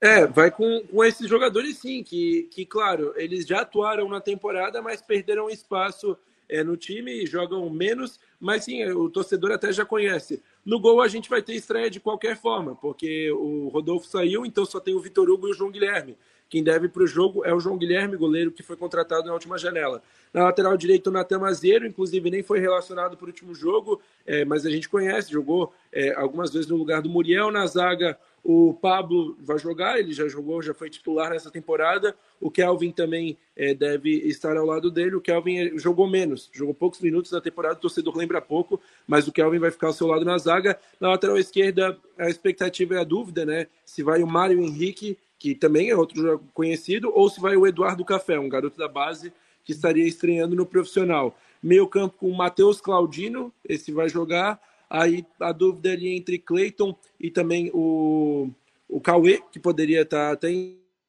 É, 0.00 0.26
vai 0.26 0.50
com, 0.50 0.82
com 0.90 1.04
esses 1.04 1.28
jogadores 1.28 1.78
sim, 1.78 2.02
que, 2.02 2.48
que, 2.50 2.66
claro, 2.66 3.14
eles 3.16 3.46
já 3.46 3.62
atuaram 3.62 4.08
na 4.08 4.20
temporada, 4.20 4.82
mas 4.82 5.00
perderam 5.00 5.48
espaço 5.48 6.16
é, 6.48 6.62
no 6.62 6.76
time 6.76 7.22
e 7.22 7.26
jogam 7.26 7.68
menos, 7.70 8.20
mas 8.38 8.64
sim, 8.64 8.84
o 8.84 9.08
torcedor 9.08 9.52
até 9.52 9.72
já 9.72 9.84
conhece. 9.84 10.42
No 10.64 10.78
gol 10.78 11.00
a 11.00 11.08
gente 11.08 11.30
vai 11.30 11.40
ter 11.42 11.54
estreia 11.54 11.90
de 11.90 11.98
qualquer 11.98 12.36
forma, 12.36 12.76
porque 12.76 13.30
o 13.32 13.68
Rodolfo 13.68 14.06
saiu, 14.06 14.44
então 14.44 14.66
só 14.66 14.78
tem 14.78 14.94
o 14.94 15.00
Vitor 15.00 15.30
Hugo 15.30 15.48
e 15.48 15.50
o 15.50 15.54
João 15.54 15.70
Guilherme. 15.70 16.16
Quem 16.48 16.62
deve 16.62 16.88
para 16.88 17.02
o 17.02 17.06
jogo 17.06 17.44
é 17.44 17.52
o 17.52 17.58
João 17.58 17.76
Guilherme, 17.76 18.16
goleiro 18.16 18.52
que 18.52 18.62
foi 18.62 18.76
contratado 18.76 19.26
na 19.26 19.32
última 19.32 19.58
janela. 19.58 20.00
Na 20.32 20.44
lateral 20.44 20.76
direito, 20.76 21.08
o 21.08 21.12
Natan 21.12 21.40
Mazeiro, 21.40 21.86
inclusive 21.86 22.30
nem 22.30 22.42
foi 22.42 22.60
relacionado 22.60 23.16
para 23.16 23.24
o 23.24 23.28
último 23.28 23.52
jogo, 23.52 24.00
é, 24.24 24.44
mas 24.44 24.64
a 24.64 24.70
gente 24.70 24.88
conhece, 24.88 25.32
jogou 25.32 25.72
é, 25.92 26.14
algumas 26.14 26.52
vezes 26.52 26.68
no 26.68 26.76
lugar 26.76 27.02
do 27.02 27.08
Muriel. 27.08 27.50
Na 27.50 27.66
zaga, 27.66 28.16
o 28.48 28.72
Pablo 28.72 29.36
vai 29.40 29.58
jogar, 29.58 29.98
ele 29.98 30.12
já 30.12 30.28
jogou, 30.28 30.62
já 30.62 30.72
foi 30.72 30.88
titular 30.88 31.30
nessa 31.30 31.50
temporada. 31.50 32.14
O 32.40 32.48
Kelvin 32.48 32.92
também 32.92 33.36
é, 33.56 33.74
deve 33.74 34.08
estar 34.18 34.56
ao 34.56 34.64
lado 34.64 34.88
dele. 34.88 35.16
O 35.16 35.20
Kelvin 35.20 35.56
é, 35.58 35.76
jogou 35.76 36.08
menos, 36.08 36.48
jogou 36.52 36.72
poucos 36.72 37.00
minutos 37.00 37.32
na 37.32 37.40
temporada, 37.40 37.74
o 37.74 37.80
torcedor 37.80 38.16
lembra 38.16 38.40
pouco, 38.40 38.80
mas 39.04 39.26
o 39.26 39.32
Kelvin 39.32 39.58
vai 39.58 39.72
ficar 39.72 39.88
ao 39.88 39.92
seu 39.92 40.06
lado 40.06 40.24
na 40.24 40.38
zaga. 40.38 40.78
Na 41.00 41.08
lateral 41.08 41.36
esquerda, 41.36 41.98
a 42.16 42.30
expectativa 42.30 42.94
é 42.94 43.00
a 43.00 43.04
dúvida, 43.04 43.44
né? 43.44 43.66
Se 43.84 44.04
vai 44.04 44.22
o 44.22 44.28
Mário 44.28 44.62
Henrique, 44.62 45.18
que 45.40 45.52
também 45.52 45.90
é 45.90 45.96
outro 45.96 46.40
conhecido, 46.54 47.10
ou 47.12 47.28
se 47.28 47.40
vai 47.40 47.56
o 47.56 47.66
Eduardo 47.66 48.04
Café, 48.04 48.38
um 48.38 48.48
garoto 48.48 48.78
da 48.78 48.86
base 48.86 49.32
que 49.64 49.72
estaria 49.72 50.06
estreando 50.06 50.54
no 50.54 50.64
profissional. 50.64 51.36
Meio 51.60 51.88
campo 51.88 52.14
com 52.20 52.30
o 52.30 52.36
Matheus 52.36 52.80
Claudino, 52.80 53.52
esse 53.68 53.90
vai 53.90 54.08
jogar. 54.08 54.60
Aí 54.88 55.26
a 55.40 55.52
dúvida 55.52 55.90
ali 55.90 56.16
entre 56.16 56.38
Cleiton 56.38 56.96
e 57.18 57.30
também 57.30 57.70
o, 57.74 58.50
o 58.88 59.00
Cauê, 59.00 59.42
que 59.50 59.58
poderia 59.58 60.02
estar 60.02 60.32
até 60.32 60.48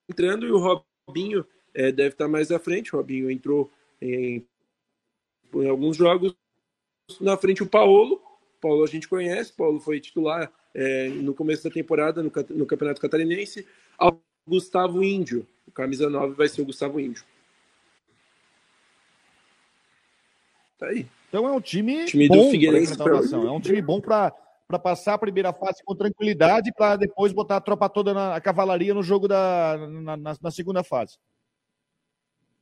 entrando, 0.09 0.47
e 0.47 0.51
o 0.51 0.81
Robinho 1.07 1.45
é, 1.73 1.91
deve 1.91 2.09
estar 2.09 2.27
mais 2.27 2.51
à 2.51 2.59
frente. 2.59 2.93
O 2.93 2.97
Robinho 2.97 3.29
entrou 3.29 3.71
em, 4.01 4.43
em 5.53 5.69
alguns 5.69 5.95
jogos. 5.95 6.35
Na 7.21 7.37
frente 7.37 7.63
o 7.63 7.67
Paulo. 7.67 8.21
Paulo 8.59 8.83
a 8.83 8.87
gente 8.87 9.07
conhece, 9.07 9.53
Paulo 9.53 9.79
foi 9.79 9.99
titular 9.99 10.51
é, 10.73 11.09
no 11.09 11.33
começo 11.33 11.63
da 11.63 11.69
temporada 11.69 12.23
no, 12.23 12.31
no 12.49 12.65
Campeonato 12.65 12.99
Catarinense. 12.99 13.67
Ao 13.97 14.19
Gustavo 14.47 15.03
Índio. 15.03 15.45
O 15.67 15.71
camisa 15.71 16.09
9 16.09 16.33
vai 16.33 16.47
ser 16.47 16.61
o 16.61 16.65
Gustavo 16.65 16.99
Índio. 16.99 17.23
Tá 20.79 20.87
aí. 20.87 21.07
Então 21.37 21.47
é 21.47 21.51
um 21.51 21.61
time, 21.61 22.05
time 22.05 22.27
bom 22.27 22.49
para 22.97 23.17
É 23.47 23.51
um 23.51 23.61
time 23.61 23.79
bom 23.79 24.01
para 24.01 24.33
para 24.67 24.79
passar 24.79 25.13
a 25.13 25.17
primeira 25.17 25.53
fase 25.53 25.81
com 25.85 25.95
tranquilidade 25.95 26.73
para 26.73 26.97
depois 26.97 27.31
botar 27.31 27.55
a 27.57 27.61
tropa 27.61 27.87
toda 27.87 28.13
na 28.13 28.35
a 28.35 28.41
cavalaria 28.41 28.93
no 28.93 29.03
jogo 29.03 29.27
da 29.27 29.77
na, 29.77 30.17
na, 30.17 30.35
na, 30.41 30.51
segunda 30.51 30.83
fase. 30.83 31.17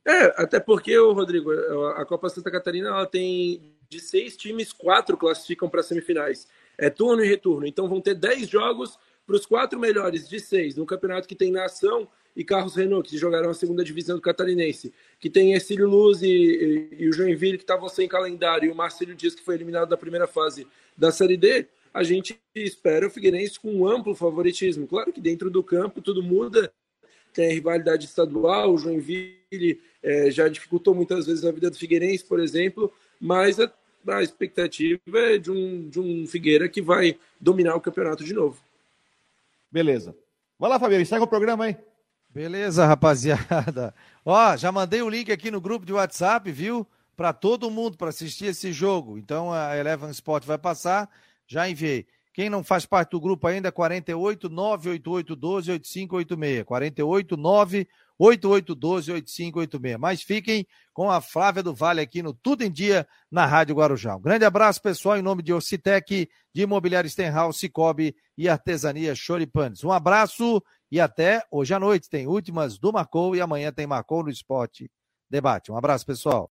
É, 0.06 0.26
até 0.40 0.60
porque, 0.60 0.96
Rodrigo, 0.96 1.50
a 1.96 2.04
Copa 2.04 2.28
Santa 2.28 2.48
Catarina 2.50 2.90
ela 2.90 3.06
tem 3.06 3.74
de 3.88 3.98
seis 3.98 4.36
times, 4.36 4.72
quatro 4.72 5.16
classificam 5.16 5.68
para 5.70 5.82
semifinais. 5.82 6.46
É 6.78 6.90
turno 6.90 7.24
e 7.24 7.28
retorno. 7.28 7.66
Então 7.66 7.88
vão 7.88 8.00
ter 8.00 8.14
dez 8.14 8.46
jogos 8.46 8.98
para 9.26 9.36
os 9.36 9.46
quatro 9.46 9.80
melhores 9.80 10.28
de 10.28 10.38
seis 10.38 10.76
no 10.76 10.86
campeonato 10.86 11.26
que 11.26 11.34
tem 11.34 11.50
nação 11.50 12.06
e 12.36 12.44
Carlos 12.44 12.76
Renault, 12.76 13.08
que 13.08 13.16
jogaram 13.16 13.48
a 13.48 13.54
segunda 13.54 13.82
divisão 13.82 14.16
do 14.16 14.22
Catarinense, 14.22 14.92
que 15.18 15.30
tem 15.30 15.54
Ercílio 15.54 15.88
Luz 15.88 16.20
e, 16.20 16.28
e, 16.28 16.88
e 17.04 17.08
o 17.08 17.12
Joinville, 17.12 17.56
que 17.56 17.64
estavam 17.64 17.88
sem 17.88 18.06
calendário, 18.06 18.68
e 18.68 18.70
o 18.70 18.74
Marcelo 18.74 19.14
Dias, 19.14 19.34
que 19.34 19.42
foi 19.42 19.54
eliminado 19.54 19.88
da 19.88 19.96
primeira 19.96 20.26
fase 20.26 20.66
da 20.96 21.10
Série 21.10 21.38
D, 21.38 21.66
a 21.94 22.02
gente 22.02 22.38
espera 22.54 23.06
o 23.06 23.10
Figueirense 23.10 23.58
com 23.58 23.72
um 23.72 23.88
amplo 23.88 24.14
favoritismo. 24.14 24.86
Claro 24.86 25.10
que 25.12 25.20
dentro 25.20 25.48
do 25.48 25.62
campo 25.62 26.02
tudo 26.02 26.22
muda, 26.22 26.70
tem 27.32 27.48
a 27.48 27.52
rivalidade 27.52 28.04
estadual, 28.04 28.74
o 28.74 28.78
Joinville 28.78 29.80
é, 30.02 30.30
já 30.30 30.46
dificultou 30.46 30.94
muitas 30.94 31.26
vezes 31.26 31.44
a 31.44 31.50
vida 31.50 31.70
do 31.70 31.76
Figueirense, 31.78 32.24
por 32.24 32.38
exemplo, 32.38 32.92
mas 33.18 33.58
a, 33.58 33.72
a 34.08 34.22
expectativa 34.22 35.00
é 35.14 35.38
de 35.38 35.50
um, 35.50 35.88
de 35.88 35.98
um 35.98 36.26
Figueira 36.26 36.68
que 36.68 36.82
vai 36.82 37.18
dominar 37.40 37.74
o 37.76 37.80
campeonato 37.80 38.22
de 38.24 38.34
novo. 38.34 38.60
Beleza. 39.72 40.14
Vai 40.58 40.70
lá, 40.70 40.78
Fabiano, 40.78 41.02
encerra 41.02 41.24
o 41.24 41.26
programa 41.26 41.64
aí. 41.64 41.76
Beleza, 42.30 42.84
rapaziada. 42.86 43.94
Ó, 44.24 44.56
já 44.56 44.70
mandei 44.70 45.00
o 45.02 45.08
link 45.08 45.32
aqui 45.32 45.50
no 45.50 45.60
grupo 45.60 45.86
de 45.86 45.92
WhatsApp, 45.92 46.50
viu? 46.50 46.86
Para 47.16 47.32
todo 47.32 47.70
mundo 47.70 47.96
para 47.96 48.10
assistir 48.10 48.46
esse 48.46 48.72
jogo. 48.72 49.16
Então 49.16 49.52
a 49.52 49.76
Eleven 49.76 50.10
Sport 50.10 50.44
vai 50.44 50.58
passar. 50.58 51.08
Já 51.46 51.68
enviei. 51.68 52.06
Quem 52.34 52.50
não 52.50 52.62
faz 52.62 52.84
parte 52.84 53.12
do 53.12 53.20
grupo 53.20 53.46
ainda, 53.46 53.72
48 53.72 54.50
988 54.50 55.34
12 55.34 55.70
8586. 55.72 56.64
48 56.64 57.36
988 57.36 57.88
12 58.18 59.12
8586. 59.12 59.98
Mas 59.98 60.22
fiquem 60.22 60.66
com 60.92 61.10
a 61.10 61.20
Flávia 61.20 61.62
do 61.62 61.74
Vale 61.74 62.00
aqui 62.00 62.22
no 62.22 62.32
Tudo 62.32 62.62
em 62.62 62.70
Dia 62.70 63.06
na 63.30 63.46
Rádio 63.46 63.76
Guarujá. 63.76 64.16
Um 64.16 64.20
grande 64.20 64.44
abraço, 64.44 64.80
pessoal, 64.80 65.16
em 65.16 65.22
nome 65.22 65.42
de 65.42 65.52
Ocitec, 65.52 66.28
de 66.54 66.62
Imobiliário 66.62 67.10
Stenhouse, 67.10 67.58
Cicobi 67.58 68.14
e 68.36 68.48
Artesania 68.48 69.14
Choripanes. 69.14 69.84
Um 69.84 69.92
abraço 69.92 70.62
e 70.90 71.00
até 71.00 71.42
hoje 71.50 71.74
à 71.74 71.80
noite 71.80 72.08
tem 72.08 72.26
últimas 72.26 72.78
do 72.78 72.92
Marcou 72.92 73.36
e 73.36 73.40
amanhã 73.40 73.72
tem 73.72 73.86
Marcou 73.86 74.22
no 74.22 74.30
Esporte 74.30 74.90
Debate. 75.28 75.70
Um 75.70 75.76
abraço, 75.76 76.06
pessoal. 76.06 76.44